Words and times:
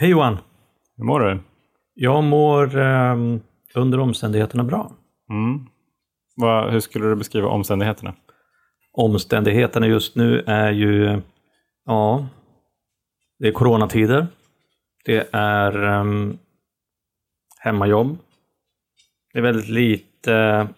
Hej 0.00 0.10
Johan! 0.10 0.38
Hur 0.96 1.04
mår 1.04 1.20
du? 1.20 1.40
Jag 1.94 2.24
mår 2.24 2.76
ehm, 2.76 3.40
under 3.74 4.00
omständigheterna 4.00 4.64
bra. 4.64 4.92
Mm. 5.30 5.66
Vad, 6.36 6.72
hur 6.72 6.80
skulle 6.80 7.06
du 7.06 7.16
beskriva 7.16 7.48
omständigheterna? 7.48 8.14
Omständigheterna 8.92 9.86
just 9.86 10.16
nu 10.16 10.44
är 10.46 10.72
ju, 10.72 11.22
ja, 11.84 12.26
det 13.38 13.48
är 13.48 13.52
coronatider. 13.52 14.26
Det 15.04 15.28
är 15.32 15.82
ehm, 15.82 16.38
hemmajobb. 17.60 18.18
Det 19.32 19.38
är 19.38 19.42
väldigt 19.42 19.68
lite 19.68 20.68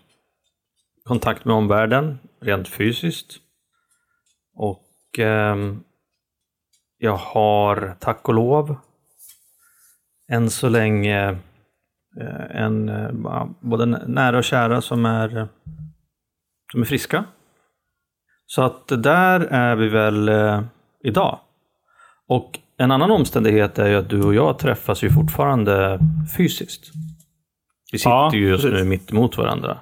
kontakt 1.04 1.44
med 1.44 1.56
omvärlden, 1.56 2.18
rent 2.40 2.68
fysiskt. 2.68 3.36
Och 4.54 5.18
ehm, 5.18 5.80
jag 6.98 7.16
har, 7.16 7.96
tack 8.00 8.28
och 8.28 8.34
lov, 8.34 8.76
än 10.30 10.50
så 10.50 10.68
länge 10.68 11.28
eh, 12.20 12.56
en, 12.62 12.88
eh, 12.88 13.44
både 13.60 13.86
nära 13.86 14.38
och 14.38 14.44
kära 14.44 14.80
som 14.80 15.04
är, 15.06 15.48
som 16.72 16.80
är 16.82 16.84
friska. 16.84 17.24
Så 18.46 18.62
att 18.62 18.88
där 18.88 19.40
är 19.40 19.76
vi 19.76 19.88
väl 19.88 20.28
eh, 20.28 20.62
idag. 21.04 21.38
Och 22.28 22.58
en 22.78 22.90
annan 22.90 23.10
omständighet 23.10 23.78
är 23.78 23.88
ju 23.88 23.96
att 23.96 24.08
du 24.10 24.22
och 24.22 24.34
jag 24.34 24.58
träffas 24.58 25.02
ju 25.04 25.10
fortfarande 25.10 25.98
fysiskt. 26.36 26.90
Vi 27.92 27.98
sitter 27.98 28.10
Ja, 28.10 28.30
ju 28.34 28.48
just 28.48 28.64
nu 28.64 28.70
precis. 28.70 28.86
mitt 28.88 29.10
emot 29.10 29.36
varandra. 29.38 29.78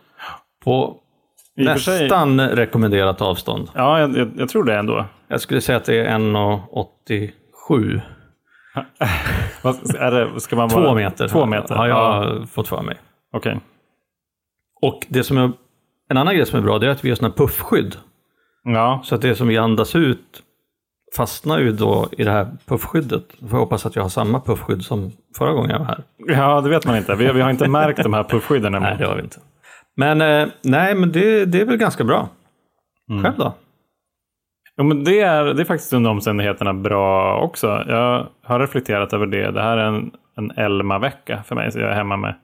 På 0.65 0.97
I 1.57 1.65
sig- 1.65 2.03
nästan 2.03 2.41
rekommenderat 2.41 3.21
avstånd. 3.21 3.71
Ja, 3.75 4.01
jag, 4.01 4.17
jag, 4.17 4.31
jag 4.37 4.49
tror 4.49 4.65
det 4.65 4.79
ändå. 4.79 5.05
Jag 5.29 5.41
skulle 5.41 5.61
säga 5.61 5.77
att 5.79 5.85
det 5.85 6.01
är 6.07 6.19
1,87. 6.19 8.01
Är 9.99 10.11
det, 10.11 10.41
ska 10.41 10.57
man 10.57 10.69
Två 10.69 10.81
vara, 10.81 10.95
meter. 10.95 11.29
Två 11.29 11.47
meter? 11.47 11.75
Har 11.75 11.87
jag 11.89 11.99
Ja, 11.99 12.47
fått 12.47 12.69
för 12.69 12.83
mig. 12.83 12.97
Okej. 13.33 13.61
Och 14.83 15.07
det 15.09 15.25
som 15.25 15.39
är, 15.39 15.53
en 16.09 16.17
annan 16.17 16.35
grej 16.35 16.47
som 16.47 16.59
är 16.59 16.63
bra 16.63 16.79
det 16.79 16.87
är 16.87 16.91
att 16.91 17.05
vi 17.05 17.09
har 17.09 17.17
sådana 17.17 17.35
puffskydd. 17.35 17.97
Ja, 18.65 19.01
Så 19.05 19.15
att 19.15 19.23
det 19.23 19.35
som 19.35 19.49
vi 19.49 19.59
andas 19.59 19.97
ut 19.97 20.43
fastnar 21.17 21.59
ju 21.59 21.73
då 21.73 22.09
i 22.13 22.25
det 22.25 22.31
här 22.31 22.49
puffskyddet. 22.67 23.25
Jag 23.39 23.51
får 23.51 23.59
hoppas 23.59 23.87
att 23.87 23.97
jag 23.97 24.03
har 24.03 24.09
samma 24.09 24.41
puffskydd 24.41 24.83
som 24.85 25.13
förra 25.39 25.53
gången 25.53 25.71
jag 25.71 25.79
var 25.79 25.87
här. 25.87 26.05
ja, 26.19 26.61
det 26.61 26.69
vet 26.71 26.87
man 26.87 26.97
inte. 26.97 27.15
Vi, 27.15 27.33
vi 27.33 27.41
har 27.41 27.51
inte 27.51 27.69
märkt 27.69 28.03
de 28.03 28.15
här 28.15 28.25
puffskydden 28.25 28.75
ännu. 28.75 28.87
Nej, 28.87 28.97
det 28.99 29.07
har 29.07 29.17
vi 29.17 29.23
inte. 29.23 29.41
Men 29.97 30.21
eh, 30.21 30.49
nej, 30.63 30.95
men 30.95 31.13
det, 31.13 31.45
det 31.45 31.61
är 31.61 31.65
väl 31.65 31.77
ganska 31.77 32.05
bra. 32.05 32.29
Själv 33.23 33.35
då? 33.39 33.55
Jo, 34.79 34.85
men 34.85 35.05
det, 35.05 35.21
är, 35.21 35.45
det 35.45 35.63
är 35.63 35.65
faktiskt 35.65 35.93
under 35.93 36.11
omständigheterna 36.11 36.75
bra 36.75 37.41
också. 37.41 37.85
Jag 37.89 38.27
har 38.43 38.61
reflekterat 38.61 39.13
över 39.13 39.27
det. 39.27 39.51
Det 39.51 39.63
här 39.63 39.77
är 39.77 39.85
en, 39.85 40.11
en 40.37 40.51
Elma-vecka 40.51 41.43
för 41.43 41.55
mig. 41.55 41.73
Så 41.73 41.79
jag 41.79 41.91
är 41.91 41.95
hemma 41.95 42.17
med 42.17 42.35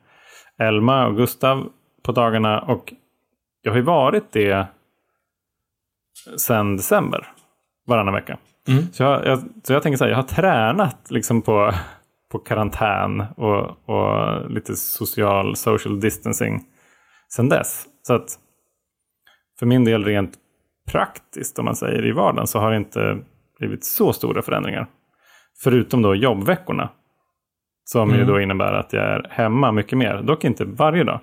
Elma 0.59 1.07
och 1.07 1.17
Gustav 1.17 1.69
på 2.03 2.12
dagarna. 2.12 2.61
Och 2.61 2.93
jag 3.62 3.73
har 3.73 3.77
ju 3.77 3.85
varit 3.85 4.33
det 4.33 4.67
sedan 6.37 6.77
december. 6.77 7.27
Varannan 7.87 8.15
vecka. 8.15 8.39
Mm. 8.69 8.93
Så, 8.93 9.03
jag, 9.03 9.27
jag, 9.27 9.39
så 9.62 9.73
jag 9.73 9.83
tänker 9.83 9.97
så 9.97 10.05
här, 10.05 10.11
jag 10.11 10.19
har 10.19 10.23
tränat 10.23 11.11
liksom 11.11 11.43
på, 11.43 11.73
på 12.33 12.39
karantän 12.39 13.25
och, 13.37 13.89
och 13.89 14.51
lite 14.51 14.77
social, 14.77 15.57
social 15.57 16.01
distancing 16.01 16.61
sedan 17.29 17.49
dess. 17.49 17.87
Så 18.03 18.15
att 18.15 18.39
för 19.59 19.67
min 19.67 19.85
del 19.85 20.05
rent 20.05 20.33
praktiskt, 20.93 21.59
om 21.59 21.65
man 21.65 21.77
säger 21.77 22.06
i 22.06 22.12
vardagen, 22.12 22.47
så 22.47 22.59
har 22.59 22.71
det 22.71 22.77
inte 22.77 23.19
blivit 23.59 23.84
så 23.84 24.12
stora 24.12 24.43
förändringar. 24.43 24.87
Förutom 25.62 26.03
då 26.03 26.15
jobbveckorna. 26.15 26.91
Som 27.84 28.09
ju 28.11 28.15
Mm. 28.17 28.28
då 28.28 28.41
innebär 28.41 28.72
att 28.72 28.93
jag 28.93 29.05
är 29.05 29.27
hemma 29.31 29.73
mycket 29.73 29.99
mer. 29.99 30.23
Dock 30.23 30.44
inte 30.44 30.65
varje 30.65 31.05
dag. 31.05 31.21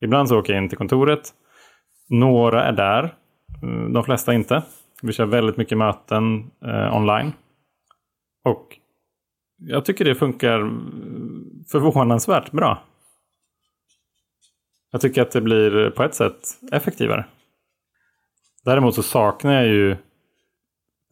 Ibland 0.00 0.28
så 0.28 0.38
åker 0.38 0.52
jag 0.52 0.62
in 0.62 0.68
till 0.68 0.78
kontoret. 0.78 1.30
Några 2.10 2.64
är 2.64 2.72
där. 2.72 3.14
Mm, 3.62 3.92
De 3.92 4.04
flesta 4.04 4.34
inte. 4.34 4.62
Vi 5.02 5.12
kör 5.12 5.26
väldigt 5.26 5.56
mycket 5.56 5.78
möten 5.78 6.50
eh, 6.64 6.96
online. 6.96 7.32
Och 8.44 8.78
jag 9.58 9.84
tycker 9.84 10.04
det 10.04 10.14
funkar 10.14 10.60
mm, 10.60 11.64
förvånansvärt 11.72 12.50
bra. 12.50 12.82
Jag 14.92 15.00
tycker 15.00 15.22
att 15.22 15.30
det 15.30 15.40
blir 15.40 15.90
på 15.90 16.02
ett 16.02 16.14
sätt 16.14 16.40
effektivare. 16.72 17.24
Däremot 18.68 18.94
så 18.94 19.02
saknar 19.02 19.52
jag 19.52 19.66
ju 19.66 19.96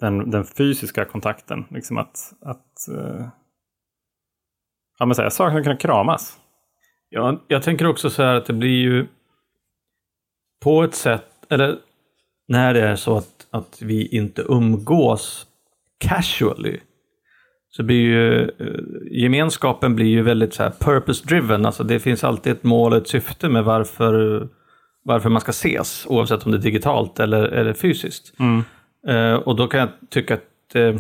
den, 0.01 0.31
den 0.31 0.45
fysiska 0.45 1.05
kontakten. 1.05 1.65
Liksom 1.71 1.99
att, 1.99 2.33
att 2.41 2.89
eh, 2.89 3.29
ja, 4.99 5.07
men 5.07 5.15
så 5.15 5.23
här, 5.23 5.27
jag 5.27 5.33
saknar 5.33 5.59
att 5.59 5.65
kunna 5.65 5.77
kramas. 5.77 6.39
Ja, 7.09 7.45
jag 7.49 7.63
tänker 7.63 7.87
också 7.87 8.11
så 8.11 8.23
här 8.23 8.35
att 8.35 8.47
det 8.47 8.53
blir 8.53 8.81
ju 8.81 9.07
på 10.63 10.83
ett 10.83 10.95
sätt, 10.95 11.25
eller 11.49 11.79
när 12.49 12.75
det 12.75 12.81
är 12.81 12.97
så 12.97 13.17
att, 13.17 13.47
att 13.51 13.83
vi 13.83 14.07
inte 14.07 14.43
umgås 14.43 15.47
casually 15.99 16.81
så 17.69 17.83
blir 17.83 18.01
ju 18.01 18.43
eh, 18.43 19.21
gemenskapen 19.23 19.97
blir 19.97 20.07
ju 20.07 20.23
väldigt 20.23 20.55
så 20.55 20.63
här 20.63 20.73
purpose 20.81 21.27
driven. 21.27 21.67
Alltså 21.67 21.85
det 21.85 22.01
finns 22.01 22.25
alltid 22.25 22.53
ett 22.53 22.63
mål 22.63 22.93
och 22.93 22.99
ett 22.99 23.09
syfte 23.09 23.49
med 23.49 23.65
varför, 23.65 24.49
varför 25.07 25.31
man 25.31 25.41
ska 25.41 25.51
ses 25.51 26.07
oavsett 26.09 26.47
om 26.47 26.53
det 26.53 26.59
är 26.59 26.63
digitalt 26.63 27.21
eller, 27.21 27.43
eller 27.43 27.73
fysiskt. 27.75 28.33
Eh, 29.09 29.35
och 29.35 29.57
då 29.57 29.67
kan 29.69 29.81
jag 29.81 29.89
tycka 30.11 30.35
att 30.35 30.75
eh, 30.75 30.97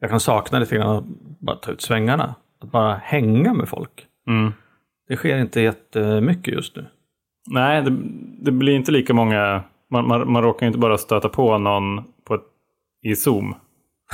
jag 0.00 0.10
kan 0.10 0.20
sakna 0.20 0.58
lite 0.58 0.76
grann 0.76 0.96
att 0.96 1.04
bara 1.40 1.56
ta 1.56 1.70
ut 1.72 1.82
svängarna. 1.82 2.34
Att 2.62 2.70
bara 2.70 2.94
hänga 2.94 3.54
med 3.54 3.68
folk. 3.68 4.06
Mm. 4.28 4.52
Det 5.08 5.16
sker 5.16 5.38
inte 5.38 5.60
jättemycket 5.60 6.54
just 6.54 6.76
nu. 6.76 6.86
Nej, 7.50 7.82
det, 7.82 7.96
det 8.44 8.52
blir 8.52 8.72
inte 8.74 8.92
lika 8.92 9.14
många. 9.14 9.62
Man, 9.90 10.08
man, 10.08 10.32
man 10.32 10.42
råkar 10.42 10.66
inte 10.66 10.78
bara 10.78 10.98
stöta 10.98 11.28
på 11.28 11.58
någon 11.58 12.04
på 12.24 12.34
ett, 12.34 12.42
i 13.02 13.16
Zoom. 13.16 13.54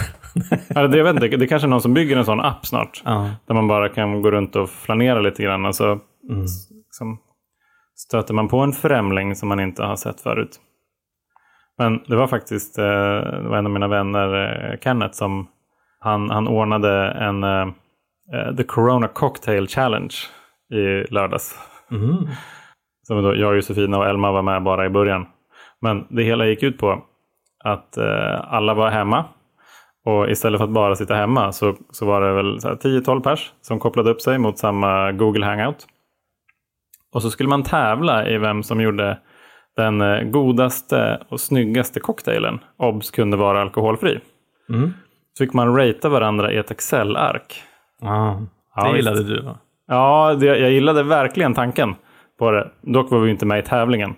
Eller 0.68 0.88
det, 0.88 0.96
jag 0.96 1.04
vet 1.04 1.14
inte, 1.14 1.36
det 1.36 1.44
är 1.44 1.48
kanske 1.48 1.66
är 1.66 1.70
någon 1.70 1.82
som 1.82 1.94
bygger 1.94 2.16
en 2.16 2.24
sån 2.24 2.40
app 2.40 2.66
snart. 2.66 3.02
Ja. 3.04 3.30
Där 3.46 3.54
man 3.54 3.68
bara 3.68 3.88
kan 3.88 4.22
gå 4.22 4.30
runt 4.30 4.56
och 4.56 4.70
flanera 4.70 5.20
lite 5.20 5.42
grann. 5.42 5.66
Och 5.66 5.74
så 5.74 6.00
Mm. 6.30 6.42
liksom, 6.86 7.18
stöter 7.98 8.34
man 8.34 8.48
på 8.48 8.58
en 8.58 8.72
främling 8.72 9.36
som 9.36 9.48
man 9.48 9.60
inte 9.60 9.82
har 9.82 9.96
sett 9.96 10.20
förut. 10.20 10.60
Men 11.78 12.02
det 12.06 12.16
var 12.16 12.26
faktiskt 12.26 12.78
eh, 12.78 12.84
det 12.84 13.48
var 13.48 13.56
en 13.56 13.66
av 13.66 13.72
mina 13.72 13.88
vänner, 13.88 14.34
eh, 14.34 14.78
Kenneth, 14.78 15.14
som 15.14 15.48
han, 16.00 16.30
han 16.30 16.48
ordnade 16.48 17.10
en 17.10 17.44
eh, 17.44 17.66
The 18.56 18.62
Corona 18.62 19.08
Cocktail 19.08 19.68
Challenge 19.68 20.14
i 20.72 21.12
lördags. 21.14 21.58
Mm. 21.90 22.16
Som 23.06 23.22
då 23.22 23.36
jag, 23.36 23.56
Josefina 23.56 23.98
och 23.98 24.06
Elma 24.06 24.32
var 24.32 24.42
med 24.42 24.62
bara 24.62 24.86
i 24.86 24.88
början. 24.88 25.26
Men 25.80 26.06
det 26.08 26.22
hela 26.22 26.46
gick 26.46 26.62
ut 26.62 26.78
på 26.78 27.04
att 27.64 27.96
eh, 27.96 28.54
alla 28.54 28.74
var 28.74 28.90
hemma. 28.90 29.24
Och 30.04 30.30
istället 30.30 30.58
för 30.58 30.64
att 30.64 30.70
bara 30.70 30.96
sitta 30.96 31.14
hemma 31.14 31.52
så, 31.52 31.74
så 31.90 32.06
var 32.06 32.20
det 32.20 32.32
väl 32.32 32.60
så 32.60 32.68
här 32.68 32.74
10-12 32.74 33.20
pers 33.20 33.52
som 33.60 33.78
kopplade 33.78 34.10
upp 34.10 34.20
sig 34.20 34.38
mot 34.38 34.58
samma 34.58 35.12
Google 35.12 35.46
Hangout. 35.46 35.86
Och 37.14 37.22
så 37.22 37.30
skulle 37.30 37.48
man 37.48 37.62
tävla 37.62 38.28
i 38.28 38.38
vem 38.38 38.62
som 38.62 38.80
gjorde 38.80 39.18
den 39.76 40.00
eh, 40.00 40.22
godaste 40.22 41.22
och 41.28 41.40
snyggaste 41.40 42.00
cocktailen. 42.00 42.58
Obs 42.76 43.10
kunde 43.10 43.36
vara 43.36 43.60
alkoholfri. 43.60 44.20
Mm. 44.70 44.92
Så 45.38 45.44
fick 45.44 45.52
man 45.52 45.76
ratea 45.76 46.10
varandra 46.10 46.52
i 46.52 46.56
ett 46.56 46.70
Excel-ark. 46.70 47.62
Ja, 48.00 48.40
det 48.76 48.92
visst. 48.92 48.96
gillade 48.96 49.22
du 49.24 49.42
va? 49.42 49.58
Ja, 49.86 50.34
det, 50.40 50.46
jag 50.46 50.70
gillade 50.70 51.02
verkligen 51.02 51.54
tanken 51.54 51.94
på 52.38 52.50
det. 52.50 52.68
Dock 52.82 53.10
var 53.10 53.18
vi 53.18 53.30
inte 53.30 53.46
med 53.46 53.58
i 53.58 53.62
tävlingen. 53.62 54.14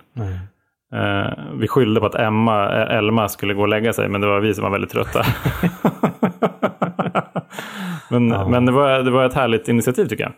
Eh, 0.94 1.32
vi 1.58 1.68
skyllde 1.68 2.00
på 2.00 2.06
att 2.06 2.14
Emma, 2.14 2.72
eh, 2.82 2.96
Elma 2.96 3.28
skulle 3.28 3.54
gå 3.54 3.62
och 3.62 3.68
lägga 3.68 3.92
sig, 3.92 4.08
men 4.08 4.20
det 4.20 4.26
var 4.26 4.40
vi 4.40 4.54
som 4.54 4.64
var 4.64 4.70
väldigt 4.70 4.90
trötta. 4.90 5.22
men 8.10 8.28
Ja. 8.28 8.48
men 8.48 8.66
det, 8.66 8.72
var, 8.72 8.98
det 9.02 9.10
var 9.10 9.24
ett 9.24 9.34
härligt 9.34 9.68
initiativ 9.68 10.06
tycker 10.06 10.24
jag. 10.24 10.32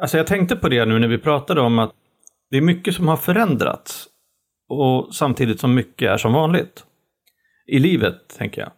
Alltså 0.00 0.16
jag 0.16 0.26
tänkte 0.26 0.56
på 0.56 0.68
det 0.68 0.84
nu 0.84 0.98
när 0.98 1.08
vi 1.08 1.18
pratade 1.18 1.60
om 1.60 1.78
att 1.78 1.92
det 2.50 2.56
är 2.56 2.62
mycket 2.62 2.94
som 2.94 3.08
har 3.08 3.16
förändrats. 3.16 4.08
Och 4.68 5.14
samtidigt 5.14 5.60
som 5.60 5.74
mycket 5.74 6.10
är 6.10 6.16
som 6.16 6.32
vanligt. 6.32 6.84
I 7.66 7.78
livet, 7.78 8.36
tänker 8.38 8.60
jag. 8.60 8.70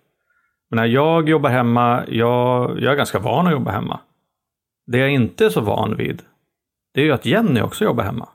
Men 0.71 0.77
när 0.77 0.87
jag 0.87 1.29
jobbar 1.29 1.51
hemma, 1.51 2.05
jag, 2.09 2.81
jag 2.81 2.93
är 2.93 2.97
ganska 2.97 3.19
van 3.19 3.47
att 3.47 3.53
jobba 3.53 3.71
hemma. 3.71 4.01
Det 4.87 4.99
jag 4.99 5.11
inte 5.11 5.45
är 5.47 5.51
så 5.51 5.61
van 5.61 5.97
vid, 5.97 6.23
det 6.95 7.01
är 7.01 7.05
ju 7.05 7.13
att 7.13 7.27
Jenny 7.27 7.61
också 7.61 7.85
jobbar 7.85 8.05
hemma. 8.05 8.29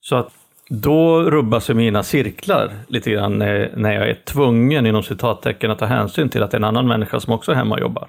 Så 0.00 0.16
att 0.16 0.32
då 0.68 1.22
rubbas 1.22 1.70
ju 1.70 1.74
mina 1.74 2.02
cirklar 2.02 2.72
lite 2.88 3.10
grann 3.10 3.38
när, 3.38 3.72
när 3.76 3.92
jag 3.92 4.08
är 4.08 4.14
tvungen 4.24 4.86
inom 4.86 5.02
citattecken 5.02 5.70
att 5.70 5.78
ta 5.78 5.84
hänsyn 5.84 6.28
till 6.28 6.42
att 6.42 6.50
det 6.50 6.54
är 6.54 6.60
en 6.60 6.64
annan 6.64 6.86
människa 6.86 7.20
som 7.20 7.32
också 7.32 7.52
är 7.52 7.56
hemma 7.56 7.74
och 7.74 7.80
jobbar. 7.80 8.08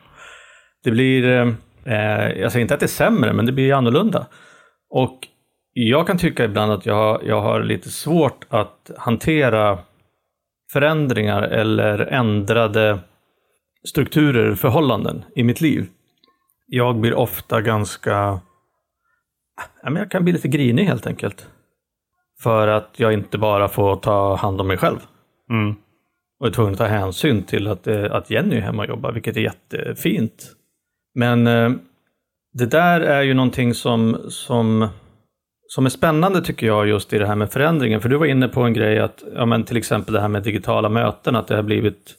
Det 0.84 0.92
blir, 0.92 1.28
eh, 1.28 1.54
eh, 1.90 2.40
jag 2.42 2.52
säger 2.52 2.62
inte 2.62 2.74
att 2.74 2.80
det 2.80 2.86
är 2.86 2.88
sämre, 2.88 3.34
men 3.34 3.46
det 3.46 3.52
blir 3.52 3.74
annorlunda. 3.74 4.28
Och 4.90 5.28
jag 5.74 6.08
kan 6.08 6.18
tycka 6.18 6.46
ibland 6.46 6.72
att 6.72 6.86
jag, 6.86 6.96
har- 6.96 7.22
jag 7.26 7.42
har 7.42 7.64
lite 7.64 7.90
svårt 7.90 8.46
att 8.50 8.92
hantera 8.98 9.80
förändringar 10.74 11.42
eller 11.42 12.00
ändrade 12.00 13.00
strukturer, 13.88 14.56
förhållanden 14.56 15.24
i 15.36 15.44
mitt 15.44 15.62
liv. 15.62 15.88
jag 16.72 16.96
blir 17.00 17.14
ofta 17.14 17.62
ganska... 17.62 18.40
Ja, 19.84 19.90
men 19.90 19.96
jag 19.96 20.12
kan 20.12 20.24
bli 20.24 20.34
lite 20.34 20.48
grinig 20.48 20.84
helt 20.86 21.08
enkelt. 21.08 21.48
För 22.42 22.68
att 22.68 22.90
jag 22.98 23.14
inte 23.14 23.38
bara 23.38 23.68
får 23.68 23.96
ta 23.96 24.36
hand 24.36 24.62
om 24.62 24.68
mig 24.68 24.78
själv. 24.78 24.98
Mm. 25.50 25.76
Och 26.40 26.48
är 26.48 26.52
tvungen 26.52 26.72
att 26.74 26.78
ta 26.80 26.86
hänsyn 26.86 27.44
till 27.44 27.68
att, 27.68 27.88
eh, 27.88 28.04
att 28.12 28.30
Jenny 28.30 28.56
är 28.56 28.62
hemma 28.62 28.84
och 28.84 28.90
jobbar, 28.90 29.12
vilket 29.12 29.38
är 29.38 29.42
jättefint. 29.42 30.52
Men 31.16 31.48
eh, 31.48 31.72
det 32.54 32.66
där 32.66 33.02
är 33.02 33.22
ju 33.22 33.34
någonting 33.34 33.74
som, 33.74 34.18
som, 34.30 34.88
som 35.68 35.86
är 35.86 35.90
spännande 35.90 36.42
tycker 36.42 36.68
jag 36.68 36.88
just 36.88 37.14
i 37.14 37.18
det 37.18 37.28
här 37.28 37.36
med 37.36 37.52
förändringen. 37.52 38.02
För 38.02 38.10
du 38.10 38.18
var 38.18 38.26
inne 38.26 38.48
på 38.48 38.62
en 38.62 38.74
grej 38.74 39.00
att, 39.00 39.24
ja 39.36 39.46
men 39.46 39.64
till 39.64 39.78
exempel 39.78 40.14
det 40.14 40.22
här 40.22 40.28
med 40.28 40.44
digitala 40.44 40.90
möten, 40.90 41.36
att 41.36 41.48
det 41.48 41.56
har 41.56 41.64
blivit 41.64 42.16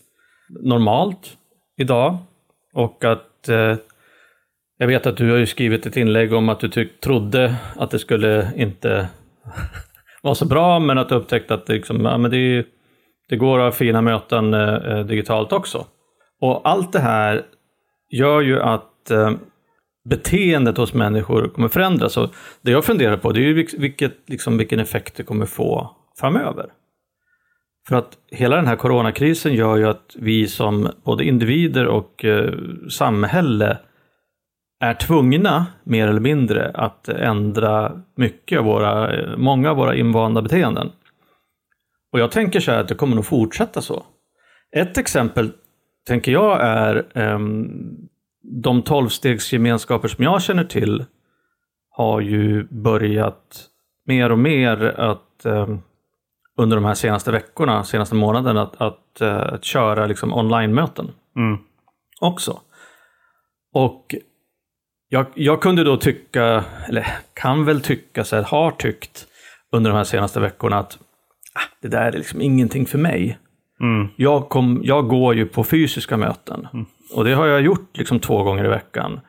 normalt 0.62 1.36
idag. 1.76 2.16
Och 2.74 3.04
att 3.04 3.48
eh, 3.48 3.76
jag 4.78 4.86
vet 4.86 5.06
att 5.06 5.16
du 5.16 5.30
har 5.30 5.38
ju 5.38 5.46
skrivit 5.46 5.86
ett 5.86 5.96
inlägg 5.96 6.32
om 6.32 6.48
att 6.48 6.60
du 6.60 6.68
tyck, 6.68 7.00
trodde 7.00 7.56
att 7.76 7.90
det 7.90 7.98
skulle 7.98 8.52
inte 8.56 9.08
vara 10.22 10.34
så 10.34 10.44
bra, 10.44 10.78
men 10.78 10.98
att 10.98 11.08
du 11.08 11.14
upptäckte 11.14 11.54
att 11.54 11.66
det, 11.66 11.72
liksom, 11.72 12.04
ja, 12.04 12.18
men 12.18 12.30
det, 12.30 12.66
det 13.28 13.36
går 13.36 13.58
att 13.58 13.64
ha 13.64 13.72
fina 13.72 14.02
möten 14.02 14.54
eh, 14.54 14.74
eh 14.74 15.06
digitalt 15.06 15.52
också. 15.52 15.86
Och 16.40 16.68
allt 16.68 16.92
det 16.92 17.00
här 17.00 17.42
gör 18.10 18.40
ju 18.40 18.60
att 18.60 19.10
eh, 19.10 19.30
beteendet 20.08 20.76
hos 20.76 20.94
människor 20.94 21.48
kommer 21.48 21.68
förändras. 21.68 22.16
Och 22.16 22.30
det 22.62 22.70
jag 22.70 22.84
funderar 22.84 23.16
på 23.16 23.32
det 23.32 23.40
är 23.40 23.44
ju 23.44 23.66
vilket, 23.78 24.16
liksom, 24.26 24.58
vilken 24.58 24.80
effekt 24.80 25.16
det 25.16 25.22
kommer 25.22 25.46
få 25.46 25.96
framöver. 26.20 26.66
För 27.88 27.96
att 27.96 28.18
hela 28.30 28.56
den 28.56 28.66
här 28.66 28.76
coronakrisen 28.76 29.54
gör 29.54 29.76
ju 29.76 29.88
att 29.88 30.16
vi 30.18 30.48
som 30.48 30.88
både 31.04 31.24
individer 31.24 31.86
och 31.86 32.24
eh, 32.24 32.54
samhälle 32.90 33.78
är 34.80 34.94
tvungna, 34.94 35.66
mer 35.84 36.08
eller 36.08 36.20
mindre, 36.20 36.70
att 36.74 37.08
ändra 37.08 38.02
mycket 38.16 38.58
av 38.58 38.64
våra, 38.64 39.16
eh, 39.16 39.36
många 39.36 39.70
av 39.70 39.76
våra 39.76 39.96
invanda 39.96 40.42
beteenden. 40.42 40.92
Och 42.12 42.20
jag 42.20 42.30
tänker 42.30 42.60
så 42.60 42.72
här 42.72 42.80
att 42.80 42.88
det 42.88 42.94
kommer 42.94 43.14
nog 43.14 43.26
fortsätta 43.26 43.80
så. 43.80 44.04
Ett 44.76 44.98
exempel, 44.98 45.52
tänker 46.10 46.32
jag, 46.32 46.60
är 46.60 47.06
um, 47.14 48.08
de 48.42 48.82
tolvstegsgemenskaper 48.82 50.08
som 50.08 50.24
jag 50.24 50.42
känner 50.42 50.64
till 50.64 51.04
har 51.90 52.20
ju 52.20 52.64
börjat 52.64 53.66
mer 54.06 54.32
och 54.32 54.38
mer 54.38 54.84
att 54.84 55.42
um, 55.44 55.82
under 56.56 56.76
de 56.76 56.84
här 56.84 56.94
senaste 56.94 57.32
veckorna, 57.32 57.84
senaste 57.84 58.14
månaderna, 58.14 58.62
att, 58.62 58.80
att, 58.80 59.18
uh, 59.22 59.54
att 59.54 59.64
köra 59.64 60.06
liksom 60.06 60.32
online-möten 60.32 61.10
Mm. 61.36 61.58
också. 62.20 62.60
Och 63.74 64.14
jag, 65.08 65.26
jag 65.34 65.62
kunde 65.62 65.84
då 65.84 65.96
tycka, 65.96 66.64
eller 66.88 67.06
kan 67.34 67.64
väl 67.64 67.80
tycka, 67.80 68.24
så 68.24 68.36
här, 68.36 68.42
har 68.42 68.70
tyckt 68.70 69.26
under 69.72 69.90
de 69.90 69.96
här 69.96 70.04
senaste 70.04 70.40
veckorna 70.40 70.78
att 70.78 70.98
ah, 71.54 71.68
det 71.82 71.88
där 71.88 72.12
är 72.12 72.12
liksom 72.12 72.40
ingenting 72.40 72.86
för 72.86 72.98
mig. 72.98 73.38
Mm. 73.80 74.08
Jag, 74.16 74.48
kom, 74.48 74.80
jag 74.84 75.08
går 75.08 75.34
ju 75.34 75.46
på 75.46 75.64
fysiska 75.64 76.16
möten 76.16 76.68
och 77.14 77.24
det 77.24 77.34
har 77.34 77.46
jag 77.46 77.60
gjort 77.60 77.96
liksom 77.96 78.20
två 78.20 78.42
gånger 78.42 78.64
i 78.64 78.68
veckan 78.68 79.20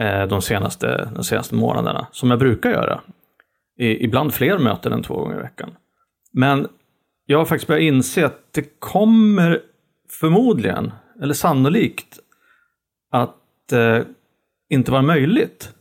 eh, 0.00 0.26
de, 0.26 0.42
senaste, 0.42 1.10
de 1.14 1.24
senaste 1.24 1.54
månaderna, 1.54 2.06
som 2.12 2.30
jag 2.30 2.38
brukar 2.38 2.70
göra. 2.70 3.00
I, 3.78 4.04
ibland 4.04 4.34
fler 4.34 4.58
möten 4.58 4.92
än 4.92 5.02
två 5.02 5.14
gånger 5.14 5.36
i 5.36 5.42
veckan. 5.42 5.70
Men 6.32 6.68
jag 7.26 7.38
har 7.38 7.44
faktiskt 7.44 7.68
börjat 7.68 7.82
inse 7.82 8.26
att 8.26 8.52
det 8.52 8.80
kommer 8.80 9.60
förmodligen, 10.20 10.92
eller 11.22 11.34
sannolikt, 11.34 12.18
att 13.10 13.72
eh, 13.72 13.98
inte 14.68 14.90
vara 14.90 15.02
möjligt 15.02 15.74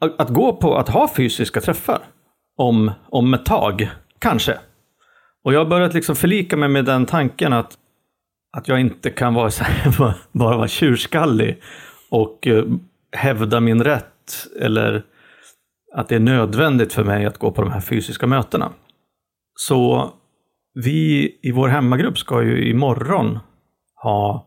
att, 0.00 0.20
att, 0.20 0.28
gå 0.28 0.56
på 0.56 0.76
att 0.76 0.88
ha 0.88 1.08
fysiska 1.08 1.60
träffar 1.60 2.02
om, 2.56 2.90
om 3.08 3.34
ett 3.34 3.46
tag, 3.46 3.90
kanske. 4.18 4.58
Och 5.44 5.52
jag 5.52 5.58
har 5.58 5.66
börjat 5.66 5.94
liksom 5.94 6.16
förlika 6.16 6.56
mig 6.56 6.68
med 6.68 6.84
den 6.84 7.06
tanken 7.06 7.52
att, 7.52 7.78
att 8.56 8.68
jag 8.68 8.80
inte 8.80 9.10
kan 9.10 9.34
vara 9.34 9.50
så 9.50 9.64
här, 9.64 10.14
bara 10.32 10.56
vara 10.56 10.68
tjurskallig 10.68 11.62
och 12.10 12.46
eh, 12.46 12.64
hävda 13.16 13.60
min 13.60 13.84
rätt 13.84 14.46
eller 14.60 15.02
att 15.94 16.08
det 16.08 16.14
är 16.14 16.20
nödvändigt 16.20 16.92
för 16.92 17.04
mig 17.04 17.26
att 17.26 17.38
gå 17.38 17.52
på 17.52 17.62
de 17.62 17.70
här 17.70 17.80
fysiska 17.80 18.26
mötena. 18.26 18.72
Så 19.54 20.10
vi 20.74 21.38
i 21.42 21.52
vår 21.52 21.68
hemmagrupp 21.68 22.18
ska 22.18 22.42
ju 22.42 22.70
imorgon 22.70 23.38
ha, 24.02 24.46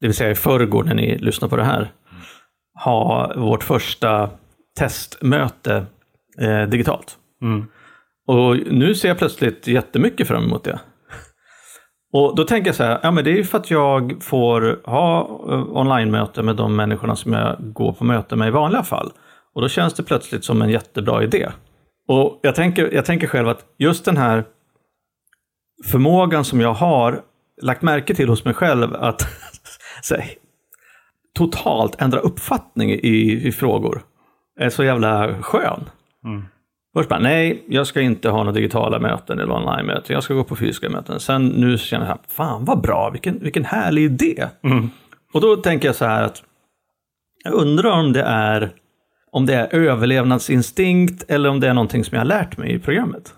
det 0.00 0.06
vill 0.06 0.16
säga 0.16 0.30
i 0.30 0.34
förrgår 0.34 0.84
när 0.84 0.94
ni 0.94 1.18
lyssnar 1.18 1.48
på 1.48 1.56
det 1.56 1.64
här, 1.64 1.92
ha 2.84 3.32
vårt 3.36 3.64
första 3.64 4.30
testmöte 4.78 5.86
eh, 6.38 6.62
digitalt. 6.62 7.18
Mm. 7.42 7.66
Och 8.26 8.56
nu 8.56 8.94
ser 8.94 9.08
jag 9.08 9.18
plötsligt 9.18 9.66
jättemycket 9.66 10.28
fram 10.28 10.44
emot 10.44 10.64
det. 10.64 10.80
Och 12.12 12.36
då 12.36 12.44
tänker 12.44 12.68
jag 12.68 12.74
så 12.74 12.84
här, 12.84 13.00
ja 13.02 13.10
men 13.10 13.24
det 13.24 13.30
är 13.30 13.36
ju 13.36 13.44
för 13.44 13.58
att 13.58 13.70
jag 13.70 14.22
får 14.22 14.80
ha 14.84 15.20
eh, 15.50 15.76
online-möte 15.76 16.42
med 16.42 16.56
de 16.56 16.76
människorna 16.76 17.16
som 17.16 17.32
jag 17.32 17.56
går 17.60 17.92
på 17.92 18.04
möte 18.04 18.36
med 18.36 18.48
i 18.48 18.50
vanliga 18.50 18.82
fall. 18.82 19.12
Och 19.54 19.62
då 19.62 19.68
känns 19.68 19.94
det 19.94 20.02
plötsligt 20.02 20.44
som 20.44 20.62
en 20.62 20.70
jättebra 20.70 21.22
idé. 21.22 21.48
Och 22.08 22.40
jag 22.42 22.54
tänker, 22.54 22.94
jag 22.94 23.04
tänker 23.04 23.26
själv 23.26 23.48
att 23.48 23.64
just 23.78 24.04
den 24.04 24.16
här 24.16 24.44
förmågan 25.90 26.44
som 26.44 26.60
jag 26.60 26.74
har 26.74 27.22
lagt 27.62 27.82
märke 27.82 28.14
till 28.14 28.28
hos 28.28 28.44
mig 28.44 28.54
själv 28.54 28.94
att 28.94 29.22
här, 30.10 30.24
totalt 31.34 32.02
ändra 32.02 32.18
uppfattning 32.18 32.90
i, 32.90 33.46
i 33.46 33.52
frågor 33.52 34.02
är 34.60 34.70
så 34.70 34.84
jävla 34.84 35.42
skön. 35.42 35.90
Mm. 36.24 36.44
Först 36.94 37.08
bara, 37.08 37.20
nej, 37.20 37.64
jag 37.68 37.86
ska 37.86 38.00
inte 38.00 38.28
ha 38.28 38.38
några 38.38 38.52
digitala 38.52 38.98
möten 38.98 39.38
eller 39.38 39.52
online-möten. 39.52 40.14
Jag 40.14 40.22
ska 40.22 40.34
gå 40.34 40.44
på 40.44 40.56
fysiska 40.56 40.88
möten. 40.88 41.20
Sen 41.20 41.46
nu 41.46 41.78
känner 41.78 42.06
jag, 42.06 42.18
fan 42.28 42.64
vad 42.64 42.80
bra, 42.80 43.10
vilken, 43.10 43.38
vilken 43.38 43.64
härlig 43.64 44.02
idé. 44.02 44.48
Mm. 44.64 44.90
Och 45.32 45.40
då 45.40 45.56
tänker 45.56 45.88
jag 45.88 45.96
så 45.96 46.04
här 46.04 46.22
att 46.22 46.42
jag 47.44 47.54
undrar 47.54 47.90
om 47.90 48.12
det 48.12 48.22
är 48.22 48.70
om 49.32 49.46
det 49.46 49.54
är 49.54 49.74
överlevnadsinstinkt 49.74 51.30
eller 51.30 51.48
om 51.48 51.60
det 51.60 51.68
är 51.68 51.74
någonting 51.74 52.04
som 52.04 52.14
jag 52.14 52.20
har 52.20 52.26
lärt 52.26 52.56
mig 52.56 52.72
i 52.72 52.78
programmet. 52.78 53.34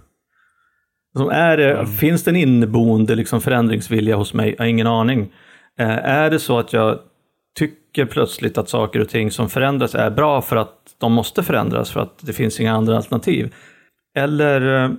Som 1.16 1.30
är 1.30 1.56
det, 1.56 1.72
mm. 1.72 1.86
Finns 1.86 2.24
det 2.24 2.30
en 2.30 2.36
inneboende 2.36 3.14
liksom 3.14 3.40
förändringsvilja 3.40 4.16
hos 4.16 4.34
mig? 4.34 4.54
Jag 4.58 4.64
har 4.64 4.68
ingen 4.68 4.86
aning. 4.86 5.32
Eh, 5.78 5.88
är 5.90 6.30
det 6.30 6.38
så 6.38 6.58
att 6.58 6.72
jag 6.72 6.98
tycker 7.54 8.06
plötsligt 8.06 8.58
att 8.58 8.68
saker 8.68 9.00
och 9.00 9.08
ting 9.08 9.30
som 9.30 9.48
förändras 9.48 9.94
är 9.94 10.10
bra 10.10 10.42
för 10.42 10.56
att 10.56 10.96
de 10.98 11.12
måste 11.12 11.42
förändras 11.42 11.90
för 11.90 12.00
att 12.00 12.18
det 12.18 12.32
finns 12.32 12.60
inga 12.60 12.72
andra 12.72 12.96
alternativ? 12.96 13.54
Eller 14.16 14.84
eh, 14.84 14.90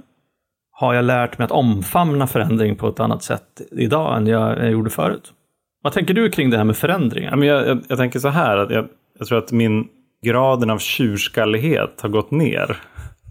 har 0.71 0.93
jag 0.93 1.05
lärt 1.05 1.37
mig 1.37 1.45
att 1.45 1.51
omfamna 1.51 2.27
förändring 2.27 2.75
på 2.75 2.87
ett 2.87 2.99
annat 2.99 3.23
sätt 3.23 3.61
idag 3.71 4.17
än 4.17 4.27
jag, 4.27 4.57
jag 4.57 4.71
gjorde 4.71 4.89
förut? 4.89 5.33
Vad 5.81 5.93
tänker 5.93 6.13
du 6.13 6.29
kring 6.29 6.49
det 6.49 6.57
här 6.57 6.63
med 6.63 6.77
förändringar? 6.77 7.37
Jag, 7.37 7.67
jag, 7.67 7.81
jag 7.87 7.97
tänker 7.97 8.19
så 8.19 8.29
här, 8.29 8.57
att 8.57 8.71
jag, 8.71 8.87
jag, 9.19 9.27
tror 9.27 9.37
att 9.37 9.51
min 9.51 9.87
graden 10.21 10.69
av 10.69 10.77
tjurskallighet 10.77 12.01
har 12.01 12.09
gått 12.09 12.31
ner 12.31 12.77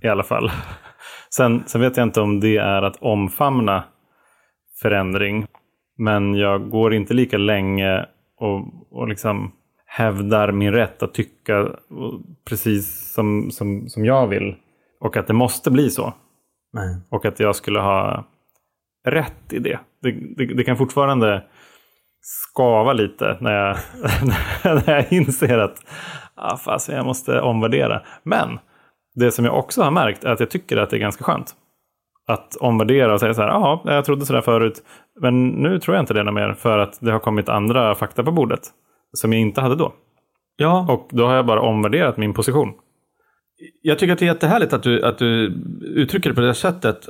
i 0.02 0.08
alla 0.08 0.22
fall. 0.22 0.50
Sen, 1.36 1.62
sen 1.66 1.80
vet 1.80 1.96
jag 1.96 2.06
inte 2.06 2.20
om 2.20 2.40
det 2.40 2.56
är 2.56 2.82
att 2.82 2.96
omfamna 3.02 3.84
förändring. 4.82 5.46
Men 5.98 6.34
jag 6.34 6.70
går 6.70 6.94
inte 6.94 7.14
lika 7.14 7.38
länge 7.38 8.06
och, 8.36 8.68
och 8.90 9.08
liksom 9.08 9.52
hävdar 9.86 10.52
min 10.52 10.72
rätt 10.72 11.02
att 11.02 11.14
tycka 11.14 11.68
precis 12.48 13.12
som, 13.12 13.50
som, 13.50 13.88
som 13.88 14.04
jag 14.04 14.26
vill. 14.26 14.56
Och 15.00 15.16
att 15.16 15.26
det 15.26 15.32
måste 15.32 15.70
bli 15.70 15.90
så. 15.90 16.14
Nej. 16.72 16.96
Och 17.08 17.24
att 17.24 17.40
jag 17.40 17.56
skulle 17.56 17.80
ha 17.80 18.24
rätt 19.06 19.52
i 19.52 19.58
det. 19.58 19.78
Det, 20.02 20.10
det, 20.36 20.54
det 20.54 20.64
kan 20.64 20.76
fortfarande 20.76 21.44
skava 22.20 22.92
lite 22.92 23.36
när 23.40 23.52
jag, 23.52 23.76
när 24.86 24.90
jag 24.90 25.12
inser 25.12 25.58
att 25.58 25.78
ah, 26.34 26.56
fast 26.56 26.88
jag 26.88 27.06
måste 27.06 27.40
omvärdera. 27.40 28.02
Men 28.22 28.58
det 29.14 29.32
som 29.32 29.44
jag 29.44 29.58
också 29.58 29.82
har 29.82 29.90
märkt 29.90 30.24
är 30.24 30.30
att 30.30 30.40
jag 30.40 30.50
tycker 30.50 30.76
att 30.76 30.90
det 30.90 30.96
är 30.96 31.00
ganska 31.00 31.24
skönt. 31.24 31.54
Att 32.26 32.56
omvärdera 32.56 33.14
och 33.14 33.20
säga 33.20 33.34
så 33.34 33.42
här, 33.42 33.48
ja, 33.48 33.82
jag 33.84 34.04
trodde 34.04 34.26
sådär 34.26 34.40
förut, 34.40 34.82
men 35.20 35.48
nu 35.48 35.78
tror 35.78 35.96
jag 35.96 36.02
inte 36.02 36.14
det 36.14 36.32
mer 36.32 36.52
för 36.52 36.78
att 36.78 36.98
det 37.00 37.12
har 37.12 37.18
kommit 37.18 37.48
andra 37.48 37.94
fakta 37.94 38.24
på 38.24 38.32
bordet 38.32 38.60
som 39.12 39.32
jag 39.32 39.40
inte 39.40 39.60
hade 39.60 39.76
då. 39.76 39.94
Ja. 40.56 40.86
Och 40.88 41.08
då 41.12 41.26
har 41.26 41.34
jag 41.34 41.46
bara 41.46 41.60
omvärderat 41.60 42.16
min 42.16 42.34
position. 42.34 42.72
Jag 43.82 43.98
tycker 43.98 44.12
att 44.12 44.18
det 44.18 44.24
är 44.24 44.34
jättehärligt 44.34 44.72
att 44.72 44.82
du, 44.82 45.04
att 45.04 45.18
du 45.18 45.46
uttrycker 45.80 46.30
det 46.30 46.34
på 46.34 46.40
det 46.40 46.54
sättet. 46.54 47.08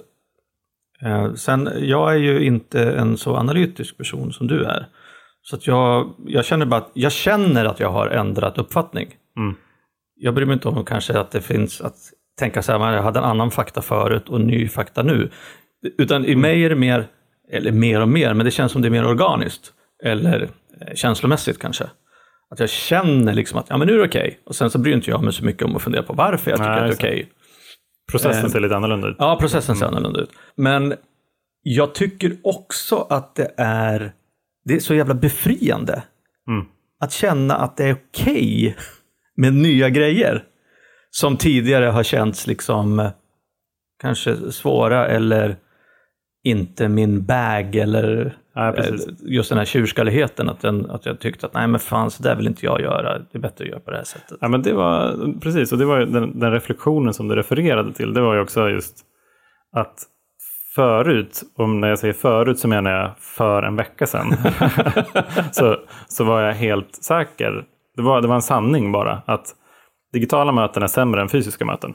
Eh, 1.03 1.35
sen, 1.35 1.71
jag 1.77 2.13
är 2.13 2.19
ju 2.19 2.45
inte 2.45 2.93
en 2.93 3.17
så 3.17 3.37
analytisk 3.37 3.99
person 3.99 4.33
som 4.33 4.47
du 4.47 4.65
är. 4.65 4.87
Så 5.43 5.57
att 5.57 5.67
jag, 5.67 6.15
jag 6.27 6.45
känner 6.45 6.67
bara 6.67 6.81
att 6.81 6.91
jag 6.95 7.13
känner 7.13 7.65
att 7.65 7.81
jag 7.81 7.91
har 7.91 8.07
ändrat 8.07 8.59
uppfattning. 8.59 9.09
Mm. 9.37 9.55
Jag 10.17 10.35
bryr 10.35 10.47
mig 10.47 10.55
inte 10.55 10.69
om 10.69 10.85
kanske 10.85 11.19
att 11.19 11.31
det 11.31 11.41
finns 11.41 11.81
att 11.81 11.97
tänka 12.39 12.63
så 12.63 12.79
här, 12.79 12.93
jag 12.93 13.03
hade 13.03 13.19
en 13.19 13.25
annan 13.25 13.51
fakta 13.51 13.83
förut 13.83 14.29
och 14.29 14.41
ny 14.41 14.69
fakta 14.69 15.03
nu. 15.03 15.31
Utan 15.99 16.25
i 16.25 16.37
mig 16.37 16.65
är 16.65 16.69
det 16.69 16.77
mer, 16.77 17.07
eller 17.51 17.73
mer 17.73 18.01
och 18.01 18.09
mer, 18.09 18.35
men 18.35 18.45
det 18.45 18.51
känns 18.51 18.73
som 18.73 18.83
det 18.83 18.89
är 18.89 18.91
mer 18.91 19.07
organiskt. 19.07 19.73
Eller 20.05 20.49
känslomässigt 20.95 21.59
kanske. 21.59 21.85
Att 22.51 22.61
jag 22.61 22.71
känner 22.71 23.35
liksom 23.35 23.59
att 23.59 23.67
ja, 23.69 23.77
men 23.77 23.87
nu 23.87 23.95
är 23.95 23.99
det 23.99 24.05
okej. 24.05 24.41
Och 24.45 24.57
sen 24.57 24.71
så 24.71 24.79
bryr 24.79 24.93
inte 24.93 25.11
jag 25.11 25.23
mig 25.23 25.33
så 25.33 25.45
mycket 25.45 25.63
om 25.63 25.77
att 25.77 25.83
fundera 25.83 26.03
på 26.03 26.13
varför 26.13 26.51
jag 26.51 26.59
tycker 26.59 26.71
Nej, 26.71 26.91
att 26.91 26.99
det 26.99 27.07
är 27.07 27.11
okej. 27.11 27.29
Processen 28.11 28.45
Eh, 28.45 28.51
ser 28.51 28.61
lite 28.61 28.77
annorlunda 28.77 29.09
ut. 29.09 29.17
Ja, 29.19 29.39
processen 29.41 29.77
ser 29.77 29.87
annorlunda 29.87 30.21
ut. 30.21 30.31
Men 30.57 30.95
jag 31.63 31.95
tycker 31.95 32.37
också 32.43 33.07
att 33.11 33.35
det 33.35 33.55
är, 33.57 34.13
det 34.65 34.75
är 34.75 34.81
så 34.81 34.95
jävla 34.95 35.15
befriande. 35.15 36.03
Mm. 36.49 36.67
Att 37.01 37.13
känna 37.13 37.55
att 37.57 37.77
det 37.77 37.85
är 37.85 37.97
okej 38.11 38.77
med 39.37 39.55
nya 39.55 39.89
grejer. 39.89 40.45
Som 41.11 41.37
tidigare 41.37 41.85
har 41.85 42.03
känts 42.03 42.47
liksom 42.47 43.01
eh, 43.01 43.11
kanske 44.01 44.53
svåra 44.53 45.07
eller 45.07 45.57
inte 46.45 46.89
min 46.89 47.25
bag 47.25 47.77
eller 47.77 48.37
precis. 48.55 49.07
eh, 49.07 49.15
just 49.23 49.49
den 49.49 49.59
här 49.59 49.65
tjurskalligheten. 49.65 50.49
Att, 50.49 50.61
den, 50.61 50.91
att 50.91 51.07
jag 51.07 51.21
tyckte 51.21 51.47
att 51.47 51.55
nej 51.55 51.69
men 51.69 51.81
fan 51.81 52.11
så 52.11 52.23
där 52.23 52.37
vill 52.37 52.47
inte 52.47 52.67
jag 52.67 52.81
göra. 52.81 53.19
Det 53.19 53.39
är 53.39 53.39
bättre 53.39 53.65
att 53.65 53.71
göra 53.71 53.81
på 53.81 53.91
det 53.91 53.97
här 53.97 54.05
sättet. 54.05 54.39
Ja, 54.41 54.49
men 54.49 54.63
det 54.63 54.73
var 54.73 55.33
precis, 55.41 55.73
och 55.73 55.79
det 55.79 55.85
var 55.85 56.01
den, 56.01 56.39
den 56.39 56.53
reflektionen 56.53 57.15
som 57.15 57.29
du 57.29 57.37
refererade 57.37 57.93
till. 57.93 58.15
Det 58.15 58.21
var 58.21 58.35
ju 58.35 58.41
också 58.41 58.69
just 58.69 58.97
att 59.73 59.95
förut, 60.75 61.43
och 61.57 61.69
när 61.69 61.89
jag 61.89 61.99
säger 61.99 62.15
förut 62.15 62.59
så 62.59 62.69
menar 62.69 62.91
jag 62.91 63.19
för 63.19 63.63
en 63.63 63.77
vecka 63.77 64.07
sedan, 64.07 64.35
så, 65.53 65.77
så 66.09 66.25
var 66.25 66.41
jag 66.41 66.55
helt 66.55 66.95
säker. 66.95 67.65
Det 67.97 68.03
var, 68.03 68.23
det 68.23 68.29
var 68.29 68.35
en 68.35 68.43
sanning 68.43 68.93
bara 68.93 69.23
att 69.27 69.47
digitala 70.13 70.53
möten 70.53 70.83
är 70.83 70.87
sämre 70.87 71.21
än 71.21 71.29
fysiska 71.29 71.65
möten. 71.65 71.95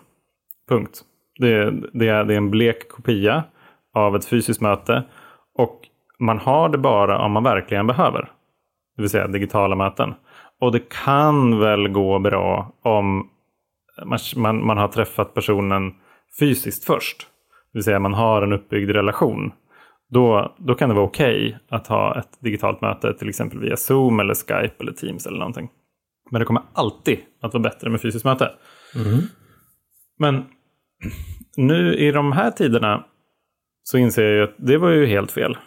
Punkt. 0.70 1.02
Det, 1.40 1.74
det, 1.94 2.08
är, 2.08 2.24
det 2.24 2.34
är 2.34 2.38
en 2.38 2.52
blek 2.52 2.90
kopia 2.90 3.44
av 3.94 4.16
ett 4.16 4.26
fysiskt 4.26 4.62
möte 4.62 5.04
och 5.58 5.80
man 6.20 6.40
har 6.40 6.70
det 6.70 6.78
bara 6.78 7.20
om 7.20 7.32
man 7.32 7.44
verkligen 7.44 7.88
behöver. 7.88 8.32
Det 8.96 9.02
vill 9.02 9.10
säga 9.10 9.28
digitala 9.28 9.76
möten. 9.76 10.14
Och 10.62 10.72
det 10.72 10.90
kan 10.90 11.60
väl 11.60 11.88
gå 11.88 12.20
bra 12.20 12.74
om 12.82 13.30
man, 14.06 14.20
man, 14.36 14.66
man 14.66 14.78
har 14.78 14.88
träffat 14.88 15.34
personen 15.34 15.94
fysiskt 16.40 16.86
först. 16.86 17.28
Det 17.72 17.78
vill 17.78 17.84
säga 17.84 18.00
man 18.00 18.14
har 18.14 18.42
en 18.42 18.54
uppbyggd 18.54 18.90
relation. 18.90 19.52
Då, 20.10 20.56
då 20.58 20.76
kan 20.76 20.90
det 20.90 20.96
vara 20.96 21.06
okej 21.06 21.60
att 21.70 21.88
ha 21.88 22.20
ett 22.20 22.42
digitalt 22.42 22.82
möte 22.82 23.14
till 23.14 23.30
exempel 23.30 23.60
via 23.60 23.78
Zoom 23.78 24.20
eller 24.20 24.34
Skype 24.34 24.76
eller 24.80 24.92
Teams 24.92 25.28
eller 25.28 25.38
någonting. 25.40 25.70
Men 26.32 26.40
det 26.40 26.46
kommer 26.46 26.64
alltid 26.74 27.20
att 27.42 27.54
vara 27.54 27.64
bättre 27.64 27.90
med 27.90 28.02
fysiskt 28.02 28.26
möte. 28.26 28.52
Men 30.20 30.46
nu 31.58 31.96
i 31.96 32.12
de 32.12 32.32
här 32.32 32.52
tiderna 32.52 33.04
så 33.90 33.98
inser 33.98 34.24
jag 34.24 34.34
ju 34.34 34.44
att 34.44 34.56
det 34.58 34.78
var 34.78 34.90
ju 34.90 35.06
helt 35.06 35.32
fel. 35.32 35.58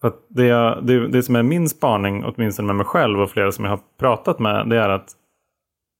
För 0.00 0.08
att 0.08 0.26
det, 0.28 0.46
jag, 0.46 0.86
det, 0.86 1.08
det 1.08 1.22
som 1.22 1.36
är 1.36 1.42
min 1.42 1.68
spaning, 1.68 2.24
åtminstone 2.24 2.66
med 2.66 2.76
mig 2.76 2.86
själv 2.86 3.20
och 3.20 3.30
flera 3.30 3.52
som 3.52 3.64
jag 3.64 3.72
har 3.72 3.80
pratat 3.98 4.38
med, 4.38 4.68
det 4.68 4.76
är 4.76 4.88
att 4.88 5.12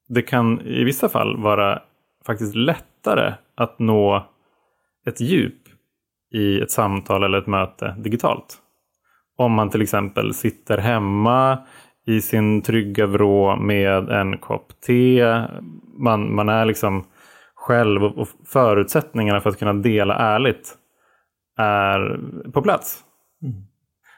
det 0.08 0.22
kan 0.22 0.60
i 0.60 0.84
vissa 0.84 1.08
fall 1.08 1.36
vara 1.36 1.82
faktiskt 2.26 2.54
lättare 2.54 3.34
att 3.54 3.78
nå 3.78 4.26
ett 5.06 5.20
djup 5.20 5.62
i 6.34 6.60
ett 6.60 6.70
samtal 6.70 7.24
eller 7.24 7.38
ett 7.38 7.46
möte 7.46 7.94
digitalt. 7.98 8.58
Om 9.36 9.52
man 9.52 9.70
till 9.70 9.82
exempel 9.82 10.34
sitter 10.34 10.78
hemma 10.78 11.58
i 12.06 12.20
sin 12.20 12.62
trygga 12.62 13.06
vrå 13.06 13.56
med 13.56 14.08
en 14.08 14.38
kopp 14.38 14.80
te. 14.86 15.42
Man, 15.98 16.34
man 16.34 16.48
är 16.48 16.64
liksom 16.64 17.04
själv 17.54 18.04
och 18.04 18.18
och 18.18 18.28
förutsättningarna 18.46 19.40
för 19.40 19.50
att 19.50 19.58
kunna 19.58 19.72
dela 19.72 20.14
ärligt 20.14 20.78
är 21.56 22.20
på 22.52 22.62
plats. 22.62 23.04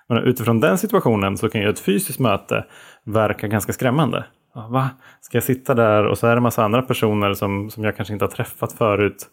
Men 0.08 0.18
utifrån 0.18 0.60
den 0.60 0.78
situationen 0.78 1.36
så 1.36 1.48
kan 1.48 1.60
ju 1.60 1.68
ett 1.68 1.80
fysiskt 1.80 2.18
möte 2.18 2.64
verka 3.04 3.48
ganska 3.48 3.72
skrämmande. 3.72 4.24
Va? 4.54 4.90
Ska 5.20 5.36
jag 5.36 5.44
sitta 5.44 5.74
där 5.74 6.06
och 6.06 6.18
så 6.18 6.26
är 6.26 6.30
det 6.30 6.36
en 6.36 6.42
massa 6.42 6.64
andra 6.64 6.82
personer 6.82 7.34
som, 7.34 7.70
som 7.70 7.84
jag 7.84 7.96
kanske 7.96 8.12
inte 8.12 8.24
har 8.24 8.30
träffat 8.30 8.72
förut 8.72 9.26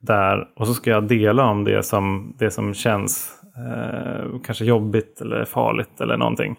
där 0.00 0.48
och 0.56 0.66
så 0.66 0.74
ska 0.74 0.90
jag 0.90 1.08
dela 1.08 1.44
om 1.44 1.64
det 1.64 1.82
som, 1.82 2.34
det 2.38 2.50
som 2.50 2.74
känns 2.74 3.42
eh, 3.56 4.40
kanske 4.44 4.64
jobbigt 4.64 5.20
eller 5.20 5.44
farligt 5.44 6.00
eller 6.00 6.16
någonting. 6.16 6.56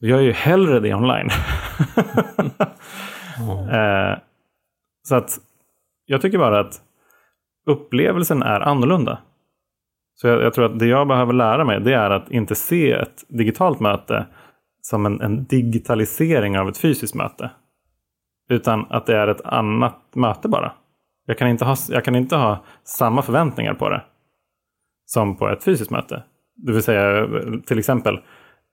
Gör 0.00 0.16
jag 0.16 0.24
ju 0.24 0.32
hellre 0.32 0.80
det 0.80 0.94
online. 0.94 1.28
eh, 3.72 4.18
så 5.02 5.14
att 5.14 5.38
jag 6.06 6.20
tycker 6.20 6.38
bara 6.38 6.60
att 6.60 6.80
upplevelsen 7.66 8.42
är 8.42 8.60
annorlunda. 8.60 9.18
Så 10.14 10.28
jag, 10.28 10.42
jag 10.42 10.54
tror 10.54 10.64
att 10.64 10.78
det 10.78 10.86
jag 10.86 11.08
behöver 11.08 11.32
lära 11.32 11.64
mig 11.64 11.80
det 11.80 11.94
är 11.94 12.10
att 12.10 12.30
inte 12.30 12.54
se 12.54 12.92
ett 12.92 13.24
digitalt 13.28 13.80
möte 13.80 14.26
som 14.82 15.06
en, 15.06 15.20
en 15.20 15.44
digitalisering 15.44 16.58
av 16.58 16.68
ett 16.68 16.78
fysiskt 16.78 17.14
möte. 17.14 17.50
Utan 18.48 18.86
att 18.90 19.06
det 19.06 19.16
är 19.16 19.28
ett 19.28 19.44
annat 19.44 20.14
möte 20.14 20.48
bara. 20.48 20.72
Jag 21.26 21.38
kan 21.38 21.48
inte 21.48 21.64
ha, 21.64 21.76
jag 21.88 22.04
kan 22.04 22.14
inte 22.14 22.36
ha 22.36 22.64
samma 22.84 23.22
förväntningar 23.22 23.74
på 23.74 23.88
det 23.88 24.02
som 25.04 25.36
på 25.36 25.48
ett 25.48 25.64
fysiskt 25.64 25.90
möte. 25.90 26.22
Det 26.56 26.72
vill 26.72 26.82
säga 26.82 27.28
till 27.66 27.78
exempel, 27.78 28.14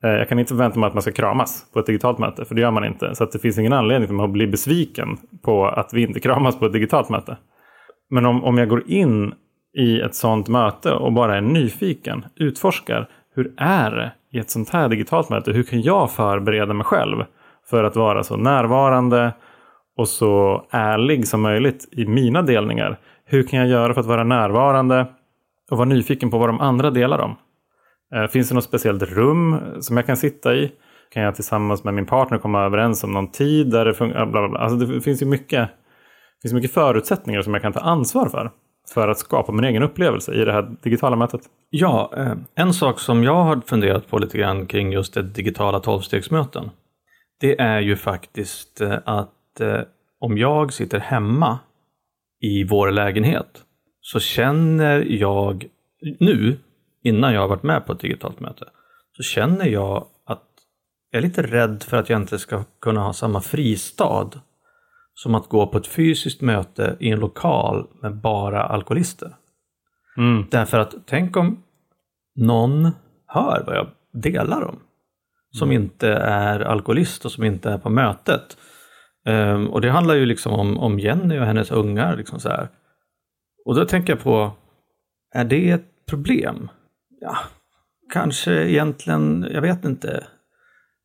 eh, 0.04 0.10
jag 0.10 0.30
kan 0.30 0.40
inte 0.40 0.50
förvänta 0.50 0.80
mig 0.80 0.88
att 0.88 0.94
man 0.94 1.02
ska 1.02 1.12
kramas 1.12 1.72
på 1.74 1.80
ett 1.80 1.86
digitalt 1.86 2.20
möte, 2.20 2.46
för 2.46 2.56
det 2.56 2.62
gör 2.62 2.72
man 2.72 2.86
inte. 2.86 3.16
Så 3.16 3.24
att 3.24 3.32
det 3.32 3.40
finns 3.40 3.58
ingen 3.58 3.74
anledning 3.74 4.08
för 4.08 4.16
mig 4.16 4.24
att 4.24 4.32
bli 4.32 4.48
besviken 4.48 5.18
på 5.42 5.68
att 5.68 5.94
vi 5.94 6.02
inte 6.02 6.20
kramas 6.20 6.60
på 6.60 6.66
ett 6.66 6.74
digitalt 6.74 7.10
möte. 7.10 7.38
Men 8.10 8.26
om, 8.26 8.44
om 8.44 8.58
jag 8.58 8.70
går 8.70 8.90
in 8.92 9.34
i 9.78 10.02
ett 10.02 10.16
sånt 10.16 10.48
möte 10.48 10.94
och 10.94 11.14
bara 11.14 11.38
är 11.38 11.42
nyfiken, 11.42 12.26
utforskar, 12.36 13.10
hur 13.36 13.54
är 13.58 13.92
det 13.92 14.12
i 14.32 14.40
ett 14.40 14.50
sånt 14.50 14.70
här 14.70 14.90
digitalt 14.90 15.30
möte? 15.30 15.52
Hur 15.52 15.64
kan 15.64 15.82
jag 15.82 16.12
förbereda 16.12 16.74
mig 16.74 16.86
själv 16.86 17.24
för 17.70 17.84
att 17.84 17.96
vara 17.96 18.24
så 18.24 18.38
närvarande 18.38 19.34
och 19.98 20.08
så 20.08 20.66
ärlig 20.72 21.28
som 21.28 21.42
möjligt 21.42 21.90
i 21.92 22.06
mina 22.06 22.42
delningar? 22.42 23.00
Hur 23.26 23.44
kan 23.44 23.60
jag 23.60 23.68
göra 23.68 23.94
för 23.94 24.02
att 24.02 24.08
vara 24.08 24.24
närvarande 24.24 25.06
och 25.72 25.78
vara 25.78 25.88
nyfiken 25.88 26.30
på 26.32 26.38
vad 26.38 26.50
de 26.50 26.60
andra 26.60 26.90
delar 26.90 27.20
om? 27.20 27.36
Eh, 28.16 28.28
finns 28.28 28.50
det 28.50 28.56
något 28.56 28.64
speciellt 28.64 29.04
rum 29.04 29.58
som 29.80 29.98
jag 29.98 30.06
kan 30.06 30.18
sitta 30.18 30.56
i? 30.56 30.72
Kan 31.14 31.24
jag 31.24 31.36
tillsammans 31.36 31.84
med 31.84 31.94
min 31.94 32.06
partner 32.06 32.38
komma 32.38 32.66
överens 32.66 33.04
om 33.04 33.12
någon 33.14 33.32
tid? 33.32 33.72
Där 33.72 33.86
det, 33.86 33.92
fun- 33.92 34.14
bla 34.14 34.26
bla 34.26 34.50
bla. 34.50 34.60
Alltså 34.60 34.86
det 34.86 35.02
finns 35.02 35.22
ju 35.22 35.26
mycket, 35.26 35.70
det 35.70 36.42
finns 36.42 36.54
mycket 36.54 36.74
förutsättningar 36.74 37.42
som 37.42 37.54
jag 37.54 37.62
kan 37.62 37.74
ta 37.74 37.80
ansvar 37.80 38.30
för. 38.30 38.52
För 38.94 39.08
att 39.08 39.20
skapa 39.20 39.52
min 39.52 39.64
egen 39.64 39.84
upplevelse 39.84 40.34
i 40.34 40.46
det 40.46 40.52
här 40.52 40.76
digitala 40.82 41.16
mötet. 41.16 41.42
Ja, 41.70 42.12
eh, 42.18 42.34
en 42.56 42.74
sak 42.74 43.00
som 43.00 43.24
jag 43.24 43.44
har 43.44 43.62
funderat 43.66 44.08
på 44.08 44.18
lite 44.18 44.38
grann 44.38 44.66
kring 44.66 44.92
just 44.92 45.14
det 45.14 45.22
digitala 45.22 45.80
tolvstegsmöten. 45.80 46.70
Det 47.40 47.62
är 47.62 47.80
ju 47.80 47.96
faktiskt 47.96 48.82
eh, 48.82 48.98
att 49.06 49.60
eh, 49.60 49.82
om 50.20 50.38
jag 50.38 50.74
sitter 50.74 51.00
hemma 51.00 51.60
i 52.42 52.64
vår 52.64 52.92
lägenhet 52.92 53.64
så 54.02 54.20
känner 54.20 55.00
jag 55.00 55.66
nu, 56.20 56.58
innan 57.04 57.34
jag 57.34 57.42
har 57.42 57.48
varit 57.48 57.64
med 57.64 57.86
på 57.86 57.94
ett 57.94 58.00
digitalt 58.00 58.40
möte, 58.40 58.66
så 59.18 59.24
känner 59.24 59.66
jag 59.66 60.06
att 60.26 60.44
jag 61.12 61.20
är 61.20 61.24
lite 61.24 61.42
rädd 61.42 61.84
för 61.84 61.98
att 61.98 62.10
jag 62.10 62.22
inte 62.22 62.40
ska 62.40 62.64
kunna 62.82 63.02
ha 63.02 63.14
samma 63.14 63.42
fristad 63.42 64.30
som 65.24 65.36
att 65.36 65.50
gå 65.50 65.68
på 65.68 65.78
ett 65.78 65.88
fysiskt 65.88 66.42
möte 66.42 66.96
i 67.00 67.10
en 67.10 67.20
lokal 67.20 67.88
med 68.02 68.16
bara 68.16 68.64
alkoholister. 68.64 69.36
Mm. 70.18 70.46
Därför 70.52 70.80
att 70.80 70.96
tänk 71.06 71.38
om 71.38 71.64
någon 72.36 72.92
hör 73.28 73.64
vad 73.66 73.76
jag 73.76 73.88
delar 74.14 74.64
om. 74.64 74.80
Som 75.52 75.72
inte 75.72 76.10
är 76.14 76.60
alkoholist 76.60 77.26
och 77.26 77.32
som 77.32 77.44
inte 77.44 77.70
är 77.70 77.78
på 77.78 77.90
mötet. 77.90 78.58
Ehm, 79.26 79.68
och 79.68 79.82
det 79.82 79.92
handlar 79.92 80.16
ju 80.16 80.26
liksom 80.26 80.54
om, 80.54 80.78
om 80.78 81.00
Jenny 81.00 81.40
och 81.40 81.46
hennes 81.46 81.72
ungar. 81.72 82.18
Liksom 82.18 82.40
så 82.40 82.50
här. 82.50 82.68
Och 83.66 83.76
då 83.76 83.86
tänker 83.86 84.14
jag 84.14 84.24
på, 84.24 84.52
är 85.36 85.46
det 85.46 85.70
ett 85.70 86.06
problem? 86.10 86.70
Ja, 87.22 87.38
kanske 88.14 88.70
egentligen, 88.70 89.48
jag 89.54 89.62
vet 89.62 89.86
inte. 89.86 90.28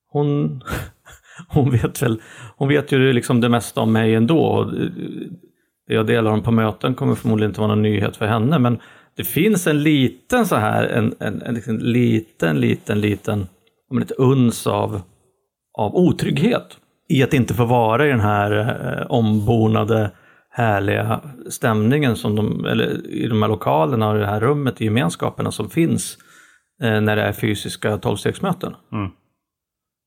Hon, 0.08 0.62
hon 1.48 1.70
vet 1.70 2.02
väl, 2.02 2.20
hon 2.56 2.68
vet 2.68 2.92
ju 2.92 3.12
liksom 3.12 3.40
det 3.40 3.48
mesta 3.48 3.80
om 3.80 3.92
mig 3.92 4.14
ändå. 4.14 4.38
Och 4.38 4.72
det 5.86 5.94
jag 5.94 6.06
delar 6.06 6.30
om 6.30 6.42
på 6.42 6.50
möten 6.50 6.94
kommer 6.94 7.14
förmodligen 7.14 7.50
inte 7.50 7.60
vara 7.60 7.68
någon 7.68 7.82
nyhet 7.82 8.16
för 8.16 8.26
henne. 8.26 8.58
Men 8.58 8.78
det 9.16 9.24
finns 9.24 9.66
en 9.66 9.82
liten 9.82 10.46
så 10.46 10.56
här, 10.56 10.84
en, 10.84 11.14
en, 11.18 11.42
en 11.42 11.54
liksom 11.54 11.78
liten, 11.78 12.60
liten, 12.60 13.00
liten, 13.00 13.46
om 13.90 13.98
ett 13.98 14.10
uns 14.10 14.66
av, 14.66 15.02
av 15.78 15.96
otrygghet 15.96 16.78
i 17.08 17.22
att 17.22 17.34
inte 17.34 17.54
få 17.54 17.64
vara 17.64 18.06
i 18.06 18.10
den 18.10 18.20
här 18.20 18.58
eh, 18.58 19.06
ombonade 19.10 20.10
härliga 20.50 21.20
stämningen 21.48 22.16
som 22.16 22.36
de, 22.36 22.64
eller 22.64 23.10
i 23.10 23.26
de 23.26 23.42
här 23.42 23.48
lokalerna 23.48 24.08
och 24.08 24.18
det 24.18 24.26
här 24.26 24.40
rummet, 24.40 24.80
i 24.80 24.84
gemenskaperna 24.84 25.50
som 25.50 25.70
finns 25.70 26.18
eh, 26.82 27.00
när 27.00 27.16
det 27.16 27.22
är 27.22 27.32
fysiska 27.32 27.98
tolvstegsmöten. 27.98 28.74
Mm. 28.92 29.10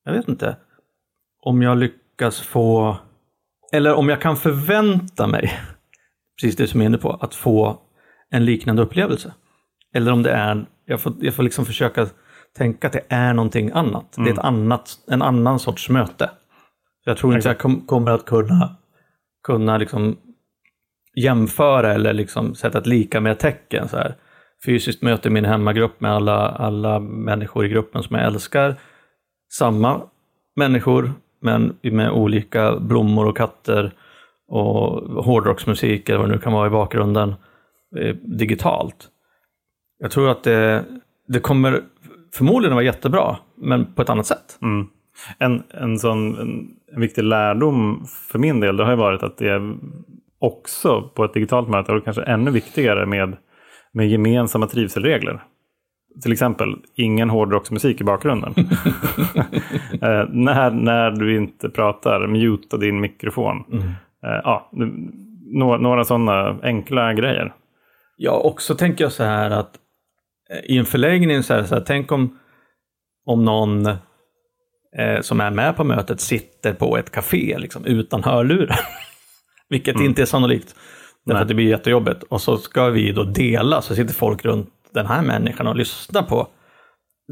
Jag 0.06 0.14
vet 0.14 0.28
inte 0.28 0.56
om 1.48 1.62
jag 1.62 1.78
lyckas 1.78 2.42
få, 2.42 2.98
eller 3.72 3.94
om 3.94 4.10
jag 4.10 4.22
kan 4.22 4.38
förvänta 4.38 5.28
mig, 5.28 5.60
precis 6.36 6.56
det 6.56 6.68
som 6.68 6.80
jag 6.80 6.86
är 6.86 6.90
inne 6.90 6.98
på, 6.98 7.12
att 7.12 7.36
få 7.36 7.82
en 8.30 8.46
liknande 8.46 8.82
upplevelse. 8.82 9.34
Eller 9.94 10.12
om 10.12 10.24
det 10.24 10.32
är, 10.32 10.66
jag 10.86 11.02
får, 11.02 11.14
jag 11.20 11.34
får 11.34 11.44
liksom 11.44 11.66
försöka 11.66 12.08
tänka 12.58 12.88
att 12.88 12.94
det 12.94 13.04
är 13.10 13.34
någonting 13.34 13.72
annat. 13.74 14.14
Det 14.18 14.30
är 14.30 14.34
ett 14.34 14.40
annat, 14.40 14.90
en 15.08 15.22
annan 15.22 15.60
sorts 15.60 15.90
möte. 15.90 16.30
Jag 17.06 17.18
tror 17.18 17.36
inte 17.36 17.48
jag 17.48 17.58
kom, 17.58 17.82
kommer 17.82 18.12
att 18.12 18.26
kunna, 18.26 18.76
kunna 19.44 19.78
liksom 19.78 20.18
jämföra 21.16 21.94
eller 21.94 22.14
liksom 22.14 22.56
sätta 22.56 22.78
ett 22.78 22.88
lika 22.88 23.22
med 23.22 23.40
tecken. 23.40 23.88
Så 23.88 23.98
här. 23.98 24.16
Fysiskt 24.66 25.02
möte 25.02 25.28
i 25.28 25.32
min 25.32 25.46
hemmagrupp 25.46 26.02
med 26.02 26.12
alla, 26.12 26.50
alla 26.50 27.00
människor 27.00 27.66
i 27.66 27.70
gruppen 27.70 28.04
som 28.04 28.16
jag 28.16 28.26
älskar. 28.26 28.76
Samma 29.54 30.02
människor, 30.56 31.14
men 31.40 31.78
med 31.82 32.12
olika 32.12 32.80
blommor 32.80 33.28
och 33.28 33.38
katter 33.38 33.92
och 34.48 35.24
hårdrocksmusik 35.26 36.10
eller 36.10 36.20
vad 36.20 36.30
det 36.30 36.36
nu 36.36 36.42
kan 36.42 36.54
vara 36.54 36.68
i 36.68 36.70
bakgrunden 36.70 37.36
eh, 37.98 38.16
digitalt. 38.16 39.08
Jag 40.00 40.12
tror 40.12 40.30
att 40.30 40.44
det, 40.44 40.86
det 41.28 41.40
kommer 41.40 41.82
förmodligen 42.34 42.76
vara 42.76 42.86
jättebra, 42.86 43.38
men 43.56 43.94
på 43.94 44.02
ett 44.02 44.10
annat 44.10 44.26
sätt. 44.26 44.60
Mm. 44.62 44.88
En, 45.38 45.64
en 45.70 46.00
sån 46.00 46.38
en, 46.38 46.70
en 46.94 47.02
viktig 47.02 47.24
lärdom 47.24 48.06
för 48.30 48.40
min 48.40 48.60
del 48.60 48.78
det 48.78 48.84
har 48.84 48.92
ju 48.92 48.98
varit 48.98 49.24
att 49.24 49.38
det 49.38 49.50
är 49.50 49.78
också 50.40 51.12
på 51.16 51.26
ett 51.26 51.34
digitalt 51.34 51.70
möte 51.70 51.92
och 51.92 52.04
kanske 52.04 52.24
ännu 52.24 52.52
viktigare 52.52 53.06
med, 53.06 53.38
med 53.92 54.10
gemensamma 54.10 54.68
trivselregler. 54.68 55.44
Till 56.24 56.32
exempel 56.32 56.76
ingen 56.96 57.30
hårdrocksmusik 57.30 58.02
i 58.02 58.04
bakgrunden. 58.04 58.54
eh, 59.92 60.26
när, 60.30 60.72
när 60.72 61.12
du 61.12 61.38
inte 61.38 61.70
pratar, 61.70 62.28
muta 62.28 62.78
din 62.78 63.00
mikrofon. 63.00 63.64
Mm. 63.72 63.88
Eh, 64.24 64.42
ja, 64.44 64.72
några, 65.46 65.78
några 65.78 66.04
sådana 66.04 66.60
enkla 66.64 67.14
grejer. 67.14 67.54
Ja, 68.18 68.32
också 68.32 68.76
tänker 68.76 69.04
jag 69.04 69.12
så 69.12 69.24
här 69.24 69.52
att 69.52 69.76
eh, 70.50 70.72
i 70.76 70.78
en 70.78 70.86
förlängning 70.86 71.44
så 71.44 71.54
här, 71.54 71.64
så 71.64 71.76
här 71.76 71.84
tänk 71.88 72.12
om, 72.12 72.40
om 73.26 73.46
någon 73.46 73.86
eh, 74.98 75.22
som 75.22 75.42
är 75.42 75.52
med 75.52 75.76
på 75.76 75.84
mötet 75.84 76.22
sitter 76.22 76.74
på 76.74 76.98
ett 76.98 77.12
café 77.12 77.58
liksom, 77.58 77.86
utan 77.86 78.24
hörlurar. 78.24 78.80
Vilket 79.70 79.96
mm. 79.96 80.08
inte 80.08 80.22
är 80.22 80.26
sannolikt. 80.26 80.76
Därför 81.26 81.42
att 81.42 81.48
det 81.48 81.54
blir 81.54 81.70
jättejobbigt. 81.70 82.24
Och 82.24 82.42
så 82.42 82.58
ska 82.58 82.90
vi 82.90 83.12
då 83.12 83.24
dela, 83.24 83.82
så 83.82 83.96
sitter 83.96 84.14
folk 84.14 84.46
runt 84.46 84.70
den 84.98 85.06
här 85.06 85.22
människan 85.22 85.68
och 85.68 85.76
lyssnar 85.76 86.24
på. 86.24 86.48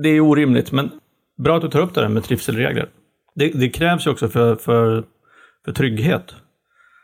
Det 0.03 0.09
är 0.09 0.19
orimligt, 0.19 0.71
men 0.71 0.91
bra 1.37 1.55
att 1.55 1.61
du 1.61 1.69
tar 1.69 1.79
upp 1.79 1.93
det 1.93 2.01
där 2.01 2.09
med 2.09 2.23
trivselregler. 2.23 2.89
Det, 3.35 3.47
det 3.47 3.69
krävs 3.69 4.07
ju 4.07 4.11
också 4.11 4.27
för, 4.27 4.55
för, 4.55 5.03
för 5.65 5.71
trygghet 5.71 6.35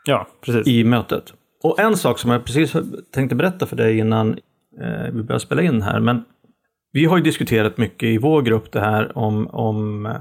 ja, 0.04 0.26
precis. 0.44 0.66
i 0.66 0.84
mötet. 0.84 1.34
Och 1.62 1.80
en 1.80 1.96
sak 1.96 2.18
som 2.18 2.30
jag 2.30 2.44
precis 2.44 2.76
tänkte 3.14 3.36
berätta 3.36 3.66
för 3.66 3.76
dig 3.76 3.98
innan 3.98 4.38
eh, 4.80 5.12
vi 5.12 5.22
börjar 5.22 5.38
spela 5.38 5.62
in 5.62 5.82
här, 5.82 6.00
men 6.00 6.24
vi 6.92 7.04
har 7.04 7.16
ju 7.16 7.22
diskuterat 7.22 7.78
mycket 7.78 8.08
i 8.08 8.18
vår 8.18 8.42
grupp 8.42 8.72
det 8.72 8.80
här 8.80 9.18
om, 9.18 9.46
om 9.46 10.14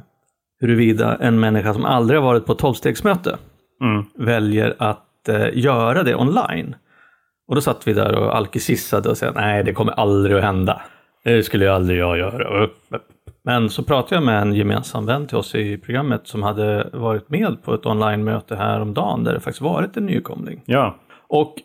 huruvida 0.60 1.16
en 1.16 1.40
människa 1.40 1.74
som 1.74 1.86
aldrig 1.86 2.20
har 2.20 2.28
varit 2.28 2.46
på 2.46 2.54
tolvstegsmöte 2.54 3.38
mm. 3.82 4.06
väljer 4.16 4.76
att 4.80 5.30
eh, 5.30 5.48
göra 5.54 6.04
det 6.04 6.16
online. 6.16 6.76
Och 7.52 7.56
då 7.56 7.62
satt 7.62 7.88
vi 7.88 7.94
där 7.94 8.16
och 8.16 8.36
alkisissade 8.36 9.10
och 9.10 9.18
sa 9.18 9.32
nej 9.36 9.64
det 9.64 9.74
kommer 9.74 9.92
aldrig 9.92 10.38
att 10.38 10.44
hända. 10.44 10.82
Det 11.24 11.44
skulle 11.44 11.66
ju 11.66 11.72
aldrig 11.72 12.00
jag 12.00 12.18
göra. 12.18 12.70
Men 13.44 13.70
så 13.70 13.84
pratade 13.84 14.16
jag 14.16 14.24
med 14.24 14.42
en 14.42 14.54
gemensam 14.54 15.06
vän 15.06 15.28
till 15.28 15.38
oss 15.38 15.56
i 15.56 15.78
programmet 15.78 16.22
som 16.28 16.44
hade 16.44 16.90
varit 16.94 17.30
med 17.30 17.64
på 17.64 17.74
ett 17.74 17.86
online-möte 17.86 18.56
häromdagen 18.56 19.24
där 19.24 19.34
det 19.34 19.40
faktiskt 19.40 19.62
varit 19.62 19.98
en 19.98 20.06
nykomling. 20.06 20.62
Ja. 20.66 20.96
Och 21.28 21.56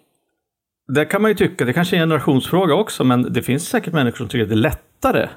där 0.88 1.04
kan 1.04 1.22
man 1.22 1.30
ju 1.30 1.34
tycka, 1.34 1.64
det 1.64 1.72
kanske 1.72 1.96
är 1.96 2.00
en 2.00 2.08
generationsfråga 2.08 2.74
också, 2.74 3.04
men 3.04 3.32
det 3.32 3.42
finns 3.42 3.68
säkert 3.68 3.92
människor 3.92 4.16
som 4.16 4.28
tycker 4.28 4.42
att 4.42 4.48
det 4.48 4.54
är 4.54 4.56
lättare 4.56 5.28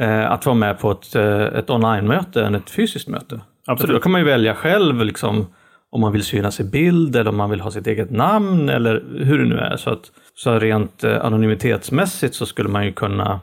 eh, 0.00 0.30
att 0.30 0.46
vara 0.46 0.56
med 0.56 0.78
på 0.78 0.90
ett, 0.90 1.14
eh, 1.14 1.42
ett 1.42 1.70
online-möte 1.70 2.44
än 2.44 2.54
ett 2.54 2.70
fysiskt 2.70 3.08
möte. 3.08 3.40
Absolut. 3.66 3.88
För 3.88 3.94
då 3.94 4.00
kan 4.00 4.12
man 4.12 4.20
ju 4.20 4.26
välja 4.26 4.54
själv 4.54 5.04
liksom, 5.04 5.46
om 5.92 6.00
man 6.00 6.12
vill 6.12 6.24
synas 6.24 6.60
i 6.60 6.64
bild 6.64 7.16
eller 7.16 7.30
om 7.30 7.36
man 7.36 7.50
vill 7.50 7.60
ha 7.60 7.70
sitt 7.70 7.86
eget 7.86 8.10
namn 8.10 8.68
eller 8.68 9.04
hur 9.24 9.38
det 9.38 9.44
nu 9.44 9.58
är. 9.58 9.76
Så, 9.76 9.90
att, 9.90 10.12
så 10.34 10.58
rent 10.58 11.04
eh, 11.04 11.24
anonymitetsmässigt 11.24 12.34
så 12.34 12.46
skulle 12.46 12.68
man 12.68 12.84
ju 12.84 12.92
kunna 12.92 13.40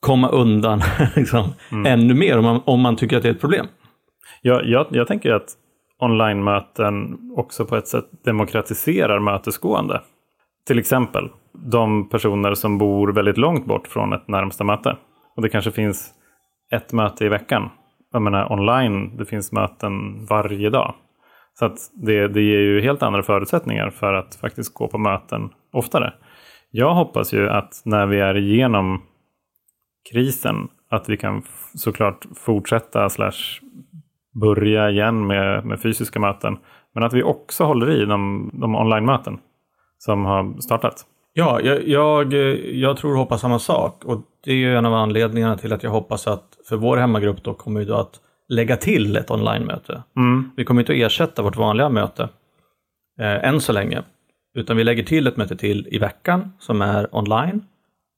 komma 0.00 0.28
undan 0.28 0.82
liksom, 1.16 1.54
mm. 1.72 1.86
ännu 1.86 2.14
mer 2.14 2.38
om 2.38 2.44
man, 2.44 2.60
om 2.64 2.80
man 2.80 2.96
tycker 2.96 3.16
att 3.16 3.22
det 3.22 3.28
är 3.28 3.34
ett 3.34 3.40
problem. 3.40 3.66
Ja, 4.42 4.62
jag, 4.64 4.86
jag 4.90 5.08
tänker 5.08 5.32
att 5.32 5.48
online-möten 5.98 7.18
också 7.36 7.64
på 7.64 7.76
ett 7.76 7.88
sätt 7.88 8.04
demokratiserar 8.24 9.20
mötesgående. 9.20 10.00
Till 10.66 10.78
exempel 10.78 11.28
de 11.52 12.08
personer 12.08 12.54
som 12.54 12.78
bor 12.78 13.12
väldigt 13.12 13.38
långt 13.38 13.66
bort 13.66 13.88
från 13.88 14.12
ett 14.12 14.28
närmsta 14.28 14.64
möte. 14.64 14.96
Och 15.36 15.42
det 15.42 15.48
kanske 15.48 15.70
finns 15.70 16.10
ett 16.72 16.92
möte 16.92 17.24
i 17.24 17.28
veckan. 17.28 17.70
Jag 18.12 18.22
menar 18.22 18.52
online, 18.52 19.16
det 19.16 19.24
finns 19.24 19.52
möten 19.52 20.26
varje 20.26 20.70
dag. 20.70 20.94
Så 21.54 21.64
att 21.64 21.78
det, 21.92 22.28
det 22.28 22.42
ger 22.42 22.58
ju 22.58 22.80
helt 22.80 23.02
andra 23.02 23.22
förutsättningar 23.22 23.90
för 23.90 24.14
att 24.14 24.34
faktiskt 24.34 24.74
gå 24.74 24.88
på 24.88 24.98
möten 24.98 25.50
oftare. 25.72 26.12
Jag 26.70 26.94
hoppas 26.94 27.34
ju 27.34 27.48
att 27.48 27.82
när 27.84 28.06
vi 28.06 28.20
är 28.20 28.36
igenom 28.36 29.02
krisen 30.12 30.68
att 30.90 31.08
vi 31.08 31.16
kan 31.16 31.42
såklart 31.74 32.26
fortsätta 32.36 33.08
slash 33.08 33.60
börja 34.40 34.90
igen 34.90 35.26
med, 35.26 35.64
med 35.64 35.80
fysiska 35.80 36.20
möten. 36.20 36.58
Men 36.94 37.02
att 37.02 37.12
vi 37.12 37.22
också 37.22 37.64
håller 37.64 38.02
i 38.02 38.04
de, 38.04 38.50
de 38.52 38.74
online-möten 38.74 39.38
som 39.98 40.24
har 40.24 40.60
startat. 40.60 41.06
Ja, 41.32 41.60
jag, 41.60 41.88
jag, 41.88 42.32
jag 42.72 42.96
tror 42.96 43.12
och 43.12 43.18
hoppas 43.18 43.40
samma 43.40 43.58
sak. 43.58 44.04
Och 44.04 44.20
det 44.44 44.50
är 44.50 44.56
ju 44.56 44.76
en 44.76 44.86
av 44.86 44.94
anledningarna 44.94 45.56
till 45.56 45.72
att 45.72 45.82
jag 45.82 45.90
hoppas 45.90 46.26
att 46.26 46.44
för 46.68 46.76
vår 46.76 46.96
hemmagrupp 46.96 47.44
då 47.44 47.54
kommer 47.54 47.80
vi 47.80 47.86
då 47.86 47.94
att 47.94 48.20
lägga 48.48 48.76
till 48.76 49.16
ett 49.16 49.30
online-möte. 49.30 50.02
Mm. 50.16 50.50
Vi 50.56 50.64
kommer 50.64 50.80
inte 50.80 50.92
att 50.92 50.98
ersätta 50.98 51.42
vårt 51.42 51.56
vanliga 51.56 51.88
möte 51.88 52.22
eh, 53.20 53.48
än 53.48 53.60
så 53.60 53.72
länge. 53.72 54.02
Utan 54.54 54.76
vi 54.76 54.84
lägger 54.84 55.02
till 55.02 55.26
ett 55.26 55.36
möte 55.36 55.56
till 55.56 55.88
i 55.90 55.98
veckan 55.98 56.52
som 56.58 56.82
är 56.82 57.16
online. 57.16 57.64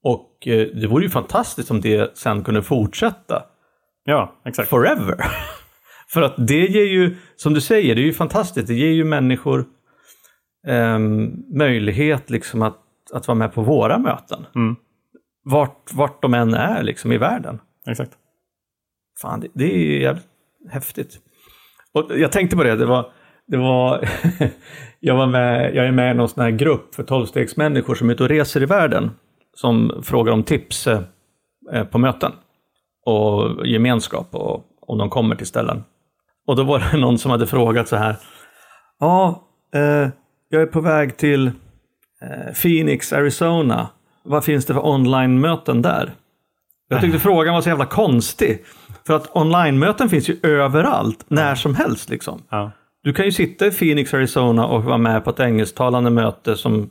Och 0.04 0.48
eh, 0.48 0.66
det 0.74 0.86
vore 0.86 1.04
ju 1.04 1.10
fantastiskt 1.10 1.70
om 1.70 1.80
det 1.80 2.18
sen 2.18 2.44
kunde 2.44 2.62
fortsätta. 2.62 3.42
Ja, 4.04 4.34
exakt. 4.44 4.68
Forever. 4.68 5.16
För 6.08 6.22
att 6.22 6.34
det 6.36 6.66
ger 6.66 6.84
ju, 6.84 7.16
som 7.36 7.54
du 7.54 7.60
säger, 7.60 7.94
det 7.94 8.00
är 8.00 8.06
ju 8.06 8.12
fantastiskt. 8.12 8.66
Det 8.66 8.74
ger 8.74 8.90
ju 8.90 9.04
människor 9.04 9.64
eh, 10.66 10.98
möjlighet 11.58 12.30
liksom 12.30 12.62
att, 12.62 12.78
att 13.12 13.28
vara 13.28 13.38
med 13.38 13.54
på 13.54 13.62
våra 13.62 13.98
möten. 13.98 14.46
Mm. 14.54 14.76
Vart, 15.44 15.92
vart 15.92 16.22
de 16.22 16.34
än 16.34 16.54
är 16.54 16.82
liksom 16.82 17.12
i 17.12 17.18
världen. 17.18 17.60
Exakt. 17.86 18.12
Fan, 19.20 19.40
det, 19.40 19.48
det 19.52 19.74
är 19.74 19.78
ju 19.78 20.02
jävligt 20.02 20.26
häftigt. 20.70 21.18
Och 21.92 22.18
jag 22.18 22.32
tänkte 22.32 22.56
på 22.56 22.62
det, 22.62 22.76
det 22.76 22.86
var, 22.86 23.12
det 23.46 23.56
var 23.56 24.08
jag, 25.00 25.16
var 25.16 25.26
med, 25.26 25.74
jag 25.74 25.86
är 25.86 25.92
med 25.92 26.10
i 26.10 26.14
någon 26.14 26.28
sån 26.28 26.44
här 26.44 26.50
grupp 26.50 26.94
för 26.94 27.02
tolvstegsmänniskor 27.02 27.94
som 27.94 28.08
är 28.08 28.14
ute 28.14 28.22
och 28.22 28.28
reser 28.28 28.62
i 28.62 28.66
världen. 28.66 29.10
Som 29.54 30.00
frågar 30.02 30.32
om 30.32 30.42
tips 30.42 30.86
eh, 30.86 31.00
eh 31.72 31.84
på 31.84 31.98
möten 31.98 32.32
och 33.06 33.66
gemenskap 33.66 34.34
och 34.34 34.64
om 34.80 34.98
de 34.98 35.10
kommer 35.10 35.36
till 35.36 35.46
ställen. 35.46 35.84
Och 36.46 36.56
då 36.56 36.64
var 36.64 36.78
det 36.78 36.98
någon 36.98 37.18
som 37.18 37.30
hade 37.30 37.46
frågat 37.46 37.88
så 37.88 37.96
här. 37.96 38.16
Ja, 39.00 39.48
eh, 39.74 40.08
jag 40.48 40.62
är 40.62 40.66
på 40.66 40.80
väg 40.80 41.16
till 41.16 41.46
eh, 41.46 42.54
Phoenix, 42.62 43.12
Arizona. 43.12 43.88
Vad 44.22 44.44
finns 44.44 44.66
det 44.66 44.74
för 44.74 44.86
online-möten 44.86 45.82
där? 45.82 46.14
Jag 46.94 47.02
tyckte 47.02 47.18
frågan 47.18 47.54
var 47.54 47.60
så 47.60 47.68
jävla 47.68 47.86
konstig. 47.86 48.64
För 49.06 49.14
att 49.14 49.36
online-möten 49.36 50.08
finns 50.08 50.28
ju 50.28 50.36
överallt, 50.42 51.24
när 51.28 51.54
som 51.54 51.74
helst. 51.74 52.10
Liksom. 52.10 52.42
Ja. 52.50 52.70
Du 53.02 53.12
kan 53.12 53.24
ju 53.24 53.32
sitta 53.32 53.66
i 53.66 53.70
Phoenix, 53.70 54.14
Arizona 54.14 54.66
och 54.66 54.84
vara 54.84 54.98
med 54.98 55.24
på 55.24 55.30
ett 55.30 55.40
engelsktalande 55.40 56.10
möte 56.10 56.56
som 56.56 56.90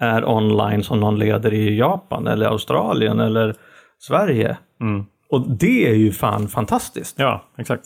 är 0.00 0.28
online 0.28 0.82
som 0.82 1.00
någon 1.00 1.18
leder 1.18 1.54
i 1.54 1.78
Japan 1.78 2.26
eller 2.26 2.46
Australien 2.46 3.20
eller 3.20 3.54
Sverige. 3.98 4.56
Mm. 4.80 5.04
Och 5.30 5.50
det 5.50 5.88
är 5.88 5.94
ju 5.94 6.12
fan 6.12 6.48
fantastiskt. 6.48 7.18
Ja, 7.18 7.44
exakt. 7.58 7.84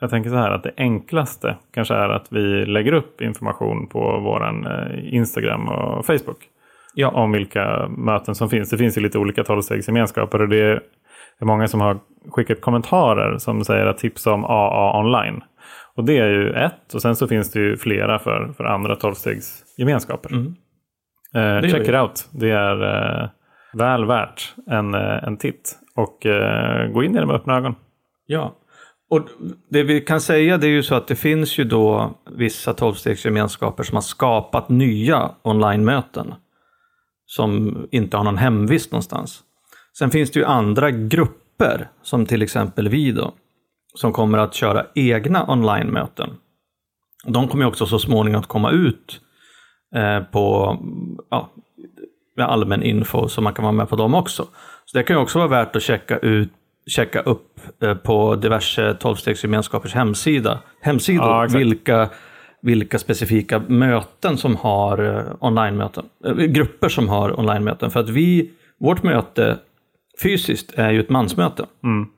Jag 0.00 0.10
tänker 0.10 0.30
så 0.30 0.36
här 0.36 0.50
att 0.50 0.62
det 0.62 0.72
enklaste 0.76 1.56
kanske 1.74 1.94
är 1.94 2.08
att 2.08 2.26
vi 2.30 2.66
lägger 2.66 2.92
upp 2.92 3.20
information 3.20 3.86
på 3.86 4.20
vår 4.20 4.66
eh, 4.66 5.14
Instagram 5.14 5.68
och 5.68 6.06
Facebook. 6.06 6.48
Ja. 6.94 7.08
Om 7.08 7.32
vilka 7.32 7.88
möten 7.88 8.34
som 8.34 8.50
finns. 8.50 8.70
Det 8.70 8.78
finns 8.78 8.98
ju 8.98 9.00
lite 9.00 9.18
olika 9.18 9.44
tolvstegsgemenskaper 9.44 10.42
och 10.42 10.48
det 10.48 10.60
är 11.38 11.44
många 11.44 11.68
som 11.68 11.80
har 11.80 11.98
skickat 12.30 12.60
kommentarer 12.60 13.38
som 13.38 13.64
säger 13.64 13.86
att 13.86 13.98
tipsa 13.98 14.32
om 14.32 14.44
AA 14.44 15.00
online. 15.00 15.40
Och 15.94 16.04
det 16.04 16.18
är 16.18 16.28
ju 16.28 16.50
ett 16.52 16.94
och 16.94 17.02
sen 17.02 17.16
så 17.16 17.28
finns 17.28 17.52
det 17.52 17.60
ju 17.60 17.76
flera 17.76 18.18
för, 18.18 18.52
för 18.56 18.64
andra 18.64 18.96
tolvstegsgemenskaper. 18.96 20.30
Mm. 20.32 20.54
Eh, 21.34 21.70
check 21.70 21.88
it 21.88 21.94
out. 21.94 22.28
Det 22.30 22.50
är 22.50 22.82
eh, 22.82 23.28
väl 23.72 24.04
värt 24.04 24.54
en, 24.66 24.94
eh, 24.94 25.24
en 25.24 25.36
titt. 25.36 25.78
Och 25.96 26.26
eh, 26.26 26.88
gå 26.92 27.04
in 27.04 27.16
i 27.16 27.20
det 27.20 27.26
med 27.26 27.36
öppna 27.36 27.56
ögon. 27.56 27.74
Ja, 28.26 28.56
och 29.10 29.20
det 29.70 29.82
vi 29.82 30.00
kan 30.00 30.20
säga 30.20 30.58
det 30.58 30.66
är 30.66 30.70
ju 30.70 30.82
så 30.82 30.94
att 30.94 31.06
det 31.06 31.16
finns 31.16 31.58
ju 31.58 31.64
då 31.64 32.14
vissa 32.36 32.74
tolvstegsgemenskaper 32.74 33.82
som 33.82 33.96
har 33.96 34.02
skapat 34.02 34.68
nya 34.68 35.30
online-möten. 35.42 36.34
Som 37.36 37.76
inte 37.90 38.16
har 38.16 38.24
någon 38.24 38.38
hemvist 38.38 38.92
någonstans. 38.92 39.40
Sen 39.98 40.10
finns 40.10 40.30
det 40.30 40.40
ju 40.40 40.46
andra 40.46 40.90
grupper, 40.90 41.88
som 42.02 42.26
till 42.26 42.42
exempel 42.42 42.88
vi 42.88 43.12
då. 43.12 43.34
som 43.94 44.12
kommer 44.12 44.38
att 44.38 44.54
köra 44.54 44.86
egna 44.94 45.50
online-möten. 45.50 46.30
De 47.26 47.48
kommer 47.48 47.66
också 47.66 47.86
så 47.86 47.98
småningom 47.98 48.40
att 48.40 48.46
komma 48.46 48.70
ut 48.70 49.20
eh, 49.94 50.20
på 50.20 50.76
ja, 51.30 51.50
med 52.36 52.46
allmän 52.46 52.82
info 52.82 53.28
så 53.28 53.40
man 53.40 53.54
kan 53.54 53.62
vara 53.62 53.72
med 53.72 53.88
på 53.88 53.96
dem 53.96 54.14
också. 54.14 54.46
Så 54.84 54.98
det 54.98 55.04
kan 55.04 55.16
ju 55.16 55.22
också 55.22 55.38
vara 55.38 55.48
värt 55.48 55.76
att 55.76 55.82
checka, 55.82 56.18
ut, 56.18 56.52
checka 56.86 57.20
upp 57.20 57.60
eh, 57.82 57.94
på 57.94 58.36
diverse 58.36 58.94
tolvstegsgemenskapers 58.94 59.94
hemsida, 59.94 60.58
hemsidor 60.80 61.26
Ja, 61.26 61.46
vilka, 61.58 62.08
vilka 62.62 62.98
specifika 62.98 63.58
möten 63.58 64.36
som 64.36 64.56
har 64.56 64.98
eh, 64.98 65.24
online-möten, 65.40 66.04
eh, 66.24 66.34
grupper 66.34 66.88
som 66.88 67.08
har 67.08 67.40
online-möten. 67.40 67.90
För 67.90 68.00
att 68.00 68.08
vi, 68.08 68.50
vårt 68.80 69.02
möte 69.02 69.58
fysiskt 70.22 70.72
är 70.78 70.90
ju 70.90 71.00
ett 71.00 71.10
mansmöte. 71.10 71.66
Mm. 71.84 72.08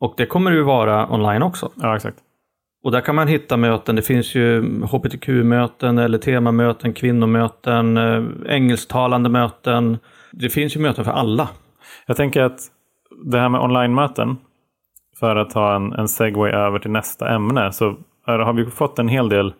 Och 0.00 0.14
det 0.16 0.26
kommer 0.26 0.50
ju 0.52 0.62
vara 0.62 1.12
online 1.12 1.42
också. 1.42 1.70
Ja, 1.74 1.96
exakt. 1.96 2.18
Och 2.82 2.92
där 2.92 3.00
kan 3.00 3.14
man 3.14 3.28
hitta 3.28 3.56
möten. 3.56 3.96
Det 3.96 4.02
finns 4.02 4.34
ju 4.34 4.62
hbtq-möten 4.84 5.98
eller 5.98 6.18
temamöten, 6.18 6.92
kvinnomöten, 6.92 7.96
eh, 7.96 8.24
engelsktalande 8.46 9.28
möten. 9.28 9.98
Det 10.32 10.48
finns 10.48 10.76
ju 10.76 10.80
möten 10.80 11.04
för 11.04 11.12
alla. 11.12 11.48
Jag 12.06 12.16
tänker 12.16 12.42
att 12.42 12.60
det 13.24 13.38
här 13.38 13.48
med 13.48 13.60
online-möten, 13.60 14.36
för 15.18 15.36
att 15.36 15.50
ta 15.50 15.76
en, 15.76 15.92
en 15.92 16.08
segway 16.08 16.52
över 16.52 16.78
till 16.78 16.90
nästa 16.90 17.34
ämne, 17.34 17.72
så 17.72 17.96
har 18.26 18.52
vi 18.52 18.66
fått 18.66 18.98
en 18.98 19.08
hel 19.08 19.28
del 19.28 19.54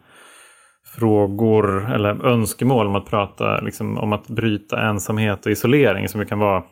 frågor 0.99 1.95
eller 1.95 2.27
önskemål 2.27 2.87
om 2.87 2.97
att 2.97 3.07
prata 3.07 3.61
liksom, 3.61 3.99
om 3.99 4.13
att 4.13 4.29
bryta 4.29 4.89
ensamhet 4.89 5.47
och 5.47 5.53
isolering 5.53 6.09
som 6.09 6.27
kan 6.27 6.39
vara 6.39 6.65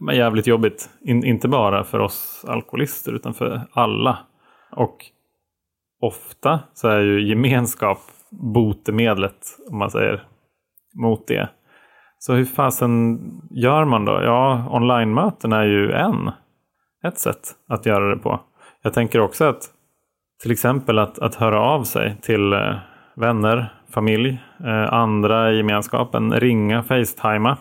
men, 0.00 0.16
jävligt 0.16 0.46
jobbigt. 0.46 0.90
In, 1.00 1.24
inte 1.24 1.48
bara 1.48 1.84
för 1.84 1.98
oss 1.98 2.44
alkoholister 2.48 3.12
utan 3.12 3.34
för 3.34 3.60
alla. 3.72 4.18
Och 4.72 4.96
ofta 6.00 6.60
så 6.72 6.88
är 6.88 7.00
ju 7.00 7.28
gemenskap 7.28 7.98
botemedlet, 8.30 9.46
om 9.70 9.78
man 9.78 9.90
säger, 9.90 10.24
mot 10.94 11.26
det. 11.26 11.48
Så 12.18 12.34
hur 12.34 12.44
fasen 12.44 13.18
gör 13.50 13.84
man 13.84 14.04
då? 14.04 14.12
Ja, 14.22 14.68
online-möten 14.70 15.52
är 15.52 15.64
ju 15.64 15.92
en. 15.92 16.30
Ett 17.04 17.18
sätt 17.18 17.54
att 17.68 17.86
göra 17.86 18.14
det 18.14 18.22
på. 18.22 18.40
Jag 18.82 18.94
tänker 18.94 19.20
också 19.20 19.44
att 19.44 19.62
till 20.42 20.50
exempel 20.50 20.98
att, 20.98 21.18
att 21.18 21.34
höra 21.34 21.60
av 21.60 21.84
sig 21.84 22.16
till 22.22 22.52
eh, 22.52 22.76
vänner, 23.14 23.72
familj, 23.90 24.42
eh, 24.64 24.92
andra 24.92 25.52
i 25.52 25.56
gemenskapen, 25.56 26.32
ringa, 26.32 26.82
facetima. 26.82 27.56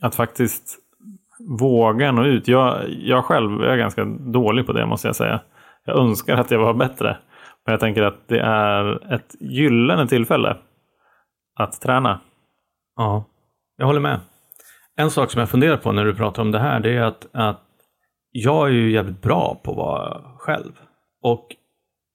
Att 0.00 0.14
faktiskt 0.14 0.78
våga 1.60 2.12
nå 2.12 2.24
ut. 2.24 2.48
Jag, 2.48 2.88
jag 2.88 3.24
själv 3.24 3.62
är 3.62 3.76
ganska 3.76 4.04
dålig 4.04 4.66
på 4.66 4.72
det 4.72 4.86
måste 4.86 5.08
jag 5.08 5.16
säga. 5.16 5.40
Jag 5.84 5.98
önskar 5.98 6.36
att 6.36 6.50
jag 6.50 6.58
var 6.58 6.74
bättre. 6.74 7.16
Men 7.66 7.72
jag 7.72 7.80
tänker 7.80 8.02
att 8.02 8.28
det 8.28 8.40
är 8.40 9.14
ett 9.14 9.34
gyllene 9.40 10.06
tillfälle 10.06 10.56
att 11.54 11.80
träna. 11.80 12.20
Ja, 12.96 13.24
jag 13.76 13.86
håller 13.86 14.00
med. 14.00 14.20
En 14.96 15.10
sak 15.10 15.30
som 15.30 15.40
jag 15.40 15.50
funderar 15.50 15.76
på 15.76 15.92
när 15.92 16.04
du 16.04 16.14
pratar 16.14 16.42
om 16.42 16.50
det 16.50 16.58
här, 16.58 16.80
det 16.80 16.96
är 16.96 17.02
att, 17.02 17.26
att 17.32 17.62
jag 18.30 18.68
är 18.68 18.72
ju 18.72 18.90
jävligt 18.90 19.22
bra 19.22 19.60
på 19.64 19.70
att 19.70 19.76
vara 19.76 20.22
själv. 20.38 20.72
Och 21.22 21.46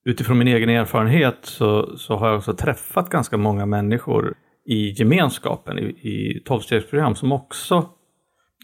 utifrån 0.04 0.38
min 0.38 0.48
egen 0.48 0.68
erfarenhet 0.68 1.38
så, 1.42 1.96
så 1.96 2.16
har 2.16 2.28
jag 2.28 2.36
också 2.36 2.54
träffat 2.54 3.10
ganska 3.10 3.36
många 3.36 3.66
människor 3.66 4.34
i 4.66 4.90
gemenskapen, 4.90 5.78
i, 5.78 5.82
i 5.82 6.42
tolvstegsprogram, 6.44 7.14
som 7.14 7.32
också 7.32 7.88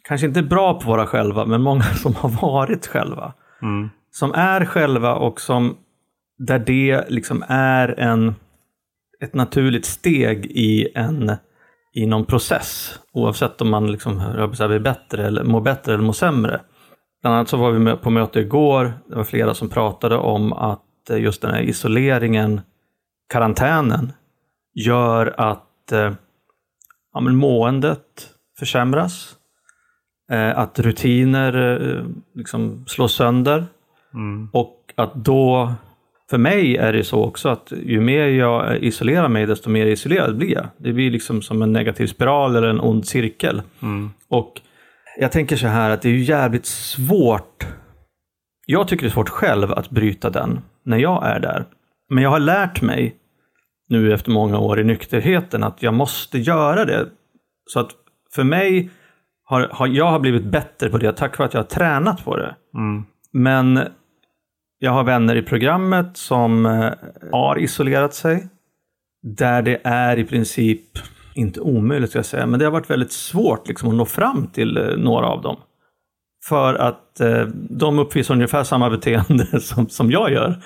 kanske 0.09 0.27
inte 0.27 0.41
är 0.41 0.45
bra 0.45 0.73
på 0.75 0.79
att 0.79 0.87
vara 0.87 1.07
själva, 1.07 1.45
men 1.45 1.63
många 1.63 1.83
som 2.03 2.15
har 2.15 2.29
varit 2.29 2.87
själva. 2.87 3.33
Mm. 3.63 3.89
Som 4.11 4.33
är 4.35 4.65
själva 4.65 5.15
och 5.15 5.41
som 5.41 5.77
där 6.39 6.59
det 6.59 7.05
liksom 7.09 7.45
är 7.49 8.01
en, 8.01 8.35
ett 9.21 9.35
naturligt 9.35 9.85
steg 9.85 10.47
i 10.47 10.89
en 10.95 11.33
i 11.93 12.07
någon 12.07 12.25
process. 12.25 12.99
Oavsett 13.13 13.61
om 13.61 13.71
man 13.71 13.93
liksom, 13.93 14.17
blir 14.69 14.79
bättre 14.79 15.27
eller 15.27 15.45
mår 15.45 15.61
bättre 15.61 15.95
eller 15.95 16.05
mår 16.05 16.13
sämre. 16.13 16.61
Bland 17.23 17.37
annat 17.37 17.49
så 17.49 17.57
var 17.57 17.71
vi 17.71 17.97
på 17.97 18.11
möte 18.11 18.41
igår. 18.41 18.93
Det 19.09 19.17
var 19.17 19.25
flera 19.25 19.55
som 19.55 19.69
pratade 19.69 20.17
om 20.17 20.53
att 20.53 20.83
just 21.09 21.43
den 21.43 21.51
här 21.51 21.63
isoleringen, 21.63 22.61
karantänen, 23.33 24.13
gör 24.75 25.35
att 25.37 25.93
eh, 25.93 26.13
ja, 27.15 27.21
men 27.21 27.37
måendet 27.37 28.31
försämras. 28.59 29.37
Eh, 30.31 30.59
att 30.59 30.79
rutiner 30.79 31.81
eh, 31.81 32.05
liksom 32.35 32.85
slås 32.87 33.15
sönder. 33.15 33.67
Mm. 34.15 34.49
Och 34.53 34.77
att 34.95 35.15
då, 35.15 35.73
för 36.31 36.39
mig 36.39 36.77
är 36.77 36.93
det 36.93 37.05
så 37.05 37.25
också 37.25 37.49
att 37.49 37.73
ju 37.87 38.01
mer 38.01 38.27
jag 38.27 38.79
isolerar 38.79 39.29
mig, 39.29 39.47
desto 39.47 39.71
mer 39.71 39.87
isolerad 39.87 40.37
blir 40.37 40.53
jag. 40.53 40.67
Det 40.77 40.93
blir 40.93 41.11
liksom 41.11 41.43
som 41.43 41.63
en 41.63 41.73
negativ 41.73 42.07
spiral 42.07 42.57
eller 42.57 42.69
en 42.69 42.81
ond 42.81 43.07
cirkel. 43.07 43.63
Mm. 43.83 44.11
Och 44.29 44.61
jag 45.19 45.33
tänker 45.33 45.57
så 45.57 45.67
här 45.67 45.91
att 45.91 46.03
det 46.03 46.09
är 46.09 46.13
ju 46.13 46.23
jävligt 46.23 46.67
svårt. 46.67 47.67
Jag 48.67 48.89
tycker 48.89 49.03
det 49.03 49.09
är 49.09 49.13
svårt 49.13 49.29
själv 49.29 49.73
att 49.73 49.91
bryta 49.91 50.31
den 50.31 50.61
när 50.83 50.99
jag 50.99 51.27
är 51.27 51.41
där. 51.41 51.67
Men 52.09 52.23
jag 52.23 52.31
har 52.31 52.41
lärt 52.41 52.83
mig 52.83 53.17
nu 53.89 54.15
efter 54.15 54.31
många 54.31 54.59
år 54.59 54.81
i 54.81 54.85
nykterheten 54.85 55.65
att 55.65 55.83
jag 55.83 55.95
måste 55.95 56.39
göra 56.39 56.85
det. 56.85 57.09
Så 57.67 57.81
att 57.81 57.91
för 58.35 58.45
mig 58.45 58.91
har, 59.45 59.69
har 59.73 59.87
jag 59.87 60.07
har 60.07 60.21
blivit 60.21 60.45
bättre 60.45 60.91
på 60.91 60.99
det 60.99 61.13
tack 61.13 61.39
vare 61.39 61.47
att 61.47 61.55
jag 61.55 61.61
har 61.61 61.69
tränat 61.69 62.25
på 62.25 62.37
det. 62.37 62.57
Mm. 62.75 63.05
Men 63.33 63.81
jag 64.79 64.93
har 64.93 65.05
vänner 65.05 65.37
i 65.37 65.43
programmet 65.43 66.17
som 66.17 66.67
eh, 66.67 66.93
har 67.33 67.59
isolerat 67.59 68.15
sig. 68.15 68.49
Där 69.23 69.63
det 69.63 69.81
är 69.85 70.19
i 70.19 70.25
princip, 70.25 70.99
inte 71.35 71.61
omöjligt 71.61 72.11
ska 72.11 72.19
jag 72.19 72.27
säga, 72.27 72.47
men 72.47 72.59
det 72.59 72.65
har 72.65 72.73
varit 72.73 72.91
väldigt 72.91 73.13
svårt 73.13 73.69
liksom, 73.69 73.89
att 73.89 73.95
nå 73.95 74.05
fram 74.05 74.47
till 74.47 74.77
eh, 74.77 74.97
några 74.97 75.27
av 75.27 75.43
dem. 75.43 75.57
För 76.49 76.75
att 76.75 77.21
eh, 77.21 77.45
de 77.55 77.99
uppvisar 77.99 78.35
ungefär 78.35 78.65
samma 78.65 78.91
beteende 78.91 79.47
som, 79.61 79.89
som 79.89 80.11
jag 80.11 80.33
gör. 80.33 80.63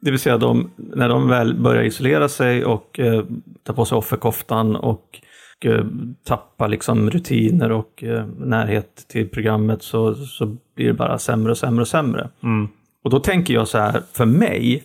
Det 0.00 0.10
vill 0.10 0.20
säga 0.20 0.38
de, 0.38 0.70
när 0.76 1.08
de 1.08 1.28
väl 1.28 1.54
börjar 1.54 1.82
isolera 1.82 2.28
sig 2.28 2.64
och 2.64 3.00
eh, 3.00 3.24
ta 3.62 3.72
på 3.72 3.84
sig 3.84 3.98
offerkoftan 3.98 4.76
och 4.76 5.20
eh, 5.64 5.84
tappa 6.24 6.66
liksom 6.66 7.10
rutiner 7.10 7.72
och 7.72 8.04
eh, 8.04 8.26
närhet 8.26 9.04
till 9.08 9.28
programmet 9.28 9.82
så, 9.82 10.14
så 10.14 10.56
blir 10.76 10.86
det 10.86 10.92
bara 10.92 11.18
sämre 11.18 11.50
och 11.50 11.58
sämre 11.58 11.80
och 11.80 11.88
sämre. 11.88 12.30
Mm. 12.42 12.68
Och 13.04 13.10
då 13.10 13.20
tänker 13.20 13.54
jag 13.54 13.68
så 13.68 13.78
här, 13.78 14.02
för 14.12 14.26
mig 14.26 14.84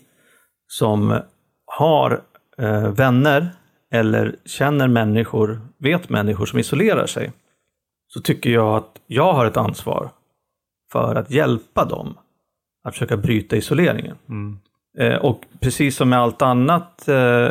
som 0.67 1.19
har 1.65 2.21
eh, 2.57 2.91
vänner 2.91 3.49
eller 3.91 4.35
känner 4.45 4.87
människor, 4.87 5.61
vet 5.77 6.09
människor 6.09 6.45
som 6.45 6.59
isolerar 6.59 7.05
sig, 7.05 7.31
så 8.07 8.21
tycker 8.21 8.49
jag 8.49 8.75
att 8.75 8.99
jag 9.07 9.33
har 9.33 9.45
ett 9.45 9.57
ansvar 9.57 10.11
för 10.93 11.15
att 11.15 11.31
hjälpa 11.31 11.85
dem 11.85 12.17
att 12.83 12.93
försöka 12.93 13.17
bryta 13.17 13.55
isoleringen. 13.55 14.17
Mm. 14.29 14.57
Eh, 14.99 15.15
och 15.17 15.41
precis 15.59 15.95
som 15.95 16.09
med 16.09 16.19
allt 16.19 16.41
annat 16.41 17.07
eh, 17.07 17.49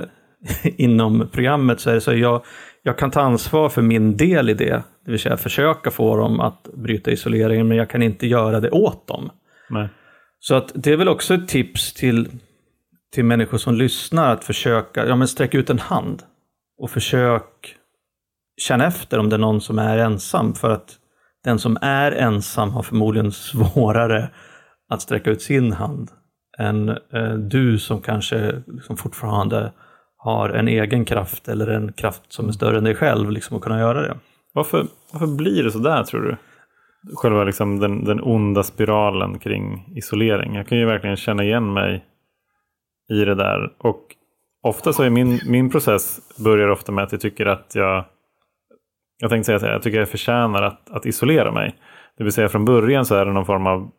inom 0.76 1.28
programmet 1.32 1.80
så 1.80 1.90
är 1.90 1.94
det 1.94 2.00
så 2.00 2.14
jag, 2.14 2.44
jag 2.82 2.98
kan 2.98 3.10
ta 3.10 3.20
ansvar 3.20 3.68
för 3.68 3.82
min 3.82 4.16
del 4.16 4.50
i 4.50 4.54
det, 4.54 4.82
det 5.04 5.10
vill 5.10 5.20
säga 5.20 5.36
försöka 5.36 5.90
få 5.90 6.16
dem 6.16 6.40
att 6.40 6.68
bryta 6.74 7.10
isoleringen, 7.10 7.68
men 7.68 7.76
jag 7.76 7.90
kan 7.90 8.02
inte 8.02 8.26
göra 8.26 8.60
det 8.60 8.70
åt 8.70 9.06
dem. 9.06 9.30
Nej. 9.70 9.88
Så 10.38 10.54
att 10.54 10.72
det 10.74 10.92
är 10.92 10.96
väl 10.96 11.08
också 11.08 11.34
ett 11.34 11.48
tips 11.48 11.92
till, 11.94 12.28
till 13.14 13.24
människor 13.24 13.58
som 13.58 13.74
lyssnar 13.74 14.32
att 14.32 14.44
försöka, 14.44 15.06
ja 15.06 15.16
men 15.16 15.28
sträck 15.28 15.54
ut 15.54 15.70
en 15.70 15.78
hand 15.78 16.22
och 16.78 16.90
försök 16.90 17.76
känna 18.56 18.86
efter 18.86 19.18
om 19.18 19.28
det 19.28 19.36
är 19.36 19.38
någon 19.38 19.60
som 19.60 19.78
är 19.78 19.98
ensam 19.98 20.54
för 20.54 20.70
att 20.70 20.98
den 21.44 21.58
som 21.58 21.78
är 21.80 22.12
ensam 22.12 22.70
har 22.70 22.82
förmodligen 22.82 23.32
svårare 23.32 24.30
att 24.88 25.02
sträcka 25.02 25.30
ut 25.30 25.42
sin 25.42 25.72
hand 25.72 26.10
än 26.58 26.88
eh, 26.88 27.34
du 27.34 27.78
som 27.78 28.00
kanske 28.00 28.62
liksom 28.66 28.96
fortfarande 28.96 29.72
har 30.16 30.48
en 30.48 30.68
egen 30.68 31.04
kraft 31.04 31.48
eller 31.48 31.66
en 31.66 31.92
kraft 31.92 32.22
som 32.28 32.48
är 32.48 32.52
större 32.52 32.78
än 32.78 32.84
dig 32.84 32.94
själv 32.94 33.30
liksom 33.30 33.56
att 33.56 33.62
kunna 33.62 33.78
göra 33.78 34.02
det. 34.02 34.16
Varför, 34.52 34.86
varför 35.12 35.26
blir 35.26 35.62
det 35.62 35.70
så 35.70 35.78
där 35.78 36.02
tror 36.02 36.20
du? 36.20 36.36
Själva 37.14 37.44
liksom 37.44 37.78
den, 37.80 38.04
den 38.04 38.20
onda 38.22 38.62
spiralen 38.62 39.38
kring 39.38 39.92
isolering. 39.96 40.54
Jag 40.54 40.66
kan 40.66 40.78
ju 40.78 40.86
verkligen 40.86 41.16
känna 41.16 41.44
igen 41.44 41.72
mig 41.72 42.04
i 43.10 43.24
det 43.24 43.34
där. 43.34 43.72
Och 43.78 44.02
ofta 44.62 44.92
så 44.92 45.02
är 45.02 45.10
min, 45.10 45.40
min 45.46 45.70
process 45.70 46.20
börjar 46.44 46.68
ofta 46.68 46.92
med 46.92 47.04
att 47.04 47.12
jag 47.12 47.20
tycker 47.20 47.46
att 47.46 47.74
jag 47.74 48.04
jag 49.22 49.30
tänkte 49.30 49.44
säga 49.44 49.56
att 49.56 49.74
jag 49.74 49.82
tycker 49.82 49.98
jag 49.98 50.08
förtjänar 50.08 50.62
att, 50.62 50.90
att 50.90 51.06
isolera 51.06 51.52
mig. 51.52 51.74
Det 52.18 52.24
vill 52.24 52.32
säga 52.32 52.48
från 52.48 52.64
början 52.64 53.04
så 53.04 53.14
är 53.14 53.24
det 53.24 53.32
någon 53.32 53.46
form 53.46 53.66
av 53.66 53.90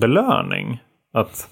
belöning. 0.00 0.82
Att, 1.12 1.48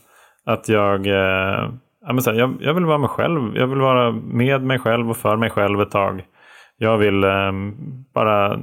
att 0.47 0.69
jag, 0.69 1.07
eh, 1.07 1.71
ja, 2.07 2.13
men 2.13 2.23
så 2.23 2.31
här, 2.31 2.39
jag, 2.39 2.57
jag 2.61 2.75
vill 2.75 2.85
vara 2.85 2.99
mig 2.99 3.09
själv. 3.09 3.57
Jag 3.57 3.67
vill 3.67 3.79
vara 3.79 4.13
med 4.13 4.63
mig 4.63 4.79
själv 4.79 5.11
och 5.11 5.17
för 5.17 5.37
mig 5.37 5.51
själv 5.51 5.81
ett 5.81 5.91
tag. 5.91 6.25
Jag 6.79 6.99
vill 6.99 7.25
eh, 7.25 7.53
bara 8.15 8.61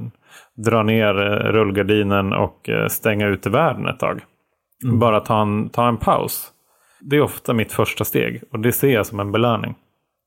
dra 0.56 0.82
ner 0.82 1.20
eh, 1.20 1.52
rullgardinen 1.52 2.32
och 2.32 2.68
eh, 2.68 2.86
stänga 2.86 3.26
ute 3.26 3.50
världen 3.50 3.86
ett 3.86 3.98
tag. 3.98 4.20
Bara 4.92 5.20
ta 5.20 5.42
en, 5.42 5.68
ta 5.68 5.88
en 5.88 5.96
paus. 5.96 6.52
Det 7.00 7.16
är 7.16 7.20
ofta 7.20 7.52
mitt 7.52 7.72
första 7.72 8.04
steg 8.04 8.42
och 8.52 8.60
det 8.60 8.72
ser 8.72 8.94
jag 8.94 9.06
som 9.06 9.20
en 9.20 9.32
belöning. 9.32 9.74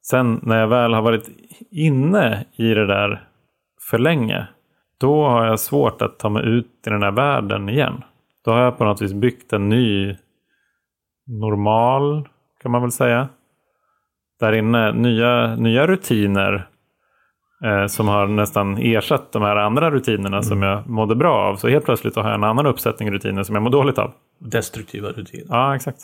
Sen 0.02 0.40
när 0.44 0.60
jag 0.60 0.68
väl 0.68 0.94
har 0.94 1.02
varit 1.02 1.30
inne 1.72 2.46
i 2.58 2.74
det 2.74 2.88
där 2.88 3.29
för 3.90 3.98
länge, 3.98 4.48
då 4.98 5.28
har 5.28 5.46
jag 5.46 5.60
svårt 5.60 6.02
att 6.02 6.20
ta 6.20 6.30
mig 6.30 6.46
ut 6.46 6.88
i 6.88 6.90
den 6.90 7.04
här 7.04 7.12
världen 7.12 7.70
igen. 7.70 8.04
Då 8.46 8.52
har 8.52 8.60
jag 8.62 8.78
på 8.78 8.84
något 8.84 9.02
vis 9.02 9.14
byggt 9.14 9.54
en 9.54 9.70
ny 9.70 10.16
normal, 11.28 12.30
kan 12.62 12.72
man 12.72 12.82
väl 12.82 12.92
säga. 12.92 13.28
Där 14.40 14.54
inne, 14.54 14.92
nya, 14.92 15.56
nya 15.56 15.88
rutiner 15.88 16.68
eh, 17.64 17.86
som 17.86 18.08
har 18.08 18.28
nästan 18.28 18.78
ersatt 18.78 19.32
de 19.32 19.42
här 19.42 19.56
andra 19.56 19.92
rutinerna 19.92 20.42
som 20.42 20.64
jag 20.64 20.90
mådde 20.90 21.16
bra 21.16 21.36
av. 21.36 21.56
Så 21.56 21.68
helt 21.68 21.86
plötsligt 21.86 22.16
har 22.16 22.24
jag 22.24 22.34
en 22.34 22.44
annan 22.44 22.66
uppsättning 22.66 23.12
rutiner 23.12 23.44
som 23.44 23.56
jag 23.56 23.62
mår 23.62 23.72
dåligt 23.72 23.98
av. 23.98 24.12
Destruktiva 24.40 25.10
rutiner. 25.10 25.46
Ja, 25.50 25.76
exakt. 25.76 26.00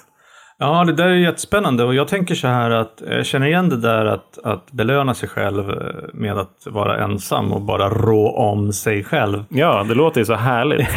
Ja, 0.57 0.83
det 0.83 0.93
där 0.93 1.07
är 1.07 1.13
jättespännande 1.13 1.83
och 1.83 1.95
jag 1.95 2.07
tänker 2.07 2.35
så 2.35 2.47
här 2.47 2.71
att 2.71 3.01
jag 3.07 3.25
känner 3.25 3.47
igen 3.47 3.69
det 3.69 3.77
där 3.77 4.05
att, 4.05 4.39
att 4.43 4.71
belöna 4.71 5.13
sig 5.13 5.29
själv 5.29 5.69
eh, 5.69 5.75
med 6.13 6.37
att 6.37 6.67
vara 6.67 7.03
ensam 7.03 7.53
och 7.53 7.61
bara 7.61 7.89
rå 7.89 8.31
om 8.31 8.73
sig 8.73 9.03
själv. 9.03 9.45
Ja, 9.49 9.83
det 9.83 9.95
låter 9.95 10.21
ju 10.21 10.25
så 10.25 10.33
härligt. 10.33 10.87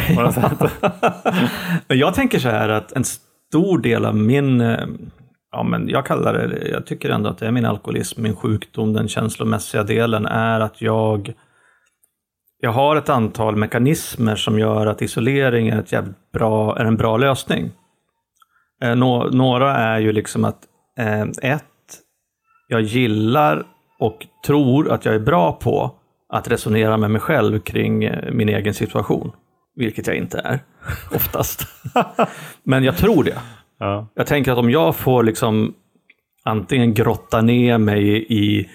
jag 1.87 2.13
tänker 2.13 2.39
så 2.39 2.49
här 2.49 2.69
att 2.69 2.91
en 2.91 3.03
stor 3.03 3.77
del 3.77 4.05
av 4.05 4.15
min, 4.15 4.61
eh, 4.61 4.85
ja 5.51 5.63
men 5.63 5.89
jag 5.89 6.05
kallar 6.05 6.33
det, 6.33 6.67
jag 6.71 6.85
tycker 6.85 7.09
ändå 7.09 7.29
att 7.29 7.37
det 7.37 7.47
är 7.47 7.51
min 7.51 7.65
alkoholism, 7.65 8.21
min 8.21 8.35
sjukdom, 8.35 8.93
den 8.93 9.07
känslomässiga 9.07 9.83
delen 9.83 10.25
är 10.25 10.59
att 10.59 10.81
jag 10.81 11.33
jag 12.61 12.71
har 12.71 12.95
ett 12.95 13.09
antal 13.09 13.55
mekanismer 13.55 14.35
som 14.35 14.59
gör 14.59 14.87
att 14.87 15.01
isolering 15.01 15.67
är, 15.67 15.79
ett 15.79 15.91
jävligt 15.91 16.31
bra, 16.31 16.77
är 16.77 16.85
en 16.85 16.97
bra 16.97 17.17
lösning. 17.17 17.71
Eh, 18.83 18.95
nå- 18.95 19.29
några 19.31 19.75
är 19.77 19.99
ju 19.99 20.11
liksom 20.11 20.45
att 20.45 20.59
eh, 20.99 21.21
ett, 21.21 21.63
jag 22.67 22.81
gillar 22.81 23.63
och 23.99 24.27
tror 24.45 24.91
att 24.91 25.05
jag 25.05 25.15
är 25.15 25.19
bra 25.19 25.51
på 25.51 25.95
att 26.33 26.51
resonera 26.51 26.97
med 26.97 27.11
mig 27.11 27.21
själv 27.21 27.59
kring 27.59 28.03
eh, 28.03 28.31
min 28.31 28.49
egen 28.49 28.73
situation. 28.73 29.31
Vilket 29.75 30.07
jag 30.07 30.15
inte 30.15 30.39
är, 30.39 30.59
oftast. 31.15 31.67
Men 32.63 32.83
jag 32.83 32.97
tror 32.97 33.23
det. 33.23 33.37
Ja. 33.79 34.07
Jag 34.13 34.27
tänker 34.27 34.51
att 34.51 34.57
om 34.57 34.69
jag 34.71 34.95
får 34.95 35.23
liksom 35.23 35.73
antingen 36.43 36.93
grotta 36.93 37.41
ner 37.41 37.77
mig 37.77 38.25
i, 38.33 38.69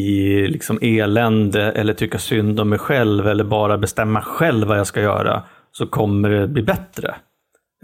i 0.00 0.36
liksom 0.48 0.78
elände 0.82 1.72
eller 1.72 1.94
tycka 1.94 2.18
synd 2.18 2.60
om 2.60 2.68
mig 2.68 2.78
själv 2.78 3.26
eller 3.28 3.44
bara 3.44 3.78
bestämma 3.78 4.22
själv 4.22 4.68
vad 4.68 4.78
jag 4.78 4.86
ska 4.86 5.00
göra 5.00 5.42
så 5.72 5.86
kommer 5.86 6.30
det 6.30 6.48
bli 6.48 6.62
bättre. 6.62 7.08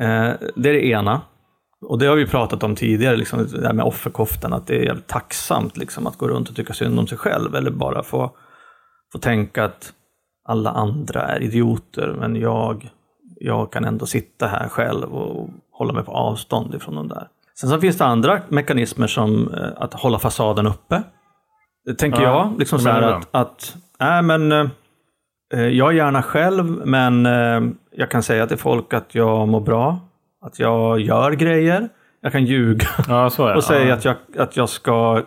Eh, 0.00 0.30
det 0.56 0.68
är 0.68 0.72
det 0.72 0.86
ena. 0.86 1.20
Och 1.82 1.98
det 1.98 2.06
har 2.06 2.16
vi 2.16 2.26
pratat 2.26 2.62
om 2.62 2.76
tidigare, 2.76 3.16
liksom, 3.16 3.46
det 3.46 3.66
här 3.66 3.72
med 3.72 3.84
offerkoftan, 3.84 4.52
att 4.52 4.66
det 4.66 4.76
är 4.76 4.82
jävligt 4.82 5.06
tacksamt 5.06 5.76
liksom, 5.76 6.06
att 6.06 6.18
gå 6.18 6.28
runt 6.28 6.48
och 6.48 6.56
tycka 6.56 6.72
synd 6.72 6.98
om 6.98 7.06
sig 7.06 7.18
själv 7.18 7.54
eller 7.54 7.70
bara 7.70 8.02
få, 8.02 8.30
få 9.12 9.18
tänka 9.18 9.64
att 9.64 9.92
alla 10.48 10.70
andra 10.70 11.22
är 11.22 11.42
idioter 11.42 12.14
men 12.18 12.36
jag, 12.36 12.90
jag 13.40 13.72
kan 13.72 13.84
ändå 13.84 14.06
sitta 14.06 14.46
här 14.46 14.68
själv 14.68 15.14
och 15.14 15.50
hålla 15.72 15.92
mig 15.92 16.04
på 16.04 16.12
avstånd 16.12 16.74
ifrån 16.74 16.94
de 16.94 17.08
där. 17.08 17.28
Sen 17.60 17.70
så 17.70 17.80
finns 17.80 17.98
det 17.98 18.04
andra 18.04 18.40
mekanismer 18.48 19.06
som 19.06 19.54
eh, 19.54 19.68
att 19.76 19.94
hålla 19.94 20.18
fasaden 20.18 20.66
uppe. 20.66 21.02
Det 21.84 21.94
tänker 21.94 22.22
Ja, 22.22 22.28
jag. 22.28 22.58
Liksom 22.58 22.78
så 22.78 22.88
här 22.88 23.02
att, 23.02 23.28
att 23.30 23.76
nej, 24.00 24.22
men, 24.22 24.52
eh, 24.52 24.68
jag 25.54 25.90
är 25.90 25.96
gärna 25.96 26.22
själv 26.22 26.64
men 26.86 27.26
eh, 27.26 27.60
jag 27.90 28.10
kan 28.10 28.22
säga 28.22 28.46
till 28.46 28.58
folk 28.58 28.94
att 28.94 29.14
jag 29.14 29.48
mår 29.48 29.60
bra. 29.60 30.00
Att 30.42 30.58
jag 30.58 31.00
gör 31.00 31.32
grejer. 31.32 31.88
Jag 32.20 32.32
kan 32.32 32.44
ljuga 32.44 32.86
ja, 33.08 33.24
och 33.54 33.64
säga 33.64 33.88
ja. 33.88 33.94
att, 33.94 34.04
jag, 34.04 34.16
att 34.38 34.56
jag 34.56 34.68
ska, 34.68 35.22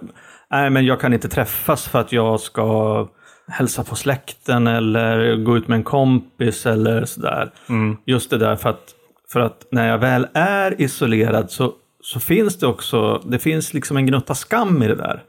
nej 0.51 0.69
men 0.69 0.85
jag 0.85 0.99
kan 0.99 1.13
inte 1.13 1.29
träffas 1.29 1.87
för 1.87 1.99
att 1.99 2.11
jag 2.11 2.39
ska 2.39 3.07
hälsa 3.47 3.83
på 3.83 3.95
släkten 3.95 4.67
eller 4.67 5.35
gå 5.35 5.57
ut 5.57 5.67
med 5.67 5.75
en 5.75 5.83
kompis 5.83 6.65
eller 6.65 7.05
sådär. 7.05 7.51
Mm. 7.69 7.97
Just 8.05 8.29
det 8.29 8.37
där 8.37 8.55
för 8.55 8.69
att, 8.69 8.95
för 9.31 9.39
att 9.39 9.67
när 9.71 9.87
jag 9.87 9.97
väl 9.97 10.27
är 10.33 10.81
isolerad 10.81 11.51
så, 11.51 11.73
så 12.01 12.19
finns 12.19 12.59
det 12.59 12.67
också, 12.67 13.21
det 13.25 13.39
finns 13.39 13.73
liksom 13.73 13.97
en 13.97 14.05
gnutta 14.05 14.35
skam 14.35 14.83
i 14.83 14.87
det 14.87 14.95
där. 14.95 15.23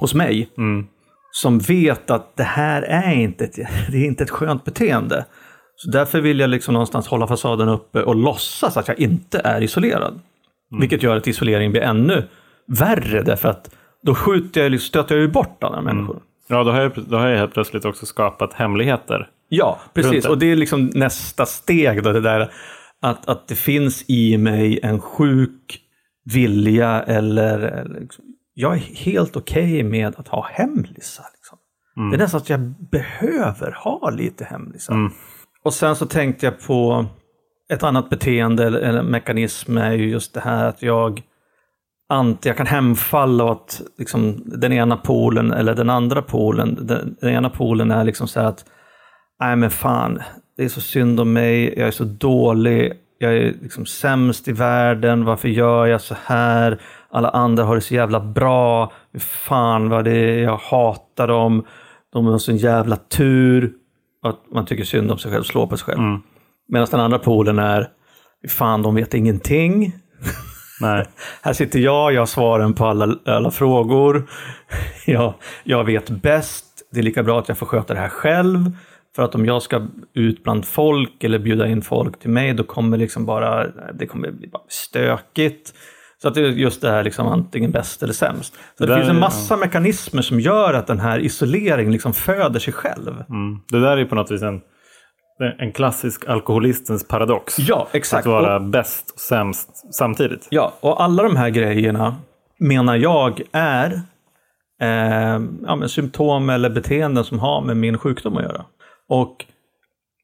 Hos 0.00 0.14
mig. 0.14 0.48
Mm. 0.58 0.86
Som 1.30 1.58
vet 1.58 2.10
att 2.10 2.36
det 2.36 2.42
här 2.42 2.82
är 2.82 3.12
inte 3.12 3.44
ett, 3.44 3.54
det 3.90 3.96
är 3.96 4.04
inte 4.04 4.24
ett 4.24 4.30
skönt 4.30 4.64
beteende. 4.64 5.24
Så 5.80 5.90
därför 5.90 6.20
vill 6.20 6.40
jag 6.40 6.50
liksom 6.50 6.72
någonstans 6.72 7.08
hålla 7.08 7.26
fasaden 7.26 7.68
uppe 7.68 8.02
och 8.02 8.16
låtsas 8.16 8.76
att 8.76 8.88
jag 8.88 8.98
inte 8.98 9.40
är 9.44 9.62
isolerad. 9.62 10.20
Vilket 10.80 11.02
gör 11.02 11.16
att 11.16 11.26
isolering 11.26 11.70
blir 11.70 11.82
ännu 11.82 12.28
värre 12.66 13.22
därför 13.22 13.48
att 13.48 13.74
då 14.02 14.14
skjuter 14.14 14.70
jag, 14.70 14.80
stöter 14.80 15.14
jag 15.14 15.22
ju 15.22 15.28
bort 15.28 15.64
andra 15.64 15.80
människor. 15.80 16.22
Ja, 16.46 16.64
då 16.64 16.70
har, 16.70 16.80
jag, 16.80 16.92
då 17.08 17.16
har 17.16 17.28
jag 17.28 17.38
helt 17.38 17.54
plötsligt 17.54 17.84
också 17.84 18.06
skapat 18.06 18.52
hemligheter. 18.52 19.28
Ja, 19.48 19.78
precis. 19.94 20.26
Och 20.26 20.38
det 20.38 20.46
är 20.52 20.56
liksom 20.56 20.90
nästa 20.94 21.46
steg 21.46 22.02
då, 22.02 22.12
det 22.12 22.20
där 22.20 22.50
att, 23.02 23.28
att 23.28 23.48
det 23.48 23.54
finns 23.54 24.04
i 24.08 24.38
mig 24.38 24.80
en 24.82 25.00
sjuk 25.00 25.80
vilja 26.24 27.02
eller, 27.02 27.86
liksom, 28.00 28.24
jag 28.54 28.74
är 28.74 28.80
helt 28.80 29.36
okej 29.36 29.82
med 29.82 30.14
att 30.16 30.28
ha 30.28 30.48
hemlisar. 30.52 31.26
Liksom. 31.34 31.58
Det 32.10 32.16
är 32.16 32.18
nästan 32.18 32.40
att 32.40 32.50
jag 32.50 32.60
behöver 32.90 33.72
ha 33.72 34.10
lite 34.10 34.44
hemlisar. 34.44 34.94
Mm. 34.94 35.12
Och 35.68 35.74
sen 35.74 35.96
så 35.96 36.06
tänkte 36.06 36.46
jag 36.46 36.60
på 36.60 37.06
ett 37.72 37.82
annat 37.82 38.10
beteende 38.10 38.66
eller, 38.66 38.80
eller 38.80 39.02
mekanism 39.02 39.78
är 39.78 39.92
ju 39.92 40.10
just 40.10 40.34
det 40.34 40.40
här 40.40 40.64
att 40.64 40.82
jag 40.82 41.22
ant, 42.08 42.44
jag 42.44 42.56
kan 42.56 42.66
hemfalla 42.66 43.44
åt 43.44 43.80
liksom, 43.98 44.42
den 44.44 44.72
ena 44.72 44.96
polen 44.96 45.52
eller 45.52 45.74
den 45.74 45.90
andra 45.90 46.22
polen. 46.22 46.78
Den, 46.86 47.16
den 47.20 47.30
ena 47.30 47.50
polen 47.50 47.90
är 47.90 48.04
liksom 48.04 48.28
så 48.28 48.40
här 48.40 48.46
att 48.46 48.64
nej 49.40 49.56
men 49.56 49.70
fan, 49.70 50.22
det 50.56 50.64
är 50.64 50.68
så 50.68 50.80
synd 50.80 51.20
om 51.20 51.32
mig, 51.32 51.78
jag 51.78 51.88
är 51.88 51.92
så 51.92 52.04
dålig, 52.04 52.92
jag 53.18 53.36
är 53.36 53.54
liksom 53.62 53.86
sämst 53.86 54.48
i 54.48 54.52
världen, 54.52 55.24
varför 55.24 55.48
gör 55.48 55.86
jag 55.86 56.00
så 56.00 56.16
här? 56.24 56.80
Alla 57.10 57.28
andra 57.28 57.64
har 57.64 57.74
det 57.74 57.80
så 57.80 57.94
jävla 57.94 58.20
bra, 58.20 58.92
fan 59.18 59.88
vad 59.88 60.04
det 60.04 60.16
är, 60.16 60.42
jag 60.42 60.56
hatar 60.56 61.28
dem, 61.28 61.64
de 62.12 62.26
har 62.26 62.38
sån 62.38 62.56
jävla 62.56 62.96
tur. 62.96 63.72
Att 64.22 64.52
man 64.52 64.66
tycker 64.66 64.84
synd 64.84 65.10
om 65.10 65.18
sig 65.18 65.32
själv, 65.32 65.42
slår 65.42 65.66
på 65.66 65.76
sig 65.76 65.84
själv. 65.86 65.98
Mm. 65.98 66.20
Medan 66.68 66.88
den 66.90 67.00
andra 67.00 67.18
polen 67.18 67.58
är, 67.58 67.88
"Fy 68.42 68.48
fan 68.48 68.82
de 68.82 68.94
vet 68.94 69.14
ingenting. 69.14 69.92
Nej. 70.80 71.06
Här 71.42 71.52
sitter 71.52 71.78
jag, 71.78 72.12
jag 72.12 72.20
har 72.20 72.26
svaren 72.26 72.74
på 72.74 72.86
alla, 72.86 73.18
alla 73.26 73.50
frågor. 73.50 74.30
Jag, 75.06 75.34
jag 75.64 75.84
vet 75.84 76.10
bäst. 76.10 76.64
Det 76.92 76.98
är 76.98 77.02
lika 77.02 77.22
bra 77.22 77.38
att 77.38 77.48
jag 77.48 77.58
får 77.58 77.66
sköta 77.66 77.94
det 77.94 78.00
här 78.00 78.08
själv. 78.08 78.70
För 79.16 79.22
att 79.22 79.34
om 79.34 79.46
jag 79.46 79.62
ska 79.62 79.86
ut 80.14 80.42
bland 80.42 80.66
folk 80.66 81.24
eller 81.24 81.38
bjuda 81.38 81.66
in 81.66 81.82
folk 81.82 82.18
till 82.20 82.30
mig, 82.30 82.54
då 82.54 82.64
kommer 82.64 82.96
liksom 82.96 83.26
bara, 83.26 83.66
det 83.92 84.06
kommer 84.06 84.30
bli 84.30 84.48
bara 84.48 84.62
stökigt. 84.68 85.74
Så 86.22 86.28
att 86.28 86.34
det 86.34 86.40
är 86.40 86.44
just 86.48 86.80
det 86.80 86.90
här 86.90 87.04
liksom 87.04 87.26
antingen 87.26 87.70
bäst 87.70 88.02
eller 88.02 88.12
sämst. 88.12 88.54
Så 88.78 88.84
det, 88.84 88.86
där 88.86 88.96
finns 88.96 89.10
en 89.10 89.16
är- 89.16 89.20
massa 89.20 89.56
mekanismer 89.56 90.22
som 90.22 90.40
gör 90.40 90.74
att 90.74 90.86
den 90.86 91.00
här 91.00 91.18
isoleringen 91.18 91.92
liksom 91.92 92.14
föder 92.14 92.60
sig 92.60 92.72
själv. 92.72 93.24
Mm. 93.30 93.60
Det 93.68 93.80
där 93.80 93.96
är 93.96 94.04
på 94.04 94.14
något 94.14 94.30
vis 94.30 94.42
en, 94.42 94.60
en 95.58 95.72
klassisk 95.72 96.28
alkoholistens 96.28 97.08
paradox. 97.08 97.58
Ja, 97.58 97.86
Att 97.88 97.94
exakt. 97.94 98.26
vara 98.26 98.56
Och- 98.56 98.62
bäst 98.62 99.10
och 99.14 99.20
sämst 99.20 99.94
samtidigt. 99.94 100.46
Ja, 100.50 100.72
och 100.80 101.02
alla 101.02 101.22
de 101.22 101.36
här 101.36 101.50
grejerna 101.50 102.16
menar 102.60 102.96
jag 102.96 103.40
är 103.52 104.00
eh, 104.82 105.40
ja, 105.66 105.88
symptom 105.88 106.50
eller 106.50 106.70
beteenden 106.70 107.24
som 107.24 107.38
har 107.38 107.60
med 107.62 107.76
min 107.76 107.98
sjukdom 107.98 108.36
att 108.36 108.42
göra. 108.42 108.64
Och 109.08 109.44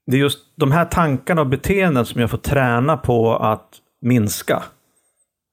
det 0.06 0.16
är 0.16 0.20
just 0.20 0.38
de 0.56 0.72
här 0.72 0.84
tankarna 0.84 1.40
och 1.40 1.46
beteenden 1.46 2.04
som 2.06 2.20
jag 2.20 2.30
får 2.30 2.38
träna 2.38 2.96
på 2.96 3.36
att 3.36 3.68
minska. 4.02 4.62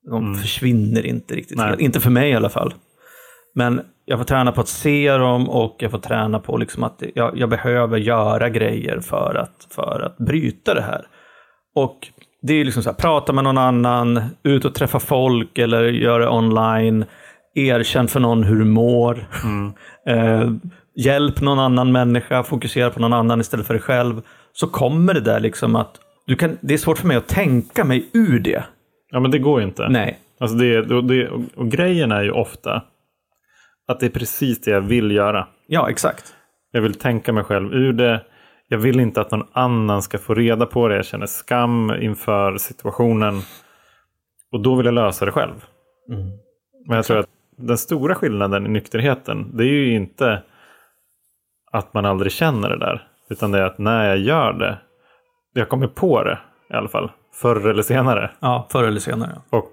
De 0.09 0.35
försvinner 0.35 1.05
inte 1.05 1.35
riktigt. 1.35 1.57
Nej. 1.57 1.75
Inte 1.79 1.99
för 1.99 2.09
mig 2.09 2.29
i 2.31 2.35
alla 2.35 2.49
fall. 2.49 2.73
Men 3.55 3.81
jag 4.05 4.19
får 4.19 4.25
träna 4.25 4.51
på 4.51 4.61
att 4.61 4.67
se 4.67 5.11
dem 5.11 5.49
och 5.49 5.75
jag 5.79 5.91
får 5.91 5.97
träna 5.97 6.39
på 6.39 6.57
liksom 6.57 6.83
att 6.83 7.03
jag, 7.15 7.37
jag 7.37 7.49
behöver 7.49 7.97
göra 7.97 8.49
grejer 8.49 8.99
för 8.99 9.35
att, 9.35 9.67
för 9.69 10.01
att 10.05 10.17
bryta 10.17 10.73
det 10.73 10.81
här. 10.81 11.05
Och 11.75 12.07
det 12.41 12.53
är 12.53 12.65
liksom 12.65 12.83
så 12.83 12.89
här, 12.89 12.97
prata 12.97 13.33
med 13.33 13.43
någon 13.43 13.57
annan, 13.57 14.21
ut 14.43 14.65
och 14.65 14.75
träffa 14.75 14.99
folk 14.99 15.57
eller 15.57 15.83
göra 15.83 16.31
online. 16.31 17.05
Erkänn 17.55 18.07
för 18.07 18.19
någon 18.19 18.43
hur 18.43 18.59
du 18.59 18.65
mår. 18.65 19.27
Eh, 20.07 20.51
hjälp 20.95 21.41
någon 21.41 21.59
annan 21.59 21.91
människa, 21.91 22.43
fokusera 22.43 22.89
på 22.89 22.99
någon 22.99 23.13
annan 23.13 23.41
istället 23.41 23.67
för 23.67 23.73
dig 23.73 23.83
själv. 23.83 24.21
Så 24.53 24.67
kommer 24.67 25.13
det 25.13 25.19
där 25.21 25.39
liksom 25.39 25.75
att 25.75 25.99
du 26.27 26.35
kan, 26.35 26.57
det 26.61 26.73
är 26.73 26.77
svårt 26.77 26.97
för 26.97 27.07
mig 27.07 27.17
att 27.17 27.27
tänka 27.27 27.83
mig 27.83 28.09
ur 28.13 28.39
det. 28.39 28.63
Ja, 29.11 29.19
men 29.19 29.31
det 29.31 29.39
går 29.39 29.61
ju 29.61 29.67
inte. 29.67 29.89
Nej. 29.89 30.19
Alltså 30.39 30.57
det, 30.57 30.79
och, 30.79 31.03
det, 31.03 31.29
och, 31.29 31.71
grejen 31.71 32.11
är 32.11 32.23
ju 32.23 32.31
ofta 32.31 32.83
att 33.87 33.99
det 33.99 34.05
är 34.05 34.09
precis 34.09 34.61
det 34.61 34.71
jag 34.71 34.81
vill 34.81 35.11
göra. 35.11 35.47
Ja, 35.67 35.89
exakt. 35.89 36.35
Jag 36.71 36.81
vill 36.81 36.93
tänka 36.93 37.33
mig 37.33 37.43
själv 37.43 37.73
ur 37.73 37.93
det. 37.93 38.21
jag 38.67 38.77
vill 38.77 38.99
inte 38.99 39.21
att 39.21 39.31
någon 39.31 39.47
annan 39.51 40.01
ska 40.01 40.17
få 40.17 40.33
reda 40.33 40.65
på 40.65 40.87
det. 40.87 40.95
Jag 40.95 41.05
känner 41.05 41.25
skam 41.25 41.91
inför 41.99 42.57
situationen. 42.57 43.41
Och 44.51 44.61
då 44.61 44.75
vill 44.75 44.85
jag 44.85 44.95
lösa 44.95 45.25
det 45.25 45.31
själv. 45.31 45.65
Mm. 46.09 46.29
Men 46.87 46.95
jag 46.95 47.05
tror 47.05 47.17
att 47.17 47.29
den 47.57 47.77
stora 47.77 48.15
skillnaden 48.15 48.65
i 48.65 48.69
nykterheten, 48.69 49.57
det 49.57 49.63
är 49.63 49.67
ju 49.67 49.93
inte 49.93 50.43
att 51.71 51.93
man 51.93 52.05
aldrig 52.05 52.31
känner 52.31 52.69
det 52.69 52.77
där. 52.77 53.07
Utan 53.29 53.51
det 53.51 53.59
är 53.59 53.63
att 53.63 53.77
när 53.77 54.07
jag 54.07 54.17
gör 54.17 54.53
det, 54.53 54.77
jag 55.53 55.69
kommer 55.69 55.87
på 55.87 56.23
det 56.23 56.39
i 56.69 56.73
alla 56.73 56.89
fall, 56.89 57.11
förr 57.33 57.69
eller 57.69 57.83
senare. 57.83 58.31
Ja, 58.39 58.67
förr 58.71 58.83
eller 58.83 58.99
senare. 58.99 59.41
Och, 59.49 59.65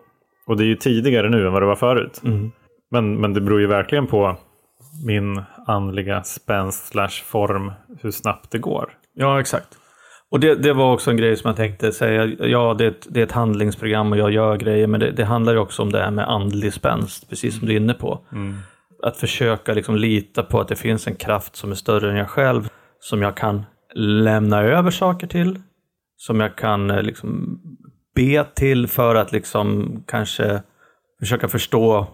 och 0.46 0.56
det 0.56 0.64
är 0.64 0.66
ju 0.68 0.76
tidigare 0.76 1.28
nu 1.28 1.46
än 1.46 1.52
vad 1.52 1.62
det 1.62 1.66
var 1.66 1.76
förut. 1.76 2.20
Mm. 2.24 2.52
Men, 2.90 3.20
men 3.20 3.34
det 3.34 3.40
beror 3.40 3.60
ju 3.60 3.66
verkligen 3.66 4.06
på 4.06 4.36
min 5.04 5.42
andliga 5.66 6.22
spänst 6.22 6.86
slash 6.86 7.24
form, 7.24 7.72
hur 8.00 8.10
snabbt 8.10 8.50
det 8.50 8.58
går. 8.58 8.90
Ja, 9.14 9.40
exakt. 9.40 9.78
Och 10.30 10.40
det, 10.40 10.54
det 10.54 10.72
var 10.72 10.92
också 10.92 11.10
en 11.10 11.16
grej 11.16 11.36
som 11.36 11.48
jag 11.48 11.56
tänkte 11.56 11.92
säga. 11.92 12.24
Ja, 12.24 12.74
det 12.78 12.84
är 12.84 12.88
ett, 12.88 13.06
det 13.10 13.20
är 13.20 13.24
ett 13.24 13.32
handlingsprogram 13.32 14.12
och 14.12 14.18
jag 14.18 14.30
gör 14.30 14.56
grejer, 14.56 14.86
men 14.86 15.00
det, 15.00 15.10
det 15.10 15.24
handlar 15.24 15.52
ju 15.52 15.58
också 15.58 15.82
om 15.82 15.92
det 15.92 15.98
här 15.98 16.10
med 16.10 16.28
andlig 16.28 16.72
spänst, 16.72 17.28
precis 17.28 17.58
som 17.58 17.68
du 17.68 17.72
är 17.72 17.76
inne 17.76 17.94
på. 17.94 18.20
Att 19.02 19.16
försöka 19.16 19.74
liksom 19.74 19.96
lita 19.96 20.42
på 20.42 20.60
att 20.60 20.68
det 20.68 20.76
finns 20.76 21.06
en 21.06 21.14
kraft 21.14 21.56
som 21.56 21.70
är 21.70 21.74
större 21.74 22.10
än 22.10 22.16
jag 22.16 22.30
själv, 22.30 22.68
som 23.00 23.22
jag 23.22 23.36
kan 23.36 23.64
lämna 23.94 24.62
över 24.62 24.90
saker 24.90 25.26
till, 25.26 25.60
som 26.20 26.40
jag 26.40 26.56
kan 26.56 26.90
eh, 26.90 27.02
liksom 27.02 27.60
be 28.14 28.44
till 28.54 28.86
för 28.86 29.14
att 29.14 29.32
liksom 29.32 29.96
kanske 30.06 30.62
försöka 31.20 31.48
förstå 31.48 32.06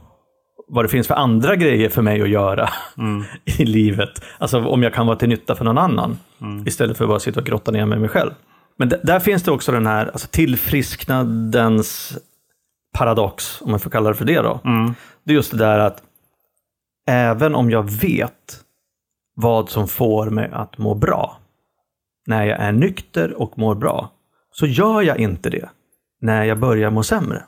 vad 0.69 0.85
det 0.85 0.89
finns 0.89 1.07
för 1.09 1.15
andra 1.15 1.57
grejer 1.57 1.89
för 1.89 2.03
mig 2.03 2.23
att 2.23 2.29
göra 2.29 2.69
i 3.45 3.65
livet. 3.65 4.25
Alltså 4.39 4.65
om 4.65 4.83
jag 4.83 4.95
kan 4.95 5.07
vara 5.07 5.17
till 5.17 5.29
nytta 5.29 5.55
för 5.55 5.65
någon 5.65 5.79
annan. 5.79 6.19
Istället 6.67 6.97
för 6.97 7.05
att 7.05 7.09
bara 7.09 7.19
sitta 7.19 7.41
och 7.41 7.47
grotta 7.47 7.71
ner 7.71 7.87
med 7.87 8.01
mig 8.01 8.09
själv. 8.09 8.31
Men 8.79 8.93
där 9.03 9.21
finns 9.21 9.43
det 9.43 9.51
också 9.51 9.73
den 9.73 9.87
här 9.87 10.07
alltså 10.07 10.29
tillfrisknadens 10.31 12.19
paradox, 12.99 13.63
om 13.63 13.71
man 13.71 13.81
får 13.81 13.91
kalla 13.91 14.09
det 14.09 14.15
för 14.15 14.25
det 14.25 14.41
då. 14.41 14.61
Det 15.25 15.33
är 15.33 15.35
just 15.35 15.51
det 15.51 15.59
där 15.59 15.79
att 15.79 16.03
även 17.09 17.55
om 17.55 17.71
jag 17.71 17.91
vet 17.91 18.61
vad 19.37 19.71
som 19.71 19.89
får 19.89 20.31
mig 20.31 20.51
att 20.53 20.79
må 20.79 20.95
bra, 20.95 21.39
när 22.27 22.45
jag 22.45 22.59
är 22.61 22.73
nykter 22.73 23.43
och 23.43 23.59
mår 23.59 23.75
bra, 23.75 24.13
så 24.51 24.67
gör 24.67 25.03
jag 25.03 25.19
inte 25.19 25.51
det 25.51 25.69
när 26.21 26.45
jag 26.45 26.61
börjar 26.61 26.91
må 26.91 27.03
sämre. 27.03 27.43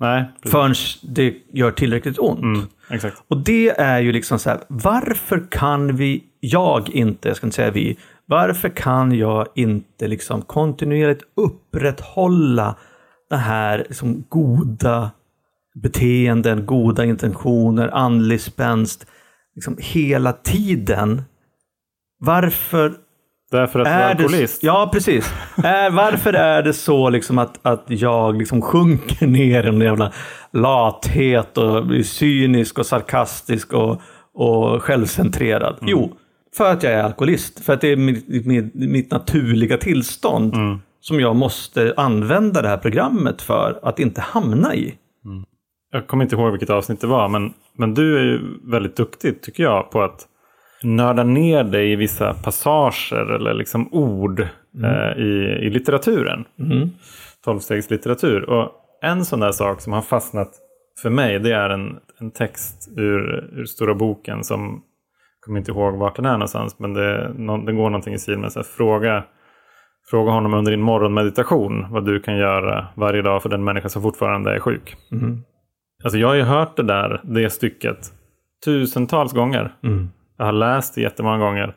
Nej, 0.00 0.24
precis. 0.42 0.52
Förrän 0.52 0.74
det 1.14 1.34
gör 1.52 1.70
tillräckligt 1.70 2.18
ont. 2.18 2.40
Mm. 2.40 3.10
Och 3.28 3.36
det 3.36 3.68
är 3.68 4.00
ju 4.00 4.12
liksom 4.12 4.38
så 4.38 4.50
här, 4.50 4.60
varför 4.68 5.46
kan 5.50 5.96
vi, 5.96 6.24
jag 6.40 6.90
inte, 6.90 7.28
jag 7.28 7.36
ska 7.36 7.46
inte 7.46 7.56
säga 7.56 7.70
vi, 7.70 7.98
varför 8.26 8.68
kan 8.68 9.12
jag 9.12 9.46
inte 9.54 10.08
liksom 10.08 10.42
kontinuerligt 10.42 11.22
upprätthålla 11.36 12.76
det 13.30 13.36
här 13.36 13.78
liksom 13.78 14.24
goda 14.28 15.10
beteenden, 15.82 16.66
goda 16.66 17.04
intentioner, 17.04 17.88
andlig 17.88 18.40
spänst, 18.40 19.06
liksom 19.54 19.76
hela 19.80 20.32
tiden. 20.32 21.22
Varför 22.18 22.94
Därför 23.50 23.80
att 23.80 23.86
du 23.86 23.90
är 23.90 24.00
är 24.00 24.10
alkoholist. 24.10 24.60
det, 24.60 24.66
ja, 24.66 24.90
precis. 24.92 25.32
Är, 25.56 25.90
varför 25.90 26.32
är 26.32 26.62
det 26.62 26.72
så 26.72 27.10
liksom 27.10 27.38
att, 27.38 27.66
att 27.66 27.84
jag 27.86 28.38
liksom 28.38 28.62
sjunker 28.62 29.26
ner 29.26 29.64
i 29.64 29.68
en 29.68 29.80
jävla 29.80 30.12
lathet 30.52 31.58
och 31.58 31.86
blir 31.86 32.02
cynisk 32.02 32.78
och 32.78 32.86
sarkastisk 32.86 33.72
och, 33.72 34.00
och 34.34 34.82
självcentrerad? 34.82 35.78
Jo, 35.80 36.12
för 36.56 36.72
att 36.72 36.82
jag 36.82 36.92
är 36.92 37.02
alkoholist. 37.02 37.64
För 37.64 37.72
att 37.72 37.80
det 37.80 37.88
är 37.88 37.96
mitt, 37.96 38.46
mitt, 38.46 38.74
mitt 38.74 39.10
naturliga 39.10 39.76
tillstånd 39.76 40.54
som 41.00 41.20
jag 41.20 41.36
måste 41.36 41.94
använda 41.96 42.62
det 42.62 42.68
här 42.68 42.76
programmet 42.76 43.42
för 43.42 43.80
att 43.82 43.98
inte 43.98 44.20
hamna 44.20 44.74
i. 44.74 44.94
Jag 45.92 46.06
kommer 46.06 46.24
inte 46.24 46.36
ihåg 46.36 46.50
vilket 46.50 46.70
avsnitt 46.70 47.00
det 47.00 47.06
var, 47.06 47.28
men, 47.28 47.52
men 47.76 47.94
du 47.94 48.18
är 48.18 48.22
ju 48.22 48.40
väldigt 48.64 48.96
duktig 48.96 49.42
tycker 49.42 49.62
jag 49.62 49.90
på 49.90 50.02
att 50.02 50.26
nörda 50.82 51.24
ner 51.24 51.64
dig 51.64 51.92
i 51.92 51.96
vissa 51.96 52.34
passager 52.34 53.34
eller 53.34 53.54
liksom 53.54 53.88
ord 53.92 54.40
eh, 54.84 55.18
i, 55.18 55.58
i 55.66 55.70
litteraturen. 55.70 56.44
Mm. 56.58 56.88
Tolvstegslitteratur. 57.44 58.50
Och 58.50 58.72
en 59.02 59.24
sån 59.24 59.40
där 59.40 59.52
sak 59.52 59.80
som 59.80 59.92
har 59.92 60.02
fastnat 60.02 60.50
för 61.02 61.10
mig, 61.10 61.38
det 61.38 61.52
är 61.52 61.70
en, 61.70 61.96
en 62.20 62.30
text 62.30 62.92
ur, 62.96 63.50
ur 63.52 63.64
Stora 63.64 63.94
boken 63.94 64.44
som, 64.44 64.60
jag 64.60 65.46
kommer 65.46 65.58
inte 65.58 65.70
ihåg 65.70 65.94
vart 65.98 66.16
den 66.16 66.24
är 66.24 66.32
någonstans, 66.32 66.78
men 66.78 66.94
det, 66.94 67.32
nå- 67.34 67.64
den 67.64 67.76
går 67.76 67.90
någonting 67.90 68.14
i 68.14 68.18
stil 68.18 68.38
med 68.38 68.52
så 68.52 68.58
här, 68.58 68.64
fråga, 68.64 69.24
fråga 70.10 70.30
honom 70.30 70.54
under 70.54 70.70
din 70.70 70.80
morgonmeditation 70.80 71.86
vad 71.90 72.04
du 72.04 72.20
kan 72.20 72.36
göra 72.36 72.86
varje 72.96 73.22
dag 73.22 73.42
för 73.42 73.48
den 73.48 73.64
människa 73.64 73.88
som 73.88 74.02
fortfarande 74.02 74.54
är 74.54 74.60
sjuk. 74.60 74.96
Mm. 75.12 75.42
Alltså 76.04 76.18
jag 76.18 76.28
har 76.28 76.34
ju 76.34 76.42
hört 76.42 76.76
det 76.76 76.82
där, 76.82 77.20
det 77.24 77.50
stycket, 77.50 77.98
tusentals 78.64 79.32
gånger. 79.32 79.74
Mm. 79.84 80.08
Jag 80.38 80.44
har 80.44 80.52
läst 80.52 80.94
det 80.94 81.00
jättemånga 81.00 81.38
gånger. 81.38 81.74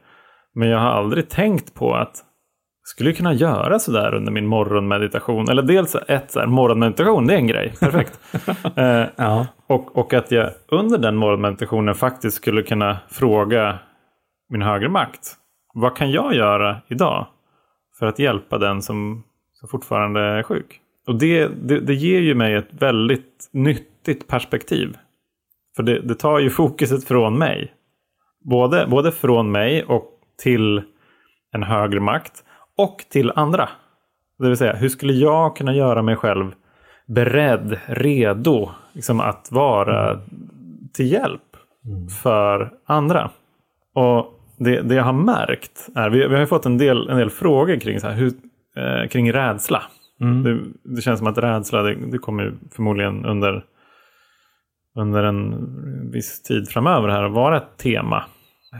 Men 0.56 0.70
jag 0.70 0.80
har 0.80 0.90
aldrig 0.90 1.30
tänkt 1.30 1.74
på 1.74 1.94
att 1.94 2.24
jag 2.82 2.88
skulle 2.88 3.14
kunna 3.14 3.34
göra 3.34 3.80
sådär 3.80 4.14
under 4.14 4.32
min 4.32 4.48
morgonmeditation. 4.48 5.50
Eller 5.50 5.64
dels 5.64 5.96
ett 5.96 6.32
så 6.32 6.40
här, 6.40 6.48
morgonmeditation, 6.48 7.28
det 7.28 7.34
är 7.34 7.38
en 7.38 7.48
grej. 7.48 7.74
Perfekt. 7.80 8.20
eh, 8.76 9.06
Ja. 9.16 9.48
och, 9.68 9.98
och 9.98 10.14
att 10.14 10.32
jag 10.32 10.50
under 10.68 10.98
den 10.98 11.16
morgonmeditationen 11.16 11.96
faktiskt 11.96 12.38
skulle 12.38 12.64
kunna 12.64 12.98
fråga 13.10 13.80
min 14.50 14.62
högre 14.62 14.90
makt. 14.90 15.34
Vad 15.74 15.98
kan 15.98 16.12
jag 16.12 16.36
göra 16.36 16.78
idag 16.88 17.28
för 18.00 18.06
att 18.06 18.20
hjälpa 18.20 18.58
den 18.58 18.82
som, 18.82 19.24
som 19.54 19.70
fortfarande 19.70 20.22
är 20.22 20.44
sjuk? 20.44 20.80
Och 21.08 21.20
det, 21.20 21.48
det, 21.48 21.80
det 21.80 21.94
ger 21.94 22.20
ju 22.20 22.36
mig 22.36 22.56
ett 22.56 22.74
väldigt 22.82 23.50
nyttigt 23.54 24.28
perspektiv. 24.28 24.98
För 25.76 25.84
det, 25.84 26.00
det 26.00 26.16
tar 26.16 26.40
ju 26.40 26.50
fokuset 26.50 27.08
från 27.08 27.38
mig. 27.38 27.74
Både, 28.42 28.88
både 28.88 29.12
från 29.12 29.52
mig 29.52 29.84
och 29.84 30.06
till 30.44 30.82
en 31.52 31.64
högre 31.64 32.00
makt. 32.00 32.44
Och 32.78 33.06
till 33.10 33.32
andra. 33.36 33.70
Det 34.40 34.48
vill 34.48 34.58
säga, 34.58 34.74
hur 34.74 34.90
skulle 34.90 35.14
jag 35.14 35.56
kunna 35.56 35.76
göra 35.76 36.02
mig 36.02 36.16
själv 36.16 36.52
beredd, 37.08 37.80
redo 37.86 38.70
liksom 38.94 39.20
att 39.20 39.48
vara 39.52 40.20
till 40.94 41.12
hjälp 41.12 41.42
för 42.24 42.72
andra. 42.86 43.30
Och 43.94 44.40
det, 44.58 44.82
det 44.82 44.96
jag 44.96 45.04
har 45.04 45.14
märkt 45.14 45.90
är, 45.96 46.10
vi, 46.10 46.28
vi 46.28 46.34
har 46.34 46.40
ju 46.40 46.48
fått 46.48 46.66
en 46.66 46.78
del, 46.78 47.10
en 47.10 47.18
del 47.18 47.30
frågor 47.30 47.80
kring, 47.80 48.00
så 48.00 48.08
här, 48.08 48.16
hur, 48.16 48.34
eh, 48.76 49.08
kring 49.10 49.34
rädsla. 49.34 49.84
Det, 50.44 50.60
det 50.84 51.02
känns 51.02 51.20
som 51.20 51.28
att 51.28 51.38
rädsla, 51.38 51.82
det, 51.82 51.96
det 51.96 52.18
kommer 52.18 52.54
förmodligen 52.72 53.26
under, 53.26 53.66
under 54.96 55.24
en 55.24 56.12
viss 56.12 56.42
tid 56.42 56.70
framöver 56.70 57.10
här 57.10 57.24
att 57.24 57.32
vara 57.32 57.58
ett 57.58 57.78
tema. 57.78 58.24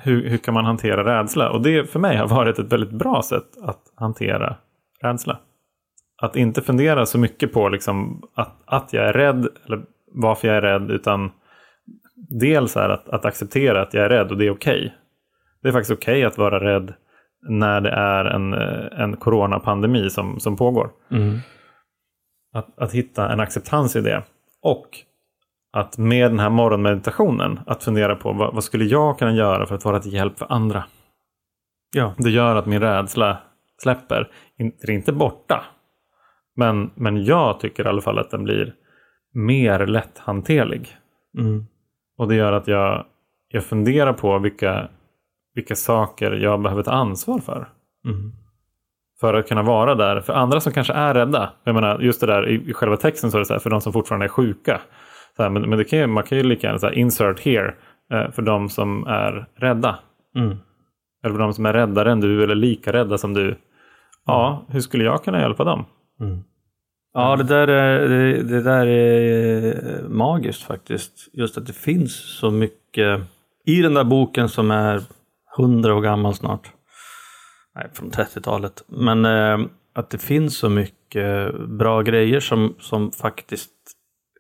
Hur, 0.04 0.30
hur 0.30 0.38
kan 0.38 0.54
man 0.54 0.66
hantera 0.66 1.20
rädsla? 1.20 1.50
Och 1.50 1.62
det 1.62 1.92
för 1.92 2.00
mig 2.00 2.18
har 2.18 2.28
varit 2.28 2.60
ett 2.60 2.74
väldigt 2.74 2.92
bra 2.92 3.22
sätt 3.22 3.58
att 3.64 3.82
hantera 3.96 4.56
rädsla. 5.02 5.40
Att 6.22 6.36
inte 6.36 6.62
fundera 6.62 7.06
så 7.06 7.18
mycket 7.18 7.54
på 7.54 7.70
liksom 7.70 8.22
att, 8.36 8.56
att 8.66 8.94
jag 8.94 9.06
är 9.06 9.14
rädd 9.14 9.48
eller 9.66 9.82
varför 10.14 10.48
jag 10.48 10.58
är 10.58 10.62
rädd 10.62 10.92
utan 10.92 11.32
dels 12.30 12.78
är 12.78 12.90
att, 12.90 13.10
att 13.10 13.26
acceptera 13.26 13.82
att 13.82 13.94
jag 13.94 14.06
är 14.06 14.10
rädd 14.10 14.32
och 14.32 14.38
det 14.38 14.46
är 14.46 14.52
okej. 14.52 14.96
Det 15.62 15.68
är 15.68 15.72
faktiskt 15.72 16.00
okej 16.00 16.26
att 16.26 16.38
vara 16.38 16.60
rädd 16.60 16.94
när 17.50 17.82
det 17.82 17.90
är 17.90 18.26
en, 18.26 18.54
en 19.02 19.18
coronapandemi 19.18 20.10
som, 20.10 20.40
som 20.40 20.58
pågår. 20.58 20.90
Mm. 21.12 21.38
Att, 22.54 22.80
att 22.80 22.92
hitta 22.92 23.30
en 23.30 23.40
acceptans 23.40 23.96
i 23.96 24.02
det. 24.02 24.24
Och 24.62 24.88
att 25.74 25.98
med 25.98 26.32
den 26.32 26.40
här 26.40 26.50
morgonmeditationen 26.50 27.60
att 27.66 27.84
fundera 27.84 28.16
på 28.16 28.34
vad, 28.34 28.54
vad 28.54 28.64
skulle 28.64 28.86
jag 28.86 29.20
kunna 29.20 29.34
göra 29.34 29.66
för 29.66 29.76
att 29.76 29.86
vara 29.86 30.00
till 30.00 30.14
hjälp 30.14 30.38
för 30.40 30.48
andra. 30.50 30.84
Ja. 31.96 32.14
Det 32.18 32.30
gör 32.30 32.56
att 32.56 32.66
min 32.66 32.80
rädsla 32.80 33.38
släpper. 33.82 34.30
In- 34.58 34.74
Det 34.82 34.92
är 34.92 34.96
inte 34.96 35.14
borta. 35.14 35.64
Men, 36.56 36.92
men 36.96 37.24
jag 37.26 37.60
tycker 37.60 37.86
i 37.86 37.88
alla 37.88 38.02
fall 38.02 38.20
att 38.20 38.32
den 38.32 38.44
blir 38.44 38.74
mer 39.34 39.88
lätthanterlig. 39.88 40.98
Mm. 41.38 41.66
Och 42.18 42.28
det 42.28 42.36
gör 42.36 42.54
att 42.54 42.68
jag, 42.68 43.06
jag 43.48 43.64
funderar 43.64 44.14
på 44.14 44.40
vilka, 44.40 44.90
vilka 45.56 45.76
saker 45.76 46.32
jag 46.32 46.62
behöver 46.62 46.84
ta 46.84 46.92
ansvar 46.92 47.40
för. 47.40 47.70
Mm. 48.06 48.32
För 49.20 49.34
att 49.34 49.48
kunna 49.48 49.64
vara 49.64 49.96
där 49.96 50.22
för 50.22 50.34
andra 50.34 50.60
som 50.60 50.74
kanske 50.74 50.94
är 50.94 51.14
rädda. 51.14 51.54
Jag 51.64 51.76
menar, 51.76 52.00
just 52.00 52.22
det 52.22 52.28
där 52.28 52.50
i, 52.50 52.70
i 52.70 52.74
själva 52.74 52.98
texten 52.98 53.32
så 53.32 53.38
är 53.38 53.40
det 53.40 53.46
så 53.46 53.54
här, 53.54 53.60
för 53.60 53.70
de 53.70 53.82
som 53.82 53.94
fortfarande 53.94 54.26
är 54.26 54.30
sjuka. 54.30 54.82
Så 55.36 55.44
här, 55.44 55.50
men 55.50 55.70
men 55.70 55.78
det 55.78 55.84
kan, 55.84 56.00
ju- 56.00 56.08
man 56.08 56.24
kan 56.24 56.38
ju 56.38 56.44
lika 56.44 56.68
gärna 56.68 56.80
säga 56.80 56.94
insert 56.94 57.40
here 57.40 57.74
eh, 58.14 58.32
för 58.32 58.42
de 58.42 58.70
som 58.70 59.08
är 59.08 59.48
rädda. 59.56 60.00
Mm. 60.36 60.58
Eller 61.24 61.34
för 61.36 61.40
de 61.40 61.54
som 61.54 61.66
är 61.66 61.74
räddare 61.74 62.12
än 62.12 62.20
du 62.22 62.44
eller 62.44 62.56
lika 62.56 62.94
rädda 62.94 63.18
som 63.18 63.34
du. 63.34 63.58
Ja, 64.26 64.66
hur 64.70 64.80
skulle 64.80 65.04
jag 65.04 65.24
kunna 65.24 65.42
hjälpa 65.42 65.64
dem? 65.64 65.86
Ja, 67.14 67.36
det 67.36 67.44
där, 67.44 67.68
är, 67.68 68.10
det, 68.10 68.44
det 68.44 68.62
där 68.62 68.88
är 68.88 70.04
magiskt 70.10 70.64
faktiskt. 70.64 71.30
Just 71.34 71.58
att 71.58 71.66
det 71.68 71.74
finns 71.74 72.16
så 72.40 72.52
mycket 72.52 73.22
i 73.66 73.82
den 73.82 73.94
där 73.94 74.04
boken 74.04 74.50
som 74.50 74.72
är 74.72 75.02
hundra 75.58 75.96
år 75.96 76.02
gammal 76.02 76.34
snart. 76.34 76.72
nej, 77.76 77.88
från 77.94 78.12
30-talet. 78.12 78.84
Men 78.88 79.26
eh, 79.26 79.68
att 79.96 80.10
det 80.10 80.18
finns 80.22 80.58
så 80.58 80.70
mycket 80.70 81.56
bra 81.70 82.02
grejer 82.02 82.40
som, 82.40 82.76
som 82.80 83.12
faktiskt 83.12 83.72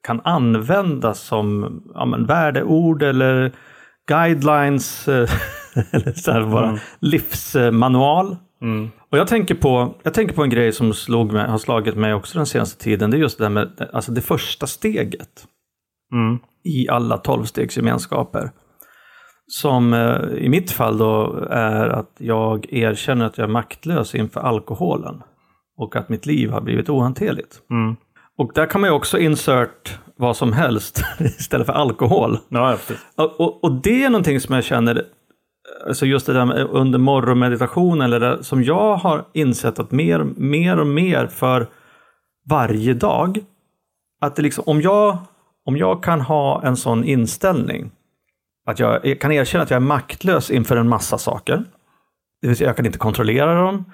kan 0.08 0.22
användas 0.24 1.20
som 1.20 1.82
ja, 1.94 2.06
men, 2.06 2.26
värdeord 2.26 3.04
eller 3.04 3.52
guidelines 4.08 5.08
eh, 5.08 5.30
eller 5.92 6.12
så 6.14 6.32
här 6.32 6.46
bara 6.46 6.68
Mm. 6.68 6.80
livsmanual. 7.00 8.38
Mm. 8.62 8.90
Och 9.12 9.18
jag 9.18 9.28
tänker, 9.28 9.56
på, 9.56 9.96
jag 10.04 10.14
tänker 10.14 10.36
på 10.36 10.44
en 10.44 10.50
grej 10.50 10.72
som 10.72 10.94
slog 10.94 11.32
mig, 11.34 11.48
har 11.50 11.58
slagit 11.58 11.96
mig 11.96 12.14
också 12.14 12.38
den 12.40 12.46
senaste 12.46 12.84
tiden. 12.84 13.12
Det 13.12 13.18
är 13.18 13.20
just 13.20 13.38
det 13.38 13.44
här 13.46 13.50
med 13.50 13.90
alltså 13.94 14.12
det 14.12 14.22
första 14.22 14.68
steget 14.68 15.46
Mm. 16.14 16.40
i 16.64 16.90
alla 16.90 17.18
tolvstegsgemenskaper. 17.18 18.52
Som 19.48 19.94
eh, 19.94 20.22
i 20.38 20.50
mitt 20.50 20.72
fall 20.72 20.98
då 20.98 21.34
är 21.50 21.90
att 21.90 22.12
jag 22.18 22.74
erkänner 22.74 23.26
att 23.26 23.38
jag 23.38 23.48
är 23.48 23.52
maktlös 23.52 24.16
inför 24.16 24.40
alkoholen. 24.42 25.22
Och 25.78 25.96
att 25.96 26.10
mitt 26.10 26.26
liv 26.26 26.50
har 26.52 26.62
blivit 26.62 26.90
ohanterligt. 26.90 27.62
Och 28.38 28.52
där 28.56 28.66
kan 28.66 28.82
man 28.82 28.90
ju 28.90 28.94
också 28.94 29.20
insert 29.20 30.00
vad 30.16 30.38
som 30.38 30.54
helst 30.54 31.04
istället 31.20 31.68
för 31.68 31.74
alkohol. 31.74 32.38
Ja. 32.50 32.78
Och, 33.16 33.40
och, 33.40 33.64
och 33.64 33.72
det 33.72 34.04
är 34.04 34.10
någonting 34.10 34.40
som 34.40 34.56
jag 34.56 34.64
känner, 34.64 35.06
alltså 35.88 36.06
just 36.06 36.26
det 36.26 36.34
där 36.34 36.46
med 36.46 36.58
under 36.58 37.00
morgonmeditationen, 37.00 38.02
eller 38.02 38.20
det, 38.20 38.44
som 38.44 38.64
jag 38.64 38.96
har 38.96 39.26
insett 39.34 39.80
att 39.80 39.92
mer, 39.92 40.20
mer 40.36 40.80
och 40.80 40.88
mer 40.88 41.28
för 41.28 41.68
varje 42.50 42.94
dag, 42.94 43.40
att 44.22 44.36
det 44.36 44.42
liksom, 44.42 44.64
om, 44.68 44.82
jag, 44.82 45.18
om 45.66 45.78
jag 45.78 46.04
kan 46.04 46.22
ha 46.22 46.64
en 46.64 46.78
sån 46.78 47.04
inställning, 47.04 47.92
att 48.66 48.80
jag, 48.80 49.06
jag 49.06 49.22
kan 49.22 49.32
erkänna 49.32 49.64
att 49.64 49.70
jag 49.70 49.76
är 49.76 49.86
maktlös 49.86 50.52
inför 50.52 50.78
en 50.78 50.90
massa 50.90 51.18
saker, 51.18 51.64
det 52.42 52.48
vill 52.48 52.58
säga 52.58 52.70
jag 52.70 52.76
kan 52.76 52.86
inte 52.86 52.98
kontrollera 52.98 53.62
dem, 53.62 53.86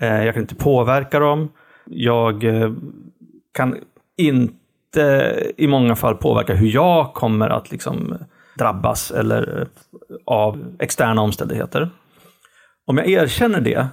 eh, 0.00 0.24
jag 0.24 0.34
kan 0.34 0.42
inte 0.42 0.54
påverka 0.54 1.18
dem, 1.18 1.48
jag 1.86 2.44
eh, 2.44 2.72
kan 3.54 3.76
inte 4.16 5.52
i 5.56 5.66
många 5.66 5.96
fall 5.96 6.14
påverka 6.14 6.54
hur 6.54 6.68
jag 6.68 7.14
kommer 7.14 7.48
att 7.48 7.70
liksom 7.70 8.18
drabbas 8.58 9.10
eller 9.10 9.60
eh, 9.60 9.66
av 10.26 10.76
externa 10.78 11.22
omständigheter. 11.22 11.90
Om 12.86 12.98
jag 12.98 13.08
erkänner 13.08 13.60
det 13.60 13.88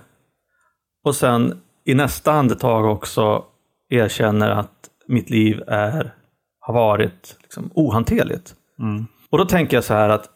och 1.03 1.15
sen 1.15 1.61
i 1.85 1.93
nästa 1.93 2.31
andetag 2.31 2.85
också 2.85 3.45
erkänner 3.89 4.49
att 4.49 4.89
mitt 5.07 5.29
liv 5.29 5.63
är, 5.67 6.13
har 6.59 6.73
varit 6.73 7.37
liksom 7.41 7.69
ohanterligt. 7.73 8.55
Mm. 8.79 9.07
Och 9.29 9.37
då 9.37 9.45
tänker 9.45 9.77
jag 9.77 9.83
så 9.83 9.93
här 9.93 10.09
att, 10.09 10.29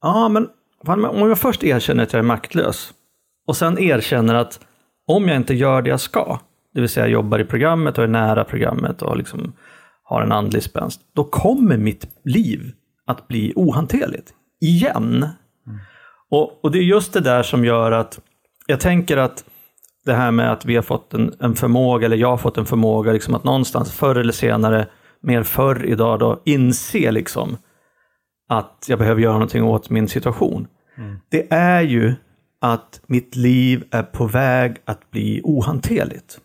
ja 0.00 0.28
men 0.28 0.48
om 0.86 1.28
jag 1.28 1.38
först 1.38 1.64
erkänner 1.64 2.02
att 2.02 2.12
jag 2.12 2.18
är 2.18 2.24
maktlös 2.24 2.94
och 3.46 3.56
sen 3.56 3.78
erkänner 3.78 4.34
att 4.34 4.60
om 5.06 5.28
jag 5.28 5.36
inte 5.36 5.54
gör 5.54 5.82
det 5.82 5.90
jag 5.90 6.00
ska, 6.00 6.38
det 6.74 6.80
vill 6.80 6.88
säga 6.88 7.06
jobbar 7.06 7.38
i 7.38 7.44
programmet 7.44 7.98
och 7.98 8.04
är 8.04 8.08
nära 8.08 8.44
programmet 8.44 9.02
och 9.02 9.16
liksom 9.16 9.52
har 10.02 10.22
en 10.22 10.32
andlig 10.32 10.62
spänst, 10.62 11.00
då 11.14 11.24
kommer 11.24 11.76
mitt 11.76 12.06
liv 12.24 12.72
att 13.06 13.28
bli 13.28 13.52
ohanterligt. 13.56 14.32
Igen. 14.60 15.28
Och, 16.30 16.64
och 16.64 16.70
det 16.70 16.78
är 16.78 16.82
just 16.82 17.12
det 17.12 17.20
där 17.20 17.42
som 17.42 17.64
gör 17.64 17.92
att 17.92 18.20
jag 18.66 18.80
tänker 18.80 19.16
att 19.16 19.44
det 20.04 20.12
här 20.12 20.30
med 20.30 20.52
att 20.52 20.64
vi 20.64 20.74
har 20.74 20.82
fått 20.82 21.14
en, 21.14 21.34
en 21.40 21.54
förmåga, 21.54 22.06
eller 22.06 22.16
jag 22.16 22.28
har 22.28 22.36
fått 22.36 22.58
en 22.58 22.66
förmåga, 22.66 23.12
liksom 23.12 23.34
att 23.34 23.44
någonstans 23.44 23.92
förr 23.92 24.14
eller 24.14 24.32
senare, 24.32 24.86
mer 25.22 25.42
förr 25.42 25.84
idag 25.86 26.18
då, 26.18 26.42
inse 26.44 27.10
liksom 27.10 27.56
att 28.48 28.86
jag 28.88 28.98
behöver 28.98 29.22
göra 29.22 29.32
någonting 29.32 29.64
åt 29.64 29.90
min 29.90 30.08
situation. 30.08 30.66
Det 31.28 31.52
är 31.52 31.80
ju 31.80 32.14
att 32.60 33.00
mitt 33.06 33.36
liv 33.36 33.84
är 33.90 34.02
på 34.02 34.26
väg 34.26 34.76
att 34.84 35.10
bli 35.10 35.40
ohanterligt. 35.44 36.40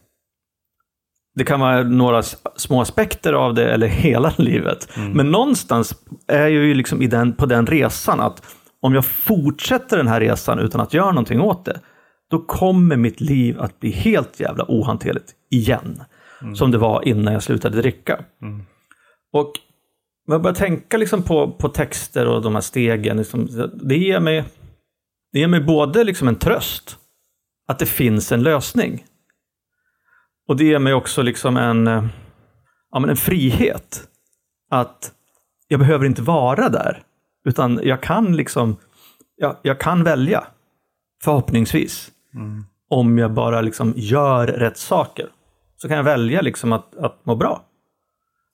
Det 1.35 1.43
kan 1.43 1.59
vara 1.59 1.83
några 1.83 2.23
små 2.55 2.81
aspekter 2.81 3.33
av 3.33 3.53
det 3.53 3.73
eller 3.73 3.87
hela 4.05 4.33
livet. 4.37 4.89
Men 5.13 5.31
någonstans 5.31 5.95
är 6.27 6.41
jag 6.41 6.51
ju 6.51 6.73
liksom 6.73 7.01
i 7.01 7.07
den, 7.07 7.33
på 7.33 7.45
den 7.45 7.67
resan 7.67 8.19
att 8.19 8.55
om 8.81 8.93
jag 8.93 9.05
fortsätter 9.05 9.97
den 9.97 10.07
här 10.07 10.19
resan 10.19 10.59
utan 10.59 10.81
att 10.81 10.93
göra 10.93 11.09
någonting 11.11 11.41
åt 11.41 11.65
det, 11.65 11.79
då 12.31 12.39
kommer 12.39 12.95
mitt 12.95 13.21
liv 13.21 13.59
att 13.59 13.79
bli 13.79 13.91
helt 13.91 14.39
jävla 14.39 14.65
ohanterligt 14.67 15.31
igen. 15.51 16.03
Som 16.55 16.71
det 16.71 16.77
var 16.77 17.07
innan 17.07 17.33
jag 17.33 17.43
slutade 17.43 17.81
dricka. 17.81 18.19
Och 19.33 19.51
om 20.27 20.31
jag 20.31 20.41
börjar 20.41 20.55
tänka 20.55 20.97
liksom 20.97 21.23
på, 21.23 21.51
på 21.51 21.69
texter 21.69 22.27
och 22.27 22.41
de 22.41 22.53
här 22.53 22.61
stegen, 22.61 23.17
liksom, 23.17 23.69
det, 23.83 23.97
ger 23.97 24.19
mig, 24.19 24.43
det 25.33 25.39
ger 25.39 25.47
mig 25.47 25.61
både 25.61 26.03
liksom 26.03 26.27
en 26.27 26.35
tröst, 26.35 26.97
att 27.67 27.79
det 27.79 27.85
finns 27.85 28.31
en 28.31 28.43
lösning. 28.43 29.03
Och 30.47 30.57
det 30.57 30.63
ger 30.63 30.79
mig 30.79 30.93
också 30.93 31.21
liksom 31.21 31.57
en, 31.57 31.87
eh, 31.87 32.05
ja, 32.91 32.99
men 32.99 33.09
en 33.09 33.15
frihet. 33.15 34.07
Att 34.69 35.11
jag 35.67 35.79
behöver 35.79 36.05
inte 36.05 36.21
vara 36.21 36.69
där. 36.69 37.03
Utan 37.45 37.79
jag 37.83 38.01
kan 38.01 38.35
liksom, 38.35 38.77
jag, 39.35 39.55
jag 39.61 39.79
kan 39.79 40.03
välja. 40.03 40.43
Förhoppningsvis. 41.23 42.11
Om 42.89 43.17
jag 43.17 43.31
bara 43.31 43.61
liksom 43.61 43.93
gör 43.95 44.47
rätt 44.47 44.77
saker. 44.77 45.29
Så 45.77 45.87
kan 45.87 45.97
jag 45.97 46.03
välja 46.03 46.41
liksom 46.41 46.73
att, 46.73 46.95
att 46.95 47.25
må 47.25 47.35
bra. 47.35 47.61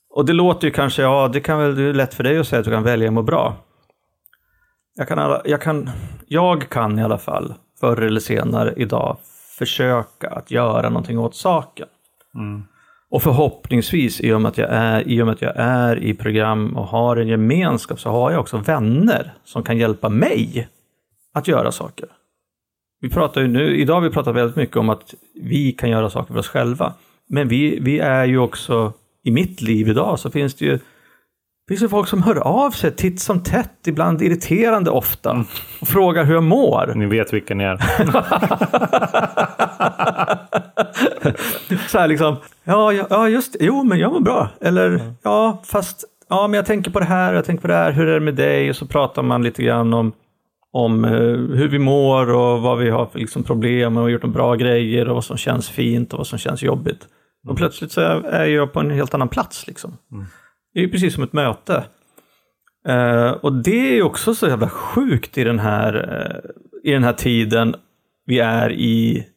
Och 0.09 0.25
det 0.25 0.33
låter 0.33 0.67
ju 0.67 0.73
kanske, 0.73 1.01
ja 1.01 1.29
det 1.33 1.39
kan 1.39 1.59
väl, 1.59 1.75
det 1.75 1.83
är 1.83 1.93
lätt 1.93 2.13
för 2.13 2.23
dig 2.23 2.37
att 2.37 2.47
säga 2.47 2.59
att 2.59 2.65
du 2.65 2.71
kan 2.71 2.83
välja 2.83 3.07
att 3.07 3.13
må 3.13 3.21
bra. 3.21 3.55
Jag 4.95 5.07
kan, 5.07 5.19
alla, 5.19 5.41
jag 5.45 5.61
kan, 5.61 5.89
jag 6.27 6.69
kan 6.69 6.99
i 6.99 7.03
alla 7.03 7.17
fall 7.17 7.53
förr 7.79 8.01
eller 8.01 8.19
senare 8.19 8.73
idag 8.77 9.17
försöka 9.57 10.29
att 10.29 10.51
göra 10.51 10.89
någonting 10.89 11.19
åt 11.19 11.35
saken. 11.35 11.87
Och 13.09 13.23
förhoppningsvis 13.23 14.21
i 14.21 14.31
och, 14.31 14.41
med 14.41 14.49
att 14.49 14.57
jag 14.57 14.69
är, 14.71 15.07
i 15.07 15.21
och 15.21 15.25
med 15.25 15.33
att 15.33 15.41
jag 15.41 15.53
är 15.55 16.03
i 16.03 16.13
program 16.13 16.77
och 16.77 16.87
har 16.87 17.17
en 17.17 17.27
gemenskap 17.27 17.99
så 17.99 18.09
har 18.09 18.31
jag 18.31 18.39
också 18.39 18.57
vänner 18.57 19.33
som 19.43 19.63
kan 19.63 19.77
hjälpa 19.77 20.09
mig 20.09 20.69
att 21.33 21.47
göra 21.47 21.71
saker. 21.71 22.09
Vi 23.01 23.09
pratar 23.09 23.41
ju 23.41 23.47
nu, 23.47 23.77
idag 23.77 23.93
har 23.93 24.01
vi 24.01 24.09
pratat 24.09 24.35
väldigt 24.35 24.55
mycket 24.55 24.77
om 24.77 24.89
att 24.89 25.13
vi 25.41 25.71
kan 25.71 25.89
göra 25.89 26.09
saker 26.09 26.33
för 26.33 26.39
oss 26.39 26.47
själva. 26.47 26.93
Men 27.29 27.47
vi, 27.47 27.79
vi 27.79 27.99
är 27.99 28.25
ju 28.25 28.37
också, 28.37 28.93
i 29.23 29.31
mitt 29.31 29.61
liv 29.61 29.89
idag 29.89 30.19
så 30.19 30.31
finns 30.31 30.55
det 30.55 30.65
ju 30.65 30.79
finns 31.71 31.81
det 31.81 31.89
folk 31.89 32.07
som 32.07 32.23
hör 32.23 32.35
av 32.35 32.71
sig 32.71 32.91
titt 32.91 33.19
som 33.19 33.43
tätt, 33.43 33.87
ibland 33.87 34.21
irriterande 34.21 34.91
ofta, 34.91 35.45
och 35.81 35.87
frågar 35.87 36.25
hur 36.25 36.33
jag 36.33 36.43
mår. 36.43 36.93
Ni 36.95 37.05
vet 37.05 37.33
vilka 37.33 37.55
ni 37.55 37.63
är. 37.63 37.77
så 41.89 41.99
här 41.99 42.07
liksom, 42.07 42.35
ja, 42.63 42.93
ja, 42.93 43.29
just 43.29 43.55
jo 43.59 43.83
men 43.83 43.99
jag 43.99 44.11
mår 44.11 44.19
bra. 44.19 44.49
Eller 44.61 45.13
ja, 45.23 45.61
fast, 45.65 46.03
ja 46.29 46.47
men 46.47 46.53
jag 46.53 46.65
tänker 46.65 46.91
på 46.91 46.99
det 46.99 47.05
här, 47.05 47.33
jag 47.33 47.45
tänker 47.45 47.61
på 47.61 47.67
det 47.67 47.73
här, 47.73 47.91
hur 47.91 48.07
är 48.07 48.13
det 48.13 48.19
med 48.19 48.35
dig? 48.35 48.69
Och 48.69 48.75
så 48.75 48.85
pratar 48.85 49.23
man 49.23 49.43
lite 49.43 49.63
grann 49.63 49.93
om, 49.93 50.11
om 50.71 51.05
eh, 51.05 51.11
hur 51.57 51.67
vi 51.67 51.79
mår 51.79 52.29
och 52.29 52.61
vad 52.61 52.77
vi 52.77 52.89
har 52.89 53.05
för 53.05 53.19
liksom, 53.19 53.43
problem 53.43 53.97
och 53.97 54.11
gjort 54.11 54.23
några 54.23 54.33
bra 54.33 54.55
grejer 54.55 55.09
och 55.09 55.15
vad 55.15 55.23
som 55.23 55.37
känns 55.37 55.69
fint 55.69 56.13
och 56.13 56.17
vad 56.17 56.27
som 56.27 56.39
känns 56.39 56.63
jobbigt. 56.63 57.07
Och 57.47 57.57
plötsligt 57.57 57.91
så 57.91 58.01
är 58.01 58.45
jag 58.45 58.73
på 58.73 58.79
en 58.79 58.91
helt 58.91 59.13
annan 59.13 59.29
plats 59.29 59.67
liksom. 59.67 59.97
Det 60.73 60.79
är 60.79 60.83
ju 60.83 60.89
precis 60.91 61.13
som 61.13 61.23
ett 61.23 61.33
möte. 61.33 61.83
Eh, 62.87 63.31
och 63.31 63.53
det 63.63 63.97
är 63.97 64.03
också 64.03 64.35
så 64.35 64.47
jävla 64.47 64.69
sjukt 64.69 65.37
i 65.37 65.43
den 65.43 65.59
här, 65.59 65.93
eh, 65.93 66.89
i 66.89 66.93
den 66.93 67.03
här 67.03 67.13
tiden 67.13 67.75
vi 68.25 68.39
är 68.39 68.71
i 68.71 69.27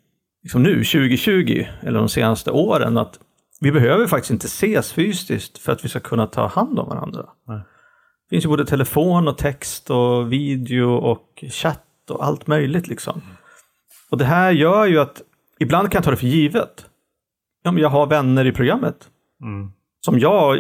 liksom 0.43 0.62
nu, 0.62 0.74
2020, 0.85 1.66
eller 1.82 1.99
de 1.99 2.09
senaste 2.09 2.51
åren, 2.51 2.97
att 2.99 3.20
vi 3.61 3.72
behöver 3.72 4.07
faktiskt 4.07 4.30
inte 4.30 4.47
ses 4.47 4.93
fysiskt 4.93 5.59
för 5.59 5.72
att 5.72 5.85
vi 5.85 5.89
ska 5.89 6.01
kunna 6.01 6.26
ta 6.26 6.47
hand 6.47 6.78
om 6.78 6.89
varandra. 6.89 7.26
Nej. 7.47 7.59
Det 7.59 8.37
finns 8.37 8.45
ju 8.45 8.49
både 8.49 8.66
telefon 8.66 9.28
och 9.28 9.39
text 9.39 9.91
och 9.91 10.32
video 10.32 10.95
och 10.95 11.45
chatt 11.51 12.11
och 12.11 12.24
allt 12.24 12.47
möjligt 12.47 12.89
liksom. 12.89 13.22
Och 14.11 14.18
det 14.18 14.24
här 14.24 14.51
gör 14.53 14.87
ju 14.87 14.99
att 15.01 15.22
ibland 15.59 15.91
kan 15.91 15.99
jag 15.99 16.05
ta 16.05 16.11
det 16.11 16.16
för 16.16 16.26
givet. 16.26 16.87
Ja, 17.62 17.72
men 17.72 17.82
jag 17.82 17.89
har 17.89 18.07
vänner 18.07 18.45
i 18.47 18.53
programmet 18.53 19.09
Mm. 19.43 19.72
som 20.01 20.18
jag 20.18 20.59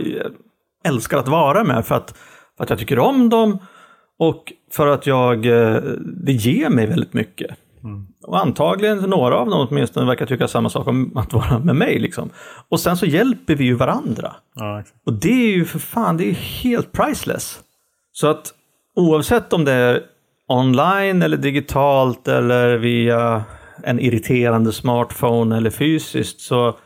älskar 0.84 1.18
att 1.18 1.28
vara 1.28 1.64
med 1.64 1.86
för 1.86 1.94
att, 1.94 2.18
för 2.56 2.64
att 2.64 2.70
jag 2.70 2.78
tycker 2.78 2.98
om 2.98 3.28
dem 3.28 3.58
och 4.18 4.52
för 4.72 4.86
att 4.86 5.06
jag, 5.06 5.46
eh, 5.46 5.82
det 6.24 6.32
ger 6.32 6.68
mig 6.68 6.86
väldigt 6.86 7.12
mycket. 7.12 7.56
Och 8.22 8.40
antagligen 8.40 8.98
några 8.98 9.36
av 9.36 9.50
dem 9.50 9.66
åtminstone 9.70 10.06
verkar 10.06 10.26
tycka 10.26 10.48
samma 10.48 10.70
sak 10.70 10.86
om 10.86 11.16
att 11.16 11.32
vara 11.32 11.58
med 11.58 11.76
mig. 11.76 11.98
Liksom. 11.98 12.30
Och 12.68 12.80
sen 12.80 12.96
så 12.96 13.06
hjälper 13.06 13.54
vi 13.54 13.64
ju 13.64 13.74
varandra. 13.74 14.32
Ja. 14.54 14.82
Och 15.06 15.12
det 15.12 15.52
är 15.52 15.56
ju 15.56 15.64
för 15.64 15.78
fan, 15.78 16.16
det 16.16 16.30
är 16.30 16.34
helt 16.34 16.92
priceless. 16.92 17.60
Så 18.12 18.26
att 18.26 18.54
oavsett 18.96 19.52
om 19.52 19.64
det 19.64 19.72
är 19.72 20.02
online 20.48 21.22
eller 21.22 21.36
digitalt 21.36 22.28
eller 22.28 22.76
via 22.76 23.44
en 23.82 24.00
irriterande 24.00 24.72
smartphone 24.72 25.56
eller 25.56 25.70
fysiskt 25.70 26.40
så 26.40 26.76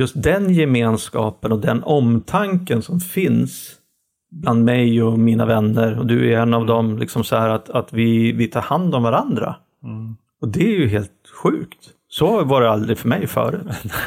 just 0.00 0.22
den 0.22 0.50
gemenskapen 0.54 1.52
och 1.52 1.60
den 1.60 1.82
omtanken 1.82 2.82
som 2.82 3.00
finns 3.00 3.76
bland 4.30 4.64
mig 4.64 5.02
och 5.02 5.18
mina 5.18 5.46
vänner 5.46 5.98
och 5.98 6.06
du 6.06 6.32
är 6.32 6.38
en 6.38 6.54
av 6.54 6.66
dem, 6.66 6.98
liksom 6.98 7.24
så 7.24 7.36
här 7.36 7.48
att, 7.48 7.70
att 7.70 7.92
vi, 7.92 8.32
vi 8.32 8.46
tar 8.48 8.60
hand 8.60 8.94
om 8.94 9.02
varandra. 9.02 9.56
Och 10.40 10.48
det 10.48 10.74
är 10.74 10.78
ju 10.78 10.86
helt 10.88 11.28
sjukt. 11.42 11.90
Så 12.08 12.44
var 12.44 12.60
det 12.60 12.70
aldrig 12.70 12.98
för 12.98 13.08
mig 13.08 13.26
förut. 13.26 13.62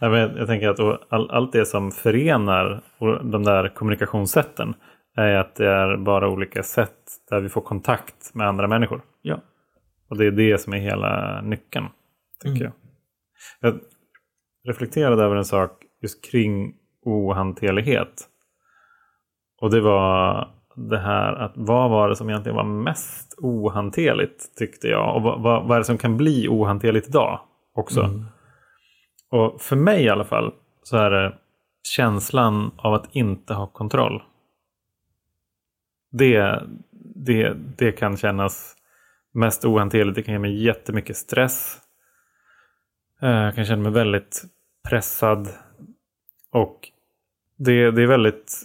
Nej, 0.00 0.10
men 0.10 0.36
jag 0.36 0.46
tänker 0.46 0.68
att 0.68 1.12
all, 1.12 1.30
allt 1.30 1.52
det 1.52 1.66
som 1.66 1.90
förenar 1.90 2.82
de 3.22 3.42
där 3.42 3.68
kommunikationssätten 3.74 4.74
är 5.16 5.34
att 5.34 5.54
det 5.56 5.68
är 5.68 5.96
bara 5.96 6.28
olika 6.28 6.62
sätt 6.62 6.96
där 7.30 7.40
vi 7.40 7.48
får 7.48 7.60
kontakt 7.60 8.34
med 8.34 8.48
andra 8.48 8.68
människor. 8.68 9.00
Ja. 9.22 9.40
Och 10.10 10.16
det 10.16 10.26
är 10.26 10.30
det 10.30 10.60
som 10.60 10.74
är 10.74 10.78
hela 10.78 11.40
nyckeln, 11.42 11.86
tycker 12.42 12.60
Mm. 12.60 12.62
jag. 12.62 12.72
Jag 13.72 13.80
reflekterade 14.70 15.22
över 15.22 15.36
en 15.36 15.44
sak 15.44 15.70
just 16.02 16.24
kring 16.30 16.74
ohanterlighet. 17.04 18.28
Och 19.60 19.70
det 19.70 19.80
var 19.80 20.48
det 20.74 20.98
här 20.98 21.32
att 21.32 21.52
vad 21.54 21.90
var 21.90 22.08
det 22.08 22.16
som 22.16 22.30
egentligen 22.30 22.56
var 22.56 22.64
mest 22.64 23.34
ohanterligt 23.38 24.56
tyckte 24.56 24.88
jag. 24.88 25.16
Och 25.16 25.22
vad, 25.22 25.42
vad, 25.42 25.62
vad 25.68 25.74
är 25.74 25.78
det 25.78 25.84
som 25.84 25.98
kan 25.98 26.16
bli 26.16 26.48
ohanterligt 26.48 27.08
idag 27.08 27.40
också. 27.74 28.00
Mm. 28.00 28.24
Och 29.30 29.60
för 29.60 29.76
mig 29.76 30.04
i 30.04 30.08
alla 30.08 30.24
fall 30.24 30.52
så 30.82 30.96
är 30.96 31.10
det 31.10 31.38
känslan 31.82 32.70
av 32.76 32.94
att 32.94 33.16
inte 33.16 33.54
ha 33.54 33.66
kontroll. 33.66 34.22
Det, 36.12 36.62
det, 37.14 37.54
det 37.78 37.92
kan 37.92 38.16
kännas 38.16 38.76
mest 39.32 39.64
ohanterligt. 39.64 40.14
Det 40.14 40.22
kan 40.22 40.34
ge 40.34 40.38
mig 40.38 40.64
jättemycket 40.64 41.16
stress. 41.16 41.78
Eh, 43.22 43.30
Jag 43.30 43.54
kan 43.54 43.64
känna 43.64 43.82
mig 43.82 43.92
väldigt 43.92 44.42
pressad. 44.88 45.48
Och 46.52 46.88
det, 47.58 47.90
det 47.90 48.02
är 48.02 48.06
väldigt 48.06 48.62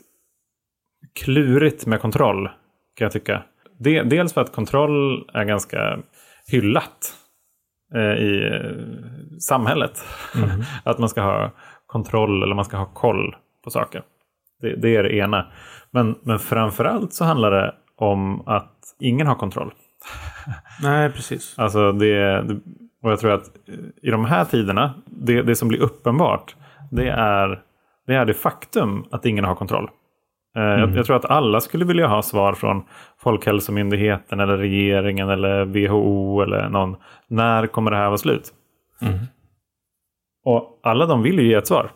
klurigt 1.14 1.86
med 1.86 2.02
kontroll 2.02 2.48
kan 2.96 3.06
jag 3.06 3.12
tycka. 3.12 3.44
Det, 3.78 4.04
dels 4.04 4.34
för 4.34 4.42
att 4.42 4.52
kontroll 4.52 5.30
är 5.34 5.44
ganska 5.44 6.00
hyllat 6.48 7.14
eh, 7.96 8.02
i 8.02 8.48
eh, 8.54 8.86
samhället. 9.40 10.06
att 10.84 11.00
man 11.00 11.10
ska 11.10 11.22
ha 11.22 11.52
kontroll 11.86 12.44
eller 12.44 12.56
man 12.56 12.66
ska 12.66 12.78
ha 12.78 12.86
koll 12.86 13.36
på 13.64 13.70
saker. 13.70 14.04
Det, 14.62 14.76
det 14.76 14.96
är 14.96 15.04
det 15.04 15.16
ena. 15.16 15.52
Men, 15.92 16.16
men 16.24 16.40
framförallt 16.40 17.14
så 17.14 17.26
handlar 17.26 17.52
det 17.52 17.76
om 17.96 18.48
att 18.48 18.96
ingen 19.00 19.28
har 19.28 19.36
kontroll. 19.36 19.74
Nej, 20.82 21.12
precis. 21.12 21.60
Alltså 21.60 21.92
det, 21.92 22.42
det- 22.44 22.60
och 23.06 23.12
jag 23.12 23.20
tror 23.20 23.32
att 23.32 23.52
i 24.02 24.10
de 24.10 24.26
här 24.26 24.46
tiderna, 24.46 24.94
det, 25.06 25.42
det 25.42 25.56
som 25.56 25.68
blir 25.68 25.82
uppenbart, 25.82 26.56
det 26.92 27.10
är, 27.10 27.62
det 28.08 28.16
är 28.16 28.26
det 28.26 28.34
faktum 28.34 29.06
att 29.12 29.26
ingen 29.26 29.46
har 29.46 29.56
kontroll. 29.56 29.90
Eh, 30.56 30.64
Jag, 30.64 30.98
jag 30.98 31.06
tror 31.06 31.16
att 31.16 31.26
alla 31.26 31.62
skulle 31.62 31.86
vilja 31.86 32.08
ha 32.08 32.22
svar 32.22 32.54
från 32.54 32.84
Folkhälsomyndigheten 33.18 34.40
eller 34.40 34.58
regeringen 34.58 35.30
eller 35.30 35.66
WHO 35.66 36.42
eller 36.42 36.70
någon. 36.70 36.96
När 37.28 37.68
kommer 37.68 37.92
det 37.92 37.98
här 37.98 38.06
vara 38.06 38.18
slut? 38.18 38.54
Mm. 39.02 39.20
Och 40.46 40.80
alla 40.84 41.06
de 41.06 41.22
vill 41.22 41.40
ju 41.40 41.48
ge 41.48 41.54
ett 41.54 41.68
svar. 41.68 41.92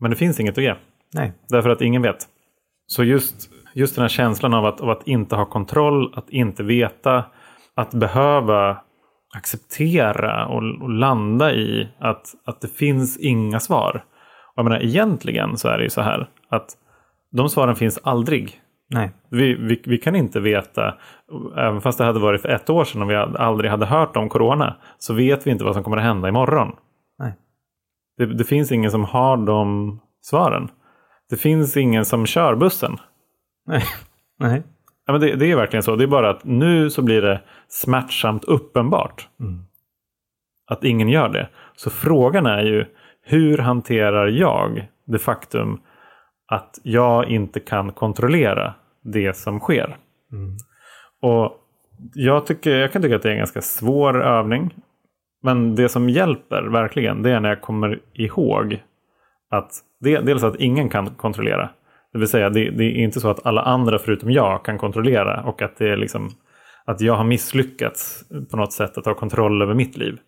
Men 0.00 0.10
det 0.10 0.16
finns 0.16 0.40
inget 0.40 0.58
att 0.58 0.64
ge. 0.64 0.74
Nej. 1.14 1.32
Därför 1.48 1.70
att 1.70 1.80
ingen 1.82 2.02
vet. 2.02 2.26
Så 2.86 3.04
just, 3.04 3.50
just 3.74 3.94
den 3.94 4.02
här 4.02 4.08
känslan 4.08 4.54
av 4.54 4.66
att, 4.66 4.80
av 4.80 4.90
att 4.90 5.08
inte 5.08 5.36
ha 5.36 5.44
kontroll, 5.44 6.12
att 6.16 6.30
inte 6.30 6.62
veta, 6.62 7.24
att 7.74 7.94
behöva 7.94 8.82
acceptera 9.34 10.46
och, 10.46 10.82
och 10.82 10.90
landa 10.90 11.52
i 11.52 11.88
att, 11.98 12.34
att 12.44 12.60
det 12.60 12.68
finns 12.68 13.16
inga 13.16 13.60
svar. 13.60 14.04
Och 14.46 14.58
jag 14.58 14.64
menar, 14.64 14.82
egentligen 14.82 15.56
så 15.56 15.68
är 15.68 15.78
det 15.78 15.84
ju 15.84 15.90
så 15.90 16.00
här 16.00 16.28
att 16.48 16.76
de 17.32 17.48
svaren 17.48 17.76
finns 17.76 17.98
aldrig. 18.02 18.60
Nej. 18.90 19.10
Vi, 19.28 19.54
vi, 19.54 19.82
vi 19.86 19.98
kan 19.98 20.16
inte 20.16 20.40
veta, 20.40 20.94
även 21.56 21.80
fast 21.80 21.98
det 21.98 22.04
hade 22.04 22.20
varit 22.20 22.42
för 22.42 22.48
ett 22.48 22.70
år 22.70 22.84
sedan 22.84 23.02
och 23.02 23.10
vi 23.10 23.14
aldrig 23.16 23.70
hade 23.70 23.86
hört 23.86 24.16
om 24.16 24.28
corona, 24.28 24.76
så 24.98 25.14
vet 25.14 25.46
vi 25.46 25.50
inte 25.50 25.64
vad 25.64 25.74
som 25.74 25.84
kommer 25.84 25.96
att 25.96 26.02
hända 26.02 26.28
imorgon. 26.28 26.76
Nej. 27.18 27.34
Det, 28.16 28.26
det 28.26 28.44
finns 28.44 28.72
ingen 28.72 28.90
som 28.90 29.04
har 29.04 29.36
de 29.36 30.00
svaren. 30.22 30.68
Det 31.30 31.36
finns 31.36 31.76
ingen 31.76 32.04
som 32.04 32.26
kör 32.26 32.56
bussen. 32.56 32.96
Nej. 33.66 33.82
Nej. 34.38 34.62
Ja, 35.10 35.12
men 35.12 35.20
det, 35.20 35.36
det 35.36 35.50
är 35.50 35.56
verkligen 35.56 35.82
så. 35.82 35.96
Det 35.96 36.04
är 36.04 36.08
bara 36.08 36.30
att 36.30 36.44
nu 36.44 36.90
så 36.90 37.02
blir 37.02 37.22
det 37.22 37.40
smärtsamt 37.68 38.44
uppenbart 38.44 39.28
Mm. 39.40 39.64
att 40.70 40.84
ingen 40.84 41.08
gör 41.08 41.28
det. 41.28 41.48
Så 41.76 41.90
frågan 41.90 42.46
är 42.46 42.62
ju 42.62 42.84
hur 43.22 43.58
hanterar 43.58 44.26
jag 44.26 44.88
det 45.06 45.18
faktum 45.18 45.80
att 46.48 46.78
jag 46.82 47.28
inte 47.28 47.60
kan 47.60 47.92
kontrollera 47.92 48.74
det 49.04 49.36
som 49.36 49.60
sker? 49.60 49.96
Mm. 50.32 50.56
Och 51.22 51.52
jag, 52.14 52.46
tycker, 52.46 52.76
jag 52.76 52.92
kan 52.92 53.02
tycka 53.02 53.16
att 53.16 53.22
det 53.22 53.28
är 53.28 53.32
en 53.32 53.38
ganska 53.38 53.62
svår 53.62 54.22
övning. 54.22 54.74
Men 55.42 55.74
det 55.74 55.88
som 55.88 56.08
hjälper 56.08 56.62
verkligen 56.62 57.22
det 57.22 57.30
är 57.30 57.40
när 57.40 57.48
jag 57.48 57.60
kommer 57.60 57.98
ihåg 58.12 58.82
att 59.50 59.70
det, 60.00 60.18
dels 60.18 60.42
att 60.44 60.56
ingen 60.56 60.88
kan 60.88 61.10
kontrollera. 61.10 61.70
Det 62.12 62.18
vill 62.18 62.28
säga 62.28 62.50
det, 62.50 62.70
det 62.70 62.84
är 62.84 63.04
inte 63.04 63.20
så 63.20 63.30
att 63.30 63.46
alla 63.46 63.62
andra 63.62 63.98
förutom 63.98 64.30
jag 64.30 64.64
kan 64.64 64.78
kontrollera 64.78 65.42
och 65.42 65.62
att 65.62 65.76
det 65.76 65.88
är 65.88 65.96
liksom 65.96 66.30
att 66.84 67.00
jag 67.00 67.14
har 67.14 67.24
misslyckats 67.24 68.24
på 68.50 68.56
något 68.56 68.72
sätt 68.72 68.98
att 68.98 69.06
ha 69.06 69.14
kontroll 69.14 69.62
över 69.62 69.74
mitt 69.74 69.96
liv. 69.96 70.18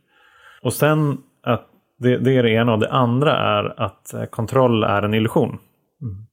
Och 0.63 0.73
sen 0.73 1.19
att 1.43 1.67
det, 1.99 2.19
det 2.19 2.37
är 2.37 2.43
det 2.43 2.51
ena 2.51 2.73
och 2.73 2.79
det 2.79 2.91
andra 2.91 3.37
är 3.37 3.81
att 3.81 4.15
eh, 4.15 4.25
kontroll 4.25 4.85
är 4.85 5.03
en 5.03 5.15
illusion. 5.15 5.59
Mm. 6.03 6.27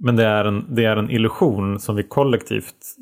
Men 0.00 0.16
det 0.16 0.24
är, 0.24 0.44
en, 0.44 0.64
det 0.68 0.84
är 0.84 0.96
en 0.96 1.10
illusion 1.10 1.80
som 1.80 1.96
vi 1.96 2.02
kollektivt 2.02 2.96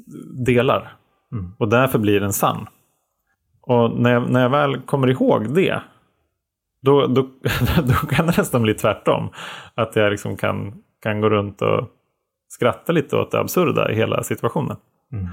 delar. 0.47 0.93
Mm. 1.33 1.53
Och 1.59 1.69
därför 1.69 1.99
blir 1.99 2.21
den 2.21 2.33
sann. 2.33 2.67
Och 3.61 4.01
när 4.01 4.13
jag, 4.13 4.31
när 4.31 4.43
jag 4.43 4.51
väl 4.51 4.81
kommer 4.81 5.11
ihåg 5.11 5.55
det. 5.55 5.83
Då, 6.81 7.07
då, 7.07 7.23
då 7.85 7.95
kan 7.95 8.27
det 8.27 8.37
nästan 8.37 8.63
bli 8.63 8.75
tvärtom. 8.75 9.29
Att 9.75 9.97
jag 9.97 10.11
liksom 10.11 10.37
kan, 10.37 10.83
kan 11.03 11.21
gå 11.21 11.31
runt 11.31 11.63
och 11.63 11.89
skratta 12.49 12.93
lite 12.93 13.17
åt 13.17 13.31
det 13.31 13.41
absurda 13.41 13.91
i 13.91 13.95
hela 13.95 14.23
situationen. 14.23 14.77
Mm. 15.13 15.27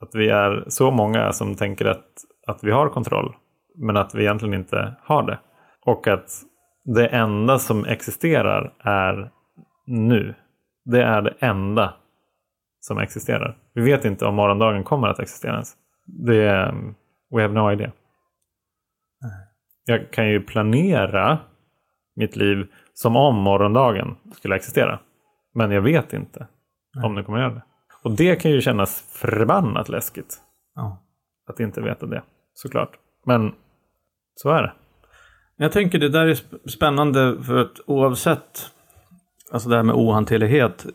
Att 0.00 0.14
vi 0.14 0.28
är 0.28 0.64
så 0.68 0.90
många 0.90 1.32
som 1.32 1.54
tänker 1.54 1.84
att, 1.84 2.06
att 2.46 2.64
vi 2.64 2.70
har 2.70 2.88
kontroll. 2.88 3.36
Men 3.76 3.96
att 3.96 4.14
vi 4.14 4.22
egentligen 4.22 4.54
inte 4.54 4.94
har 5.02 5.22
det. 5.22 5.38
Och 5.80 6.08
att 6.08 6.30
det 6.84 7.06
enda 7.06 7.58
som 7.58 7.84
existerar 7.84 8.74
är 8.78 9.30
nu. 9.86 10.34
Det 10.84 11.02
är 11.02 11.22
det 11.22 11.34
enda 11.38 11.94
som 12.80 12.98
existerar. 12.98 13.58
Vi 13.72 13.82
vet 13.82 14.04
inte 14.04 14.26
om 14.26 14.34
morgondagen 14.34 14.84
kommer 14.84 15.08
att 15.08 15.18
existera 15.18 15.52
ens. 15.52 15.72
Det 16.06 16.42
är, 16.42 16.74
we 17.30 17.42
have 17.42 17.54
no 17.54 17.72
idea. 17.72 17.92
Jag 19.84 20.10
kan 20.10 20.28
ju 20.28 20.40
planera 20.40 21.38
mitt 22.16 22.36
liv 22.36 22.66
som 22.94 23.16
om 23.16 23.36
morgondagen 23.36 24.16
skulle 24.32 24.56
existera. 24.56 24.98
Men 25.54 25.70
jag 25.70 25.82
vet 25.82 26.12
inte 26.12 26.46
om 27.04 27.14
det 27.14 27.24
kommer 27.24 27.38
göra 27.38 27.54
det. 27.54 27.62
Och 28.02 28.10
det 28.10 28.36
kan 28.36 28.50
ju 28.50 28.60
kännas 28.60 29.00
förbannat 29.12 29.88
läskigt. 29.88 30.36
Ja. 30.74 31.02
Att 31.46 31.60
inte 31.60 31.80
veta 31.80 32.06
det, 32.06 32.22
såklart. 32.54 32.90
Men 33.26 33.54
så 34.34 34.50
är 34.50 34.62
det. 34.62 34.72
Jag 35.56 35.72
tänker 35.72 35.98
det 35.98 36.08
där 36.08 36.26
är 36.26 36.34
sp- 36.34 36.68
spännande 36.68 37.42
för 37.42 37.56
att 37.56 37.80
oavsett, 37.86 38.70
alltså 39.52 39.68
det 39.68 39.76
här 39.76 39.82
med 39.82 39.94
ohanterlighet. 39.94 40.86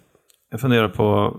Jag 0.52 0.62
funderar 0.62 0.90
på 0.90 1.38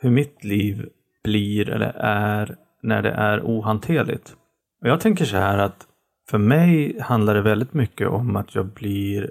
hur 0.00 0.10
mitt 0.10 0.44
liv 0.44 0.88
blir 1.24 1.70
eller 1.70 1.92
är 1.98 2.56
när 2.82 3.02
det 3.02 3.10
är 3.10 3.40
ohanterligt. 3.40 4.36
Och 4.82 4.88
jag 4.88 5.00
tänker 5.00 5.24
så 5.24 5.36
här 5.36 5.58
att 5.58 5.86
för 6.30 6.38
mig 6.38 7.00
handlar 7.00 7.34
det 7.34 7.40
väldigt 7.42 7.74
mycket 7.74 8.08
om 8.08 8.36
att 8.36 8.54
jag 8.54 8.66
blir 8.66 9.30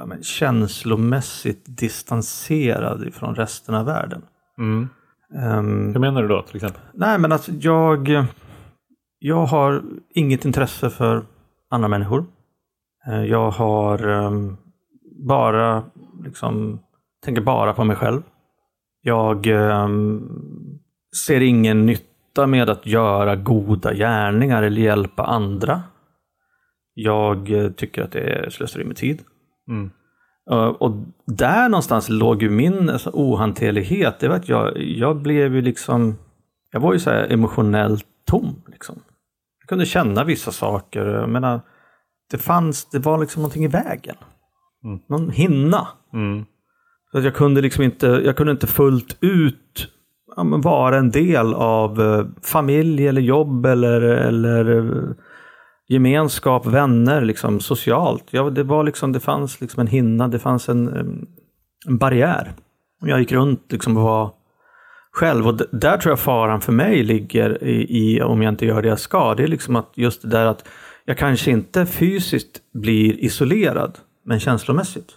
ja, 0.00 0.06
men, 0.06 0.22
känslomässigt 0.22 1.64
distanserad 1.66 3.08
ifrån 3.08 3.34
resten 3.34 3.74
av 3.74 3.86
världen. 3.86 4.22
Mm. 4.58 4.88
Ehm, 5.34 5.92
Hur 5.92 6.00
menar 6.00 6.22
du 6.22 6.28
då 6.28 6.42
till 6.42 6.56
exempel? 6.56 6.82
Nej, 6.94 7.18
men 7.18 7.32
alltså 7.32 7.52
jag, 7.52 8.24
jag 9.18 9.46
har 9.46 9.82
inget 10.14 10.44
intresse 10.44 10.90
för 10.90 11.22
andra 11.70 11.88
människor. 11.88 12.24
Eh, 13.06 13.24
Jag 13.24 13.50
har 13.50 14.08
ehm, 14.08 14.56
bara, 15.26 15.82
liksom, 16.24 16.80
tänker 17.24 17.42
bara 17.42 17.72
på 17.72 17.84
mig 17.84 17.96
själv. 17.96 18.22
Jag 19.02 19.46
ehm, 19.46 20.28
ser 21.26 21.40
ingen 21.40 21.86
nytta 21.86 22.46
med 22.46 22.70
att 22.70 22.86
göra 22.86 23.36
goda 23.36 23.94
gärningar 23.94 24.62
eller 24.62 24.80
hjälpa 24.82 25.24
andra. 25.24 25.82
Jag 26.94 27.50
eh, 27.50 27.70
tycker 27.70 28.02
att 28.02 28.12
det 28.12 28.20
är 28.20 28.50
slöseri 28.50 28.84
med 28.84 28.96
tid. 28.96 29.22
Mm. 29.70 29.90
Uh, 30.50 30.68
och 30.68 30.92
där 31.26 31.68
någonstans 31.68 32.08
låg 32.08 32.42
ju 32.42 32.50
min 32.50 32.90
alltså, 32.90 33.10
ohanterlighet. 33.12 34.20
Det 34.20 34.28
var 34.28 34.36
att 34.36 34.48
jag, 34.48 34.82
jag 34.82 35.22
blev 35.22 35.54
ju 35.54 35.62
liksom, 35.62 36.16
jag 36.72 36.80
var 36.80 36.92
ju 36.92 36.98
så 36.98 37.10
emotionellt 37.10 38.06
tom. 38.26 38.62
Liksom. 38.66 38.96
Jag 39.60 39.68
kunde 39.68 39.86
känna 39.86 40.24
vissa 40.24 40.52
saker. 40.52 41.06
Jag 41.06 41.28
menar, 41.28 41.60
det 42.30 42.38
fanns, 42.38 42.90
det 42.90 42.98
var 42.98 43.18
liksom 43.18 43.42
någonting 43.42 43.64
i 43.64 43.68
vägen. 43.68 44.16
Mm. 44.84 45.00
Någon 45.08 45.30
hinna. 45.30 45.88
Mm. 46.12 46.44
Så 47.12 47.18
att 47.18 47.24
jag 47.24 47.34
kunde 47.34 47.60
liksom 47.60 47.84
inte, 47.84 48.06
jag 48.06 48.36
kunde 48.36 48.50
inte 48.50 48.66
fullt 48.66 49.16
ut 49.20 49.88
ja, 50.36 50.44
vara 50.44 50.98
en 50.98 51.10
del 51.10 51.54
av 51.54 52.00
eh, 52.00 52.26
familj 52.42 53.08
eller 53.08 53.20
jobb 53.20 53.66
eller, 53.66 54.00
eller 54.00 54.76
eh, 54.76 55.10
gemenskap, 55.90 56.66
vänner, 56.66 57.20
liksom 57.20 57.60
socialt. 57.60 58.24
Ja, 58.30 58.50
det, 58.50 58.62
var 58.62 58.84
liksom, 58.84 59.12
det 59.12 59.20
fanns 59.20 59.60
liksom 59.60 59.80
en 59.80 59.86
hinna, 59.86 60.28
det 60.28 60.38
fanns 60.38 60.68
en, 60.68 60.88
en 61.86 61.98
barriär. 61.98 62.52
Jag 63.00 63.20
gick 63.20 63.32
runt 63.32 63.72
liksom 63.72 63.96
och 63.96 64.02
var 64.02 64.30
själv. 65.12 65.46
Och 65.46 65.60
där 65.72 65.98
tror 65.98 66.12
jag 66.12 66.20
faran 66.20 66.60
för 66.60 66.72
mig 66.72 67.02
ligger 67.02 67.64
i, 67.64 67.86
i, 67.98 68.22
om 68.22 68.42
jag 68.42 68.52
inte 68.52 68.66
gör 68.66 68.82
det 68.82 68.88
jag 68.88 69.00
ska. 69.00 69.34
Det 69.34 69.42
är 69.42 69.48
liksom 69.48 69.76
att 69.76 69.92
just 69.94 70.22
det 70.22 70.28
där 70.28 70.46
att 70.46 70.68
jag 71.04 71.18
kanske 71.18 71.50
inte 71.50 71.86
fysiskt 71.86 72.60
blir 72.72 73.24
isolerad, 73.24 73.98
men 74.24 74.40
känslomässigt. 74.40 75.12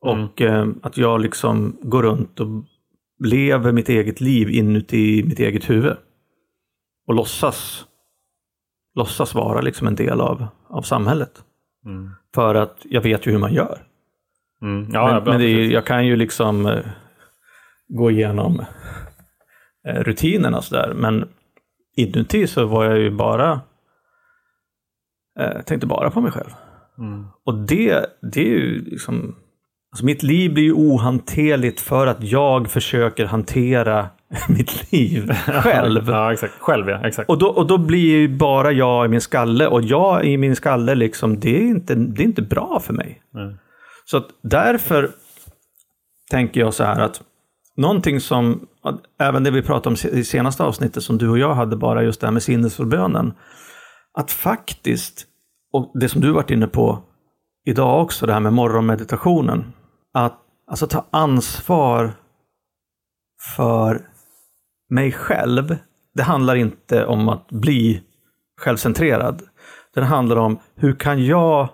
Och 0.00 0.40
eh, 0.40 0.68
att 0.82 0.96
jag 0.96 1.20
liksom 1.20 1.76
går 1.82 2.02
runt 2.02 2.40
och 2.40 2.64
lever 3.24 3.72
mitt 3.72 3.88
eget 3.88 4.20
liv 4.20 4.50
inuti 4.50 5.22
mitt 5.22 5.40
eget 5.40 5.70
huvud. 5.70 5.96
Och 7.06 7.14
låtsas, 7.14 7.86
låtsas 8.94 9.34
vara 9.34 9.60
liksom 9.60 9.86
en 9.86 9.94
del 9.94 10.20
av, 10.20 10.46
av 10.68 10.82
samhället. 10.82 11.44
Mm. 11.86 12.10
För 12.34 12.54
att 12.54 12.76
jag 12.84 13.00
vet 13.00 13.26
ju 13.26 13.30
hur 13.30 13.38
man 13.38 13.52
gör. 13.52 13.78
Mm. 14.62 14.90
Ja, 14.92 15.12
men 15.14 15.24
men 15.24 15.40
är, 15.40 15.70
jag 15.70 15.86
kan 15.86 16.06
ju 16.06 16.16
liksom 16.16 16.66
eh, 16.66 16.84
gå 17.88 18.10
igenom 18.10 18.64
eh, 19.88 20.02
rutinerna 20.02 20.62
sådär. 20.62 20.92
Men 20.94 21.28
inuti 21.96 22.46
så 22.46 22.66
var 22.66 22.84
jag 22.84 22.98
ju 22.98 23.10
bara, 23.10 23.60
eh, 25.40 25.62
tänkte 25.62 25.86
bara 25.86 26.10
på 26.10 26.20
mig 26.20 26.32
själv. 26.32 26.50
Mm. 26.98 27.26
Och 27.44 27.54
det, 27.54 28.06
det 28.32 28.40
är 28.40 28.58
ju 28.58 28.84
liksom, 28.84 29.36
alltså 29.92 30.04
mitt 30.04 30.22
liv 30.22 30.54
blir 30.54 30.64
ju 30.64 30.72
ohanterligt 30.72 31.80
för 31.80 32.06
att 32.06 32.22
jag 32.22 32.70
försöker 32.70 33.26
hantera 33.26 34.08
mitt 34.48 34.92
liv 34.92 35.32
själv. 35.62 36.08
Ja, 36.08 36.32
exakt. 36.32 36.54
Själv, 36.60 36.88
ja. 36.88 37.06
Exakt. 37.06 37.28
Och 37.28 37.38
då, 37.38 37.48
och 37.48 37.66
då 37.66 37.78
blir 37.78 38.10
ju 38.10 38.36
bara 38.36 38.72
jag 38.72 39.06
i 39.06 39.08
min 39.08 39.20
skalle 39.20 39.66
och 39.66 39.82
jag 39.82 40.24
i 40.24 40.36
min 40.36 40.56
skalle, 40.56 40.94
liksom, 40.94 41.40
det, 41.40 41.56
är 41.56 41.60
inte, 41.60 41.94
det 41.94 42.22
är 42.22 42.26
inte 42.26 42.42
bra 42.42 42.80
för 42.80 42.92
mig. 42.92 43.22
Mm. 43.34 43.54
Så 44.04 44.16
att 44.16 44.28
därför 44.42 45.10
tänker 46.30 46.60
jag 46.60 46.74
så 46.74 46.84
här 46.84 47.00
att 47.00 47.22
någonting 47.76 48.20
som, 48.20 48.66
även 49.18 49.44
det 49.44 49.50
vi 49.50 49.62
pratade 49.62 49.88
om 49.88 50.18
i 50.18 50.24
senaste 50.24 50.62
avsnittet 50.62 51.02
som 51.02 51.18
du 51.18 51.28
och 51.28 51.38
jag 51.38 51.54
hade, 51.54 51.76
bara 51.76 52.02
just 52.02 52.20
det 52.20 52.26
här 52.26 52.32
med 52.32 52.42
sinnesförbönen. 52.42 53.32
Att 54.18 54.30
faktiskt, 54.30 55.26
och 55.72 55.92
det 55.94 56.08
som 56.08 56.20
du 56.20 56.30
varit 56.30 56.50
inne 56.50 56.66
på 56.66 57.02
idag 57.64 58.02
också, 58.02 58.26
det 58.26 58.32
här 58.32 58.40
med 58.40 58.52
morgonmeditationen. 58.52 59.72
Att 60.14 60.38
alltså 60.66 60.86
ta 60.86 61.06
ansvar 61.10 62.12
för 63.56 64.09
mig 64.90 65.12
själv. 65.12 65.76
Det 66.14 66.22
handlar 66.22 66.56
inte 66.56 67.06
om 67.06 67.28
att 67.28 67.50
bli 67.50 68.02
självcentrerad. 68.60 69.42
Det 69.94 70.04
handlar 70.04 70.36
om 70.36 70.58
hur 70.76 70.92
kan 70.92 71.24
jag 71.24 71.68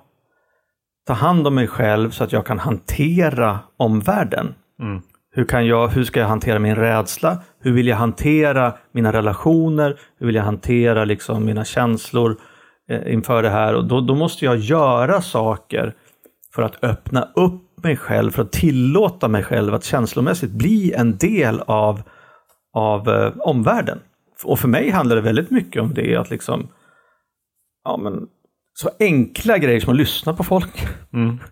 ta 1.06 1.12
hand 1.12 1.46
om 1.46 1.54
mig 1.54 1.66
själv 1.66 2.10
så 2.10 2.24
att 2.24 2.32
jag 2.32 2.46
kan 2.46 2.58
hantera 2.58 3.58
omvärlden. 3.76 4.54
Mm. 4.80 5.02
Hur, 5.30 5.44
kan 5.44 5.66
jag, 5.66 5.88
hur 5.88 6.04
ska 6.04 6.20
jag 6.20 6.28
hantera 6.28 6.58
min 6.58 6.76
rädsla? 6.76 7.38
Hur 7.60 7.72
vill 7.72 7.86
jag 7.86 7.96
hantera 7.96 8.72
mina 8.92 9.12
relationer? 9.12 9.98
Hur 10.18 10.26
vill 10.26 10.36
jag 10.36 10.42
hantera 10.42 11.04
liksom 11.04 11.44
mina 11.44 11.64
känslor 11.64 12.36
eh, 12.88 13.12
inför 13.12 13.42
det 13.42 13.50
här? 13.50 13.74
Och 13.74 13.84
då, 13.84 14.00
då 14.00 14.14
måste 14.14 14.44
jag 14.44 14.56
göra 14.56 15.22
saker 15.22 15.94
för 16.54 16.62
att 16.62 16.84
öppna 16.84 17.28
upp 17.34 17.62
mig 17.82 17.96
själv, 17.96 18.30
för 18.30 18.42
att 18.42 18.52
tillåta 18.52 19.28
mig 19.28 19.42
själv 19.42 19.74
att 19.74 19.84
känslomässigt 19.84 20.50
bli 20.50 20.92
en 20.92 21.16
del 21.16 21.60
av, 21.66 22.02
av 22.76 23.08
eh, 23.08 23.32
omvärlden. 23.38 23.98
Och 24.44 24.58
för 24.58 24.68
mig 24.68 24.90
handlar 24.90 25.16
det 25.16 25.22
väldigt 25.22 25.50
mycket 25.50 25.82
om 25.82 25.94
det, 25.94 26.16
att 26.16 26.30
liksom 26.30 26.68
ja, 27.84 27.96
men, 27.96 28.26
så 28.74 28.90
enkla 29.00 29.58
grejer 29.58 29.80
som 29.80 29.90
att 29.90 29.98
lyssna 29.98 30.34
på 30.34 30.44
folk. 30.44 30.86
Mm. 31.12 31.38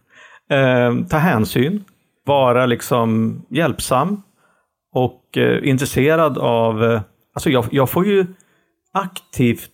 Eh, 0.50 1.06
ta 1.08 1.16
hänsyn, 1.16 1.84
vara 2.26 2.66
liksom 2.66 3.42
hjälpsam 3.48 4.22
och 4.94 5.38
eh, 5.38 5.68
intresserad 5.68 6.38
av... 6.38 6.84
Eh, 6.84 7.00
alltså 7.34 7.50
jag, 7.50 7.64
jag 7.70 7.90
får 7.90 8.06
ju 8.06 8.26
aktivt 8.92 9.70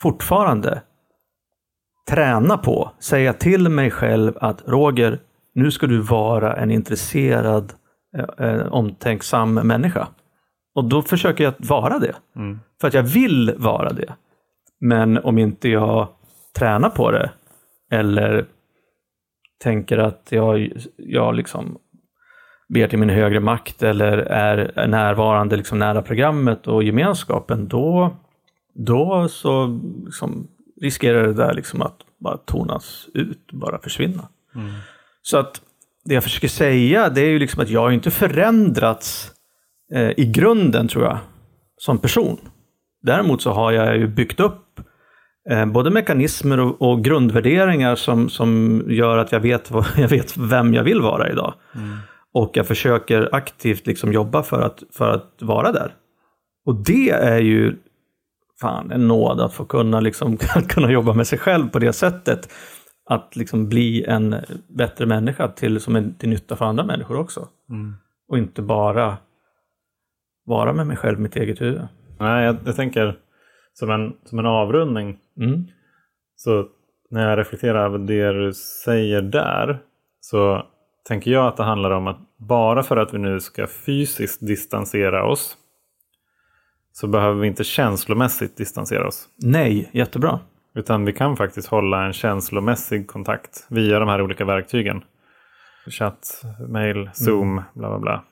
fortfarande 0.00 0.82
träna 2.10 2.58
på, 2.58 2.90
säga 3.00 3.32
till 3.32 3.68
mig 3.68 3.90
själv 3.90 4.32
att 4.40 4.62
Roger, 4.66 5.20
nu 5.54 5.70
ska 5.70 5.86
du 5.86 5.98
vara 5.98 6.56
en 6.56 6.70
intresserad, 6.70 7.72
eh, 8.16 8.46
eh, 8.48 8.66
omtänksam 8.66 9.54
människa. 9.54 10.08
Och 10.74 10.84
då 10.84 11.02
försöker 11.02 11.44
jag 11.44 11.54
vara 11.58 11.98
det. 11.98 12.14
Mm. 12.36 12.60
För 12.80 12.88
att 12.88 12.94
jag 12.94 13.02
vill 13.02 13.54
vara 13.56 13.92
det. 13.92 14.14
Men 14.80 15.18
om 15.18 15.38
inte 15.38 15.68
jag 15.68 16.08
tränar 16.58 16.90
på 16.90 17.10
det 17.10 17.30
eller 17.90 18.46
tänker 19.62 19.98
att 19.98 20.28
jag, 20.30 20.72
jag 20.96 21.34
liksom 21.34 21.78
ber 22.68 22.88
till 22.88 22.98
min 22.98 23.10
högre 23.10 23.40
makt 23.40 23.82
eller 23.82 24.18
är 24.18 24.86
närvarande 24.86 25.56
liksom 25.56 25.78
nära 25.78 26.02
programmet 26.02 26.66
och 26.66 26.82
gemenskapen, 26.84 27.68
då, 27.68 28.16
då 28.74 29.28
så 29.28 29.80
liksom 30.04 30.48
riskerar 30.80 31.26
det 31.26 31.34
där 31.34 31.54
liksom 31.54 31.82
att 31.82 31.96
bara 32.18 32.36
tonas 32.36 33.08
ut, 33.14 33.52
bara 33.52 33.78
försvinna. 33.78 34.28
Mm. 34.54 34.72
Så 35.22 35.38
att 35.38 35.60
det 36.04 36.14
jag 36.14 36.22
försöker 36.22 36.48
säga 36.48 37.08
det 37.08 37.20
är 37.20 37.30
ju 37.30 37.38
liksom 37.38 37.62
att 37.62 37.70
jag 37.70 37.80
har 37.80 37.90
inte 37.90 38.10
förändrats 38.10 39.33
eh, 39.94 40.10
i 40.16 40.24
grunden 40.26 40.88
tror 40.88 41.04
jag, 41.04 41.18
som 41.76 41.98
person. 41.98 42.38
Däremot 43.02 43.42
så 43.42 43.50
har 43.50 43.72
jag 43.72 43.96
ju 43.96 44.08
byggt 44.08 44.40
upp 44.40 44.80
eh, 45.50 45.66
både 45.66 45.90
mekanismer 45.90 46.60
och, 46.60 46.82
och 46.82 47.04
grundvärderingar 47.04 47.94
som, 47.94 48.28
som 48.28 48.82
gör 48.88 49.18
att 49.18 49.32
jag 49.32 49.40
vet, 49.40 49.70
vad, 49.70 49.86
jag 49.96 50.08
vet 50.08 50.36
vem 50.36 50.74
jag 50.74 50.84
vill 50.84 51.00
vara 51.00 51.30
idag. 51.30 51.54
Mm. 51.74 51.96
Och 52.32 52.50
jag 52.54 52.66
försöker 52.66 53.28
aktivt 53.32 53.86
liksom 53.86 54.12
jobba 54.12 54.42
för 54.42 54.60
att, 54.60 54.82
för 54.92 55.10
att 55.10 55.32
vara 55.40 55.72
där. 55.72 55.94
Och 56.66 56.74
det 56.74 57.10
är 57.10 57.38
ju 57.38 57.76
fan 58.60 58.90
en 58.90 59.08
nåd 59.08 59.40
att 59.40 59.54
få 59.54 59.64
kunna, 59.64 60.00
liksom, 60.00 60.36
kunna 60.68 60.90
jobba 60.90 61.12
med 61.12 61.26
sig 61.26 61.38
själv 61.38 61.68
på 61.68 61.78
det 61.78 61.92
sättet. 61.92 62.48
Att 63.10 63.36
liksom 63.36 63.68
bli 63.68 64.04
en 64.04 64.36
bättre 64.68 65.06
människa 65.06 65.48
till, 65.48 65.80
som 65.80 65.96
är 65.96 66.12
till 66.18 66.28
nytta 66.28 66.56
för 66.56 66.64
andra 66.64 66.84
människor 66.84 67.16
också. 67.16 67.48
Mm. 67.70 67.94
Och 68.28 68.38
inte 68.38 68.62
bara 68.62 69.16
vara 70.44 70.72
med 70.72 70.86
mig 70.86 70.96
själv, 70.96 71.20
mitt 71.20 71.36
eget 71.36 71.60
huvud. 71.60 71.88
Nej, 72.20 72.44
jag, 72.44 72.56
jag 72.64 72.76
tänker 72.76 73.18
som 73.72 73.90
en, 73.90 74.12
som 74.24 74.38
en 74.38 74.46
avrundning. 74.46 75.18
Mm. 75.40 75.64
Så 76.36 76.68
när 77.10 77.28
jag 77.28 77.38
reflekterar 77.38 77.84
över 77.84 77.98
det 77.98 78.32
du 78.32 78.52
säger 78.54 79.22
där. 79.22 79.78
Så 80.20 80.66
tänker 81.08 81.30
jag 81.30 81.46
att 81.46 81.56
det 81.56 81.64
handlar 81.64 81.90
om 81.90 82.06
att 82.06 82.18
bara 82.36 82.82
för 82.82 82.96
att 82.96 83.14
vi 83.14 83.18
nu 83.18 83.40
ska 83.40 83.66
fysiskt 83.66 84.46
distansera 84.46 85.26
oss. 85.26 85.56
Så 86.92 87.06
behöver 87.06 87.40
vi 87.40 87.46
inte 87.46 87.64
känslomässigt 87.64 88.56
distansera 88.56 89.08
oss. 89.08 89.28
Nej, 89.36 89.90
jättebra. 89.92 90.40
Utan 90.74 91.04
vi 91.04 91.12
kan 91.12 91.36
faktiskt 91.36 91.68
hålla 91.68 92.06
en 92.06 92.12
känslomässig 92.12 93.06
kontakt 93.06 93.66
via 93.70 93.98
de 93.98 94.08
här 94.08 94.22
olika 94.22 94.44
verktygen. 94.44 95.04
Chatt, 95.86 96.42
mail, 96.68 97.10
zoom, 97.12 97.62
bla 97.74 97.88
bla 97.88 97.98
bla. 97.98 98.24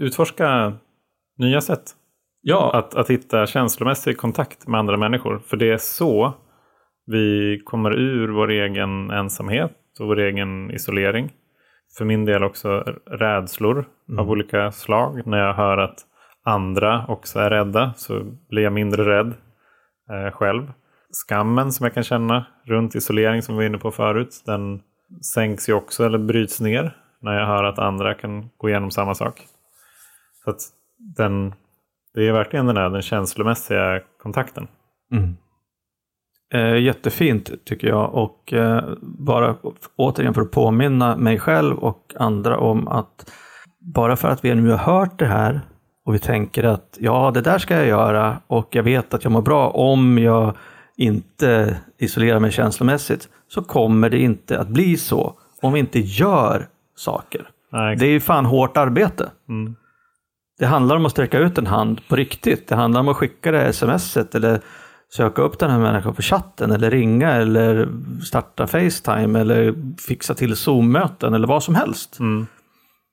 Utforska 0.00 0.72
nya 1.38 1.60
sätt 1.60 1.82
Ja, 2.42 2.70
att, 2.74 2.94
att 2.94 3.10
hitta 3.10 3.46
känslomässig 3.46 4.16
kontakt 4.16 4.66
med 4.66 4.80
andra 4.80 4.96
människor. 4.96 5.38
För 5.38 5.56
det 5.56 5.70
är 5.70 5.78
så 5.78 6.32
vi 7.06 7.60
kommer 7.64 7.90
ur 7.90 8.28
vår 8.28 8.50
egen 8.50 9.10
ensamhet 9.10 9.76
och 10.00 10.06
vår 10.06 10.18
egen 10.18 10.70
isolering. 10.70 11.32
För 11.98 12.04
min 12.04 12.24
del 12.24 12.44
också 12.44 12.68
rädslor 13.06 13.84
av 14.18 14.30
olika 14.30 14.72
slag. 14.72 15.26
När 15.26 15.38
jag 15.38 15.54
hör 15.54 15.78
att 15.78 15.98
andra 16.44 17.06
också 17.08 17.38
är 17.38 17.50
rädda 17.50 17.92
så 17.96 18.24
blir 18.48 18.62
jag 18.62 18.72
mindre 18.72 19.18
rädd 19.18 19.34
eh, 20.10 20.32
själv. 20.32 20.72
Skammen 21.12 21.72
som 21.72 21.84
jag 21.84 21.94
kan 21.94 22.02
känna 22.02 22.46
runt 22.64 22.94
isolering 22.94 23.42
som 23.42 23.54
vi 23.54 23.58
var 23.58 23.66
inne 23.66 23.78
på 23.78 23.90
förut. 23.90 24.42
Den 24.46 24.80
sänks 25.34 25.68
ju 25.68 25.72
också 25.72 26.04
eller 26.04 26.18
bryts 26.18 26.60
ner 26.60 26.96
när 27.22 27.38
jag 27.38 27.46
hör 27.46 27.64
att 27.64 27.78
andra 27.78 28.14
kan 28.14 28.48
gå 28.56 28.68
igenom 28.68 28.90
samma 28.90 29.14
sak. 29.14 29.46
Så 30.44 30.50
att 30.50 30.60
den, 31.16 31.54
det 32.14 32.28
är 32.28 32.32
verkligen 32.32 32.66
den 32.66 32.74
där 32.74 32.90
den 32.90 33.02
känslomässiga 33.02 34.00
kontakten. 34.22 34.68
Mm. 35.12 35.36
Eh, 36.54 36.82
jättefint 36.82 37.64
tycker 37.64 37.88
jag 37.88 38.14
och 38.14 38.52
eh, 38.52 38.84
bara 39.02 39.56
återigen 39.96 40.34
för 40.34 40.42
att 40.42 40.50
påminna 40.50 41.16
mig 41.16 41.38
själv 41.38 41.78
och 41.78 42.14
andra 42.16 42.58
om 42.58 42.88
att 42.88 43.32
bara 43.80 44.16
för 44.16 44.28
att 44.28 44.44
vi 44.44 44.54
nu 44.54 44.70
har 44.70 44.78
hört 44.78 45.18
det 45.18 45.26
här 45.26 45.60
och 46.04 46.14
vi 46.14 46.18
tänker 46.18 46.64
att 46.64 46.96
ja, 47.00 47.30
det 47.34 47.40
där 47.40 47.58
ska 47.58 47.76
jag 47.76 47.86
göra 47.86 48.36
och 48.46 48.74
jag 48.74 48.82
vet 48.82 49.14
att 49.14 49.24
jag 49.24 49.32
mår 49.32 49.42
bra 49.42 49.70
om 49.70 50.18
jag 50.18 50.56
inte 50.96 51.76
isolerar 51.98 52.40
mig 52.40 52.50
känslomässigt 52.50 53.28
så 53.48 53.62
kommer 53.62 54.10
det 54.10 54.18
inte 54.18 54.60
att 54.60 54.68
bli 54.68 54.96
så 54.96 55.34
om 55.62 55.72
vi 55.72 55.80
inte 55.80 56.00
gör 56.00 56.66
saker. 56.96 57.48
Nej, 57.72 57.96
Det 57.96 58.06
är 58.06 58.10
ju 58.10 58.20
fan 58.20 58.46
hårt 58.46 58.76
arbete. 58.76 59.30
Mm. 59.48 59.76
Det 60.60 60.66
handlar 60.66 60.96
om 60.96 61.06
att 61.06 61.12
sträcka 61.12 61.38
ut 61.38 61.58
en 61.58 61.66
hand 61.66 62.00
på 62.08 62.16
riktigt. 62.16 62.68
Det 62.68 62.74
handlar 62.74 63.00
om 63.00 63.08
att 63.08 63.16
skicka 63.16 63.50
det 63.52 63.72
smset 63.72 64.34
eller 64.34 64.60
söka 65.16 65.42
upp 65.42 65.58
den 65.58 65.70
här 65.70 65.78
människan 65.78 66.14
på 66.14 66.22
chatten 66.22 66.70
eller 66.70 66.90
ringa 66.90 67.30
eller 67.30 67.88
starta 68.24 68.66
Facetime 68.66 69.40
eller 69.40 69.74
fixa 70.08 70.34
till 70.34 70.56
Zoom-möten 70.56 71.34
eller 71.34 71.48
vad 71.48 71.62
som 71.62 71.74
helst. 71.74 72.20
Mm. 72.20 72.46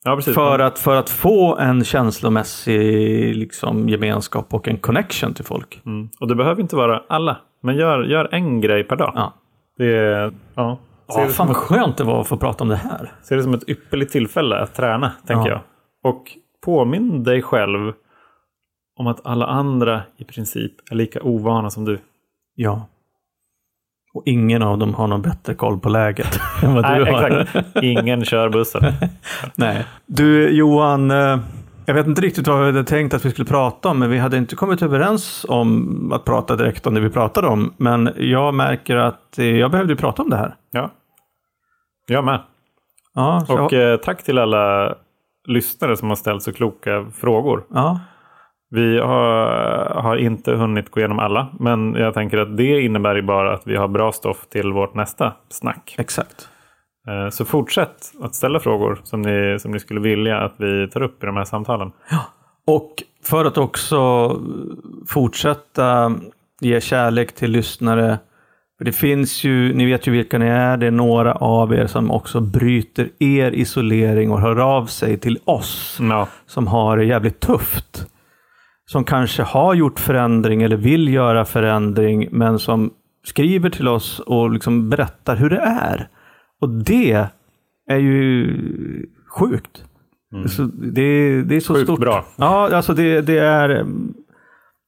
Ja. 0.04 0.22
För 0.22 0.60
att, 0.60 0.80
för 0.80 0.96
att 0.96 1.10
få 1.10 1.58
en 1.58 1.84
känslomässig 1.84 3.36
liksom, 3.36 3.90
gemenskap 3.90 4.54
och 4.54 4.68
en 4.68 4.78
connection 4.78 5.34
till 5.34 5.46
folk. 5.46 5.82
Mm. 5.86 6.10
Och 6.20 6.28
det 6.28 6.36
behöver 6.36 6.62
inte 6.62 6.76
vara 6.76 7.02
alla. 7.10 7.38
Men 7.64 7.76
gör, 7.76 8.04
gör 8.04 8.30
en 8.32 8.62
grej 8.62 8.84
per 8.84 8.96
dag. 8.96 9.12
Ja. 9.16 9.34
Det 9.78 9.98
är, 9.98 10.32
ja. 10.56 10.80
Ser, 11.14 11.22
Ja, 11.22 11.28
fan 11.28 11.48
vad 11.48 11.56
skönt 11.56 11.98
det 11.98 12.04
var 12.04 12.22
att 12.22 12.28
få 12.28 12.38
prata 12.38 12.64
om 12.64 12.68
det 12.70 12.76
här. 12.76 13.12
ser 13.24 13.36
det 13.38 13.44
som 13.44 13.54
ett 13.54 13.70
ypperligt 13.70 14.12
tillfälle 14.12 14.56
att 14.60 14.76
träna, 14.76 15.12
tänker 15.28 15.50
Ja. 15.50 15.62
jag. 16.04 16.12
Och 16.14 16.24
påminn 16.68 17.24
dig 17.24 17.42
själv 17.42 17.94
om 19.00 19.08
att 19.08 19.26
alla 19.26 19.46
andra 19.46 20.02
i 20.18 20.24
princip 20.24 20.72
är 20.92 20.96
lika 20.96 21.22
ovana 21.22 21.70
som 21.70 21.86
du. 21.86 22.00
Ja. 22.56 22.88
Och 24.14 24.24
ingen 24.26 24.64
av 24.64 24.78
dem 24.78 24.94
har 24.94 25.08
någon 25.08 25.22
bättre 25.22 25.54
koll 25.54 25.80
på 25.80 25.90
läget 25.90 26.40
än 26.64 26.74
vad 26.74 26.84
Nej, 26.84 27.00
du 27.00 27.12
har. 27.12 27.30
exakt. 27.30 27.76
Ingen 27.84 28.26
kör 28.26 28.50
bussen. 28.50 28.84
Nej. 29.56 29.86
Du 30.06 30.50
Johan, 30.50 31.12
eh, 31.12 31.40
jag 31.86 31.94
vet 31.94 32.08
inte 32.08 32.22
riktigt 32.22 32.48
vad 32.48 32.60
vi 32.60 32.66
hade 32.66 32.84
tänkt 32.84 33.14
att 33.14 33.26
vi 33.26 33.32
skulle 33.32 33.48
prata 33.48 33.90
om, 33.90 34.00
men 34.00 34.10
vi 34.10 34.18
hade 34.18 34.38
inte 34.38 34.56
kommit 34.56 34.82
överens 34.82 35.46
om 35.50 36.12
att 36.12 36.26
prata 36.26 36.56
direkt 36.56 36.88
om 36.88 36.94
det 36.94 37.02
vi 37.02 37.10
pratade 37.10 37.48
om. 37.48 37.74
Men 37.78 38.14
jag 38.18 38.54
märker 38.54 38.96
att 38.96 39.40
eh, 39.40 39.46
jag 39.46 39.72
behövde 39.72 39.96
prata 39.96 40.22
om 40.22 40.30
det 40.30 40.38
här. 40.38 40.56
Ja. 40.72 40.92
Jag 42.08 42.24
med. 42.24 42.42
Ja, 43.14 43.46
Och 43.50 43.74
jag, 43.74 43.92
eh, 43.92 43.98
tack 43.98 44.24
till 44.24 44.38
alla 44.38 44.96
lyssnare 45.48 45.98
som 45.98 46.10
har 46.10 46.16
ställt 46.16 46.44
så 46.44 46.54
kloka 46.54 47.06
frågor. 47.16 47.64
ja, 47.74 48.00
Vi 48.70 49.00
har, 49.00 49.46
har 50.02 50.18
inte 50.18 50.52
hunnit 50.54 50.92
gå 50.92 51.00
igenom 51.00 51.20
alla, 51.20 51.48
men 51.60 51.94
jag 51.96 52.14
tänker 52.14 52.38
att 52.38 52.58
det 52.58 52.82
innebär 52.82 53.16
ju 53.16 53.22
bara 53.22 53.54
att 53.54 53.62
vi 53.68 53.76
har 53.76 53.88
bra 53.88 54.12
stoff 54.12 54.48
till 54.50 54.72
vårt 54.72 54.94
nästa 54.96 55.34
snack. 55.50 55.96
exakt. 55.98 56.50
Eh, 57.08 57.30
Så 57.30 57.46
fortsätt 57.46 58.14
att 58.22 58.36
ställa 58.36 58.60
frågor 58.60 59.00
som 59.04 59.22
ni, 59.22 59.60
som 59.60 59.72
ni 59.72 59.80
skulle 59.80 60.00
vilja 60.00 60.38
att 60.38 60.54
vi 60.58 60.88
tar 60.90 61.02
upp 61.02 61.24
i 61.24 61.26
de 61.26 61.38
här 61.38 61.46
samtalen. 61.46 61.92
Och 62.68 62.94
för 63.24 63.46
att 63.46 63.58
också 63.58 64.32
fortsätta 65.08 66.12
ge 66.62 66.82
kärlek 66.82 67.36
till 67.36 67.52
lyssnare. 67.52 68.18
För 68.78 68.86
det 68.86 68.92
finns 68.92 69.44
ju, 69.44 69.74
ni 69.74 69.86
vet 69.86 70.08
ju 70.08 70.12
vilka 70.12 70.38
ni 70.38 70.46
är, 70.46 70.78
det 70.78 70.88
är 70.88 70.92
några 70.92 71.34
av 71.34 71.74
er 71.74 71.88
som 71.88 72.12
också 72.12 72.40
bryter 72.42 73.10
er 73.20 73.52
isolering 73.52 74.32
och 74.32 74.42
hör 74.42 74.60
av 74.60 74.86
sig 74.86 75.18
till 75.18 75.40
oss. 75.46 75.98
Ja, 76.02 76.28
som 76.46 76.68
har 76.68 76.98
det 76.98 77.06
jävligt 77.06 77.40
tufft. 77.40 78.06
Som 78.86 79.04
kanske 79.04 79.44
har 79.44 79.74
gjort 79.74 80.00
förändring 80.00 80.64
eller 80.64 80.78
vill 80.78 81.14
göra 81.14 81.46
förändring, 81.46 82.28
men 82.32 82.60
som 82.60 82.92
skriver 83.24 83.70
till 83.70 83.88
oss 83.88 84.20
och 84.20 84.52
liksom 84.52 84.90
berättar 84.90 85.36
hur 85.36 85.50
det 85.50 85.60
är. 85.60 86.08
Och 86.62 86.70
det 86.70 87.28
är 87.90 87.98
ju 87.98 88.48
sjukt. 89.40 89.84
Så 90.50 90.64
det, 90.64 91.42
det 91.42 91.56
är 91.56 91.60
så 91.60 91.74
Mm. 91.74 91.80
Sjukt 91.80 91.84
stort. 91.88 92.00
bra. 92.00 92.26
Ja, 92.36 92.76
alltså 92.76 92.94
det, 92.94 93.22
det, 93.22 93.38
är, 93.40 93.68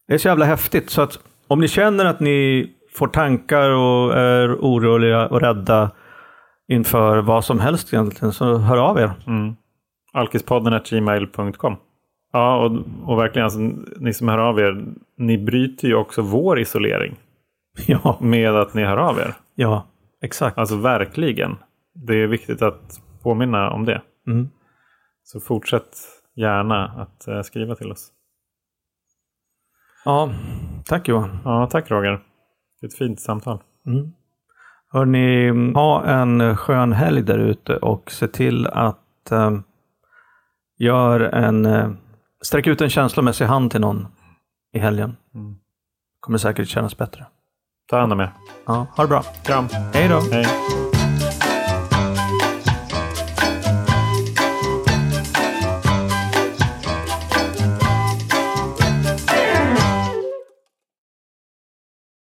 det 0.08 0.14
är 0.14 0.18
så 0.18 0.28
jävla 0.28 0.46
häftigt. 0.46 0.90
Så 0.90 1.02
att 1.02 1.20
om 1.48 1.60
ni 1.60 1.68
känner 1.68 2.06
att 2.06 2.20
ni 2.20 2.70
får 3.00 3.08
tankar 3.08 3.70
och 3.70 4.18
är 4.18 4.56
oroliga 4.56 5.28
och 5.28 5.41
rädda 5.41 5.91
inför 6.68 7.18
vad 7.18 7.45
som 7.45 7.60
helst 7.60 7.93
egentligen, 7.93 8.32
så 8.34 8.58
hör 8.58 8.78
av 8.78 8.97
er. 9.00 9.12
mm. 9.28 9.56
alkispodden 10.14 10.82
gmail.com. 10.89 11.78
Ja, 12.34 12.58
och, 12.66 12.72
och 13.06 13.20
verkligen, 13.20 13.43
alltså, 13.43 13.60
ni 14.00 14.14
som 14.14 14.28
hör 14.28 14.38
av 14.38 14.60
er, 14.60 14.86
ni 15.18 15.38
bryter 15.38 15.88
ju 15.88 15.95
också 15.95 16.22
vår 16.22 16.60
isolering 16.60 17.16
Ja, 17.88 18.18
med 18.22 18.56
att 18.56 18.74
ni 18.74 18.84
hör 18.84 18.97
av 18.97 19.20
er. 19.20 19.34
ja 19.56 19.86
exakt. 20.22 20.58
Alltså 20.58 20.76
verkligen. 20.76 21.56
Det 21.93 22.24
är 22.24 22.28
viktigt 22.28 22.62
att 22.62 23.02
påminna 23.24 23.70
om 23.72 23.86
det. 23.86 24.02
Mm. 24.28 24.50
Så 25.24 25.39
fortsätt 25.39 25.97
gärna 26.36 26.86
att 26.86 27.28
eh, 27.28 27.41
skriva 27.41 27.76
till 27.76 27.91
oss. 27.91 28.12
Ja, 30.06 30.32
tack 30.86 31.08
Johan. 31.08 31.38
Ja, 31.45 31.68
tack 31.72 31.91
Roger. 31.91 32.20
Ett 32.86 32.94
fint 32.94 33.20
samtal. 33.20 33.60
Mm. 33.86 34.14
Hörni, 34.92 35.50
ha 35.74 36.06
en 36.06 36.58
skön 36.58 36.94
helg 36.94 37.22
där 37.22 37.38
ute 37.38 37.78
och 37.78 38.12
se 38.12 38.28
till 38.28 38.68
att 38.68 39.32
eh, 39.32 39.60
gör 40.78 41.20
en, 41.20 41.66
eh, 41.66 41.90
sträck 42.42 42.68
ut 42.68 42.82
en 42.82 42.90
känslomässig 42.90 43.46
hand 43.46 43.72
till 43.72 43.82
någon 43.82 44.08
i 44.74 44.80
helgen. 44.80 45.18
Mm. 45.36 45.56
Kommer 46.20 46.38
säkert 46.38 46.68
kännas 46.68 46.98
bättre. 46.98 47.26
Ta 47.90 48.00
hand 48.00 48.14
om 48.14 48.20
er. 48.20 48.34
Ja, 48.66 48.88
ha 48.96 49.04
det 49.04 49.10
bra. 49.10 49.24
Kram. 49.44 49.68
Hej 49.94 50.10
då! 50.10 50.20
Hej. 50.32 50.46